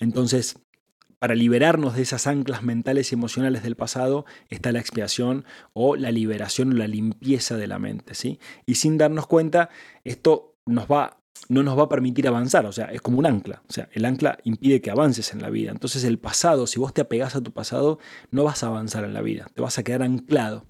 Entonces, 0.00 0.56
para 1.18 1.34
liberarnos 1.34 1.96
de 1.96 2.02
esas 2.02 2.26
anclas 2.26 2.62
mentales 2.62 3.10
y 3.10 3.14
emocionales 3.14 3.62
del 3.62 3.76
pasado 3.76 4.26
está 4.48 4.72
la 4.72 4.80
expiación 4.80 5.44
o 5.72 5.96
la 5.96 6.10
liberación 6.10 6.72
o 6.72 6.76
la 6.76 6.86
limpieza 6.86 7.56
de 7.56 7.66
la 7.66 7.78
mente. 7.78 8.14
¿sí? 8.14 8.38
Y 8.66 8.76
sin 8.76 8.98
darnos 8.98 9.26
cuenta, 9.26 9.70
esto 10.04 10.56
nos 10.66 10.86
va 10.86 11.23
no 11.48 11.62
nos 11.62 11.78
va 11.78 11.84
a 11.84 11.88
permitir 11.88 12.26
avanzar, 12.28 12.66
o 12.66 12.72
sea, 12.72 12.86
es 12.86 13.00
como 13.00 13.18
un 13.18 13.26
ancla, 13.26 13.62
o 13.68 13.72
sea, 13.72 13.88
el 13.92 14.04
ancla 14.04 14.38
impide 14.44 14.80
que 14.80 14.90
avances 14.90 15.32
en 15.32 15.42
la 15.42 15.50
vida. 15.50 15.70
Entonces 15.70 16.04
el 16.04 16.18
pasado, 16.18 16.66
si 16.66 16.78
vos 16.78 16.94
te 16.94 17.02
apegás 17.02 17.36
a 17.36 17.42
tu 17.42 17.52
pasado, 17.52 17.98
no 18.30 18.44
vas 18.44 18.62
a 18.62 18.68
avanzar 18.68 19.04
en 19.04 19.14
la 19.14 19.22
vida, 19.22 19.46
te 19.54 19.60
vas 19.60 19.78
a 19.78 19.82
quedar 19.82 20.02
anclado. 20.02 20.66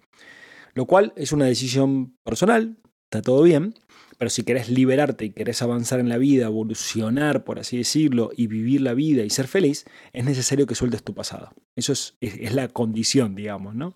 Lo 0.75 0.87
cual 0.87 1.13
es 1.17 1.33
una 1.33 1.45
decisión 1.45 2.17
personal, 2.25 2.77
está 3.05 3.23
todo 3.23 3.43
bien, 3.43 3.75
pero 4.19 4.31
si 4.31 4.43
querés 4.43 4.69
liberarte 4.69 5.25
y 5.25 5.31
querés 5.31 5.63
avanzar 5.63 6.01
en 6.01 6.09
la 6.09 6.19
vida, 6.19 6.47
evolucionar, 6.47 7.45
por 7.45 7.59
así 7.59 7.79
decirlo, 7.79 8.31
y 8.37 8.47
vivir 8.47 8.81
la 8.81 8.95
vida 8.95 9.23
y 9.23 9.31
ser 9.31 9.47
feliz, 9.47 9.85
es 10.13 10.25
necesario 10.25 10.67
que 10.67 10.75
sueltes 10.75 11.03
tu 11.03 11.15
pasado. 11.15 11.53
Eso 11.77 11.93
es, 11.93 12.17
la 12.53 12.69
condición, 12.69 13.35
digamos, 13.35 13.75
¿no? 13.75 13.95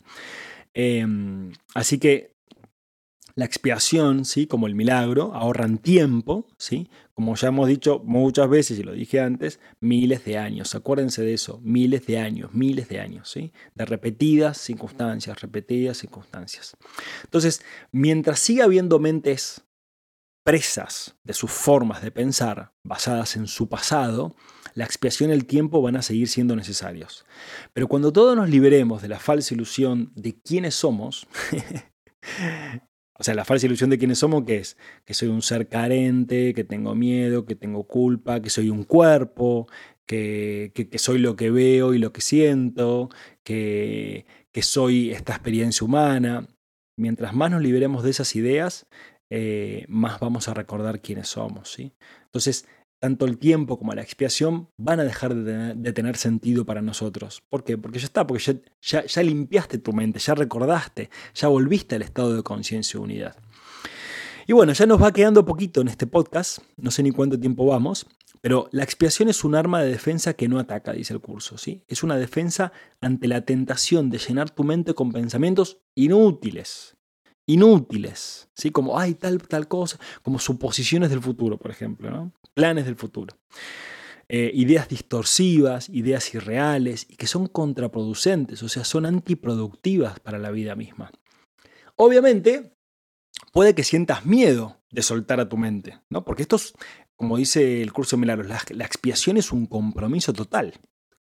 Em, 0.74 1.52
así 1.74 1.98
que 1.98 2.38
la 3.38 3.44
expiación, 3.44 4.24
¿sí? 4.24 4.48
como 4.48 4.66
el 4.66 4.74
milagro, 4.74 5.33
ahorran 5.33 5.79
tiempo, 5.79 6.48
¿sí? 6.59 6.90
como 7.14 7.37
ya 7.37 7.48
hemos 7.48 7.68
dicho 7.68 8.03
muchas 8.05 8.48
veces 8.51 8.81
y 8.81 8.83
lo 8.83 8.90
dije 8.90 9.20
antes, 9.20 9.61
miles 9.79 10.24
de 10.24 10.38
años. 10.38 10.74
Acuérdense 10.74 11.22
de 11.22 11.35
eso, 11.35 11.61
miles 11.62 12.05
de 12.05 12.18
años, 12.18 12.53
miles 12.53 12.88
de 12.88 12.98
años, 12.98 13.31
¿sí? 13.31 13.53
de 13.77 13.85
repetidas 13.85 14.59
circunstancias, 14.59 15.40
repetidas 15.40 15.98
circunstancias. 15.98 16.77
Entonces, 17.22 17.62
mientras 17.92 18.40
siga 18.40 18.64
habiendo 18.64 18.98
mentes 18.98 19.62
presas 20.42 21.14
de 21.22 21.33
sus 21.33 21.53
formas 21.53 22.03
de 22.03 22.11
pensar 22.11 22.72
basadas 22.83 23.37
en 23.37 23.46
su 23.46 23.68
pasado, 23.68 24.35
la 24.74 24.85
expiación 24.85 25.31
y 25.31 25.35
el 25.35 25.46
tiempo 25.46 25.81
van 25.81 25.94
a 25.94 26.03
seguir 26.03 26.27
siendo 26.27 26.57
necesarios. 26.57 27.24
Pero 27.72 27.87
cuando 27.87 28.12
todos 28.12 28.35
nos 28.35 28.51
liberemos 28.51 29.01
de 29.01 29.07
la 29.07 29.20
falsa 29.20 29.55
ilusión 29.55 30.11
de 30.16 30.40
quiénes 30.40 30.74
somos, 30.74 31.29
O 33.18 33.24
sea, 33.24 33.35
la 33.35 33.44
falsa 33.44 33.66
ilusión 33.66 33.90
de 33.90 33.98
quiénes 33.98 34.18
somos, 34.18 34.44
que 34.44 34.59
es 34.59 34.76
que 35.04 35.12
soy 35.12 35.28
un 35.28 35.42
ser 35.42 35.68
carente, 35.68 36.54
que 36.54 36.64
tengo 36.64 36.94
miedo, 36.94 37.44
que 37.44 37.57
tengo 37.57 37.85
culpa, 37.85 38.40
que 38.40 38.48
soy 38.48 38.70
un 38.70 38.85
cuerpo, 38.85 39.66
que, 40.07 40.72
soy 40.96 41.18
lo 41.18 41.37
que 41.37 41.50
veo 41.50 41.94
y 41.94 41.98
lo 41.98 42.12
que 42.12 42.20
siento, 42.20 43.11
que, 43.42 44.24
soy 44.62 45.11
esta 45.11 45.33
experiencia 45.35 45.85
humana. 45.85 46.49
Mientras 46.97 47.32
más 47.34 47.51
nos 47.51 47.62
liberemos 47.62 48.03
de 48.03 48.11
esas 48.11 48.34
ideas, 48.34 48.86
eh, 49.30 49.84
más 49.88 50.18
vamos 50.20 50.49
a 50.49 50.55
recordar 50.55 51.01
quiénes 51.01 51.28
somos. 51.28 51.72
¿sí? 51.72 51.95
Entonces, 52.24 52.66
tanto 52.99 53.26
el 53.26 53.38
tiempo 53.38 53.78
como 53.78 53.94
la 53.94 54.03
expiación 54.03 54.68
van 54.76 55.01
a 55.01 55.05
dejar 55.05 55.34
de 55.34 55.92
tener, 55.92 56.16
sentido 56.16 56.64
para 56.64 56.82
nosotros. 56.82 57.42
¿Por 57.49 57.64
qué? 57.64 57.78
Porque 57.78 57.99
ya 57.99 58.07
está, 58.07 58.26
porque 58.26 58.61
ya, 58.80 59.22
limpiaste 59.22 59.78
tu 59.78 59.92
mente, 59.92 60.18
ya 60.18 60.34
recordaste, 60.34 61.11
ya 61.34 61.49
volviste 61.49 61.96
al 61.96 62.03
estado 62.03 62.34
de 62.34 62.42
conciencia 62.42 62.99
y 62.99 63.03
unidad. 63.03 63.36
Y 64.46 64.53
bueno, 64.53 64.72
ya 64.72 64.86
nos 64.86 65.03
va 65.03 65.12
quedando 65.12 65.44
poquito 65.44 65.82
en 65.82 65.88
este 65.88 66.07
podcast, 66.07 66.61
no 66.76 66.90
sé 66.90 67.03
ni 67.03 67.11
cuánto 67.11 67.38
tiempo 67.38 67.66
vamos, 67.66 68.07
pero 68.40 68.68
la 68.72 68.82
expiación 68.82 69.28
es 69.28 69.44
un 69.44 69.55
arma 69.55 69.82
de 69.82 69.90
defensa 69.90 70.34
que 70.34 70.49
no 70.49 70.59
ataca, 70.59 70.92
dice 70.92 71.12
el 71.12 71.20
curso, 71.20 71.59
¿sí? 71.59 71.84
Es 71.86 72.03
una 72.03 72.16
defensa 72.16 72.72
ante 73.01 73.28
la 73.28 73.42
tentación 73.42 74.11
de 74.11 74.18
llenar 74.18 74.51
tu 74.51 74.64
mente 74.64 74.94
con 74.94 75.12
pensamientos 75.12 75.78
inútiles, 75.94 76.97
inútiles, 77.49 78.49
¿sí? 78.55 78.70
Como, 78.70 78.99
hay 78.99 79.14
tal, 79.14 79.42
tal 79.42 79.66
cosa, 79.66 79.99
como 80.22 80.38
suposiciones 80.38 81.11
del 81.11 81.22
futuro, 81.22 81.57
por 81.57 81.70
ejemplo. 81.70 82.30
Planes 82.55 82.84
del 82.84 82.94
futuro. 82.94 83.36
Eh, 84.28 84.51
ideas 84.55 84.88
distorsivas, 84.88 85.88
ideas 85.88 86.34
irreales 86.34 87.07
y 87.09 87.16
que 87.16 87.26
son 87.26 87.46
contraproducentes, 87.46 88.62
o 88.62 88.68
sea, 88.68 88.84
son 88.84 89.07
antiproductivas 89.07 90.20
para 90.20 90.38
la 90.38 90.51
vida 90.51 90.76
misma. 90.76 91.11
Obviamente, 91.96 92.76
puede 93.53 93.74
que 93.74 93.84
sientas 93.84 94.26
miedo 94.26 94.76
de 94.90 95.01
soltar 95.01 95.40
a 95.40 95.49
tu 95.49 95.57
mente, 95.57 95.99
¿no? 96.11 96.26
Porque 96.26 96.42
esto 96.42 96.57
es, 96.57 96.74
como 97.16 97.38
dice 97.38 97.80
el 97.80 97.94
curso 97.94 98.16
de 98.16 98.20
Milagros, 98.20 98.49
la 98.70 98.84
expiación 98.84 99.38
es 99.38 99.51
un 99.51 99.66
compromiso 99.66 100.34
total 100.34 100.74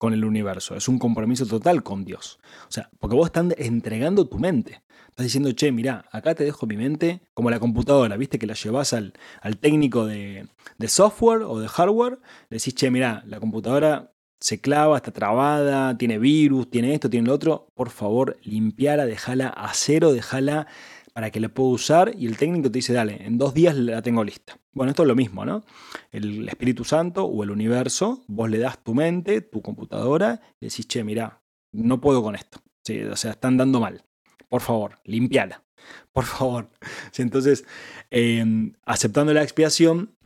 con 0.00 0.14
el 0.14 0.24
universo, 0.24 0.74
es 0.76 0.88
un 0.88 0.98
compromiso 0.98 1.44
total 1.44 1.82
con 1.82 2.06
Dios. 2.06 2.40
O 2.66 2.72
sea, 2.72 2.88
porque 2.98 3.14
vos 3.14 3.26
estás 3.26 3.44
entregando 3.58 4.26
tu 4.26 4.38
mente. 4.38 4.80
Estás 5.10 5.24
diciendo, 5.24 5.52
che, 5.54 5.72
mira, 5.72 6.06
acá 6.10 6.34
te 6.34 6.42
dejo 6.42 6.66
mi 6.66 6.78
mente, 6.78 7.20
como 7.34 7.50
la 7.50 7.60
computadora, 7.60 8.16
viste 8.16 8.38
que 8.38 8.46
la 8.46 8.54
llevas 8.54 8.94
al, 8.94 9.12
al 9.42 9.58
técnico 9.58 10.06
de, 10.06 10.48
de, 10.78 10.88
software 10.88 11.42
o 11.42 11.60
de 11.60 11.68
hardware, 11.68 12.18
le 12.48 12.56
decís, 12.56 12.72
che, 12.72 12.90
mira, 12.90 13.22
la 13.26 13.40
computadora 13.40 14.14
se 14.38 14.58
clava, 14.62 14.96
está 14.96 15.10
trabada, 15.10 15.98
tiene 15.98 16.18
virus, 16.18 16.70
tiene 16.70 16.94
esto, 16.94 17.10
tiene 17.10 17.26
lo 17.26 17.34
otro, 17.34 17.68
por 17.74 17.90
favor, 17.90 18.38
limpiala, 18.42 19.04
déjala 19.04 19.48
a 19.48 19.74
cero, 19.74 20.14
déjala 20.14 20.66
para 21.12 21.30
que 21.30 21.40
la 21.40 21.48
pueda 21.48 21.70
usar 21.70 22.12
y 22.16 22.26
el 22.26 22.36
técnico 22.36 22.70
te 22.70 22.78
dice, 22.78 22.92
dale, 22.92 23.24
en 23.24 23.38
dos 23.38 23.54
días 23.54 23.76
la 23.76 24.02
tengo 24.02 24.24
lista. 24.24 24.58
Bueno, 24.72 24.90
esto 24.90 25.02
es 25.02 25.08
lo 25.08 25.16
mismo, 25.16 25.44
¿no? 25.44 25.64
El 26.12 26.48
Espíritu 26.48 26.84
Santo 26.84 27.24
o 27.24 27.42
el 27.42 27.50
universo, 27.50 28.22
vos 28.28 28.48
le 28.48 28.58
das 28.58 28.82
tu 28.82 28.94
mente, 28.94 29.40
tu 29.40 29.62
computadora, 29.62 30.40
y 30.60 30.66
decís, 30.66 30.86
che, 30.86 31.02
mira, 31.02 31.42
no 31.72 32.00
puedo 32.00 32.22
con 32.22 32.34
esto. 32.34 32.60
Sí, 32.84 33.02
o 33.02 33.16
sea, 33.16 33.32
están 33.32 33.56
dando 33.56 33.80
mal. 33.80 34.04
Por 34.48 34.60
favor, 34.60 34.98
limpiala. 35.04 35.64
Por 36.12 36.24
favor. 36.24 36.70
entonces, 37.16 37.64
em, 38.10 38.74
aceptando 38.84 39.32
la 39.34 39.42
expiación, 39.42 40.16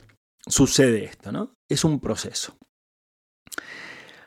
sucede 0.47 1.05
esto, 1.05 1.33
¿no? 1.33 1.57
Es 1.69 1.85
un 1.85 2.01
proceso. 2.01 2.57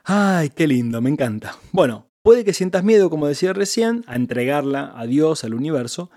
Ay, 0.03 0.49
qué 0.49 0.67
lindo, 0.67 1.01
me 1.01 1.09
encanta. 1.09 1.57
Bueno, 1.71 2.09
puede 2.21 2.45
que 2.45 2.53
sientas 2.53 2.83
miedo, 2.83 3.09
como 3.09 3.27
decía 3.27 3.53
recién, 3.53 4.03
a 4.07 4.15
entregarla 4.15 4.93
a 4.95 5.05
Dios, 5.05 5.43
al 5.43 5.53
universo, 5.53 6.09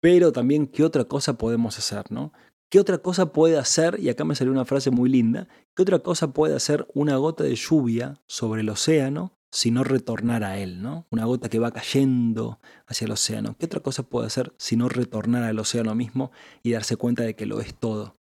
pero 0.00 0.32
también 0.32 0.66
qué 0.66 0.84
otra 0.84 1.04
cosa 1.04 1.38
podemos 1.38 1.78
hacer, 1.78 2.10
¿no? 2.10 2.32
¿Qué 2.70 2.78
otra 2.78 2.98
cosa 2.98 3.32
puede 3.32 3.56
hacer, 3.56 3.98
y 3.98 4.10
acá 4.10 4.24
me 4.24 4.34
salió 4.34 4.52
una 4.52 4.66
frase 4.66 4.90
muy 4.90 5.08
linda, 5.08 5.48
qué 5.74 5.82
otra 5.82 6.00
cosa 6.00 6.32
puede 6.32 6.54
hacer 6.54 6.86
una 6.92 7.16
gota 7.16 7.44
de 7.44 7.54
lluvia 7.54 8.20
sobre 8.26 8.60
el 8.60 8.68
océano 8.68 9.38
si 9.50 9.70
no 9.70 9.84
retornar 9.84 10.44
a 10.44 10.58
él, 10.58 10.82
¿no? 10.82 11.06
Una 11.10 11.24
gota 11.24 11.48
que 11.48 11.58
va 11.58 11.70
cayendo 11.70 12.60
hacia 12.86 13.06
el 13.06 13.12
océano. 13.12 13.56
¿Qué 13.58 13.64
otra 13.64 13.80
cosa 13.80 14.02
puede 14.02 14.26
hacer 14.26 14.52
si 14.58 14.76
no 14.76 14.90
retornar 14.90 15.44
al 15.44 15.58
océano 15.58 15.94
mismo 15.94 16.30
y 16.62 16.72
darse 16.72 16.96
cuenta 16.96 17.22
de 17.22 17.34
que 17.34 17.46
lo 17.46 17.60
es 17.60 17.74
todo? 17.74 18.18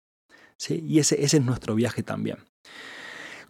¿Sí? 0.58 0.82
Y 0.88 1.00
ese, 1.00 1.22
ese 1.22 1.38
es 1.38 1.44
nuestro 1.44 1.76
viaje 1.76 2.02
también. 2.02 2.38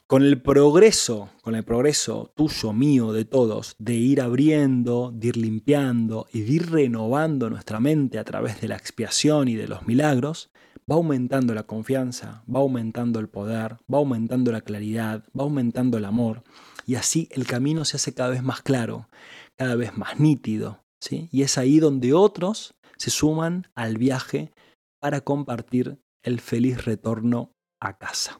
Con 0.09 0.23
el 0.23 0.41
progreso, 0.41 1.31
con 1.41 1.55
el 1.55 1.65
progreso 1.65 2.31
tuyo, 2.33 2.71
mío, 2.71 3.11
de 3.11 3.25
todos, 3.25 3.75
de 3.77 3.95
ir 3.95 4.21
abriendo, 4.21 5.11
de 5.13 5.27
ir 5.27 5.35
limpiando 5.35 6.27
y 6.31 6.43
de 6.43 6.51
ir 6.53 6.71
renovando 6.71 7.49
nuestra 7.49 7.81
mente 7.81 8.17
a 8.17 8.23
través 8.23 8.61
de 8.61 8.69
la 8.69 8.77
expiación 8.77 9.49
y 9.49 9.55
de 9.55 9.67
los 9.67 9.85
milagros, 9.85 10.49
va 10.89 10.95
aumentando 10.95 11.53
la 11.53 11.63
confianza, 11.63 12.45
va 12.47 12.61
aumentando 12.61 13.19
el 13.19 13.27
poder, 13.27 13.79
va 13.93 13.97
aumentando 13.97 14.53
la 14.53 14.61
claridad, 14.61 15.25
va 15.37 15.43
aumentando 15.43 15.97
el 15.97 16.05
amor 16.05 16.43
y 16.85 16.95
así 16.95 17.27
el 17.31 17.45
camino 17.45 17.83
se 17.83 17.97
hace 17.97 18.13
cada 18.13 18.29
vez 18.29 18.41
más 18.41 18.61
claro, 18.61 19.09
cada 19.57 19.75
vez 19.75 19.97
más 19.97 20.21
nítido. 20.21 20.85
¿sí? 21.01 21.27
Y 21.33 21.41
es 21.41 21.57
ahí 21.57 21.79
donde 21.79 22.13
otros 22.13 22.75
se 22.95 23.09
suman 23.09 23.67
al 23.75 23.97
viaje 23.97 24.53
para 25.01 25.19
compartir 25.19 25.99
el 26.23 26.39
feliz 26.39 26.85
retorno 26.85 27.51
a 27.81 27.97
casa. 27.97 28.39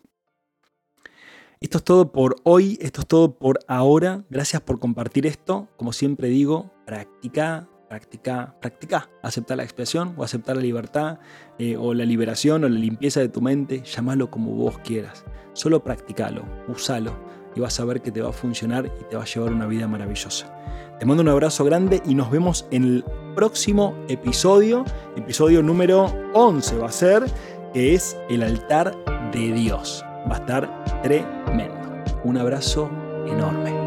Esto 1.59 1.79
es 1.79 1.83
todo 1.83 2.11
por 2.11 2.35
hoy, 2.43 2.77
esto 2.81 3.01
es 3.01 3.07
todo 3.07 3.33
por 3.33 3.59
ahora. 3.67 4.23
Gracias 4.29 4.61
por 4.61 4.79
compartir 4.79 5.25
esto. 5.25 5.67
Como 5.75 5.91
siempre 5.91 6.27
digo, 6.27 6.71
practica, 6.85 7.67
practica, 7.89 8.55
practica. 8.61 9.09
Aceptar 9.23 9.57
la 9.57 9.63
expresión 9.63 10.13
o 10.17 10.23
aceptar 10.23 10.55
la 10.55 10.61
libertad 10.61 11.17
eh, 11.57 11.75
o 11.75 11.95
la 11.95 12.05
liberación 12.05 12.63
o 12.63 12.69
la 12.69 12.77
limpieza 12.77 13.21
de 13.21 13.29
tu 13.29 13.41
mente. 13.41 13.81
Llámalo 13.81 14.29
como 14.29 14.51
vos 14.51 14.77
quieras. 14.79 15.25
Solo 15.53 15.83
practicalo, 15.83 16.43
usalo 16.67 17.17
y 17.55 17.59
vas 17.59 17.79
a 17.79 17.85
ver 17.85 18.03
que 18.03 18.11
te 18.11 18.21
va 18.21 18.29
a 18.29 18.33
funcionar 18.33 18.91
y 19.01 19.03
te 19.05 19.15
va 19.15 19.23
a 19.23 19.25
llevar 19.25 19.51
una 19.51 19.65
vida 19.65 19.87
maravillosa. 19.87 20.53
Te 20.99 21.07
mando 21.07 21.23
un 21.23 21.29
abrazo 21.29 21.65
grande 21.65 22.03
y 22.05 22.13
nos 22.13 22.29
vemos 22.29 22.67
en 22.69 22.83
el 22.83 23.05
próximo 23.33 23.95
episodio, 24.09 24.85
episodio 25.15 25.63
número 25.63 26.13
11 26.33 26.77
va 26.77 26.87
a 26.87 26.91
ser, 26.91 27.23
que 27.73 27.95
es 27.95 28.15
el 28.29 28.43
altar 28.43 28.95
de 29.31 29.53
Dios. 29.53 30.06
Va 30.29 30.35
a 30.35 30.39
estar 30.39 31.01
tremendo. 31.01 31.75
Un 32.23 32.37
abrazo 32.37 32.89
enorme. 33.27 33.86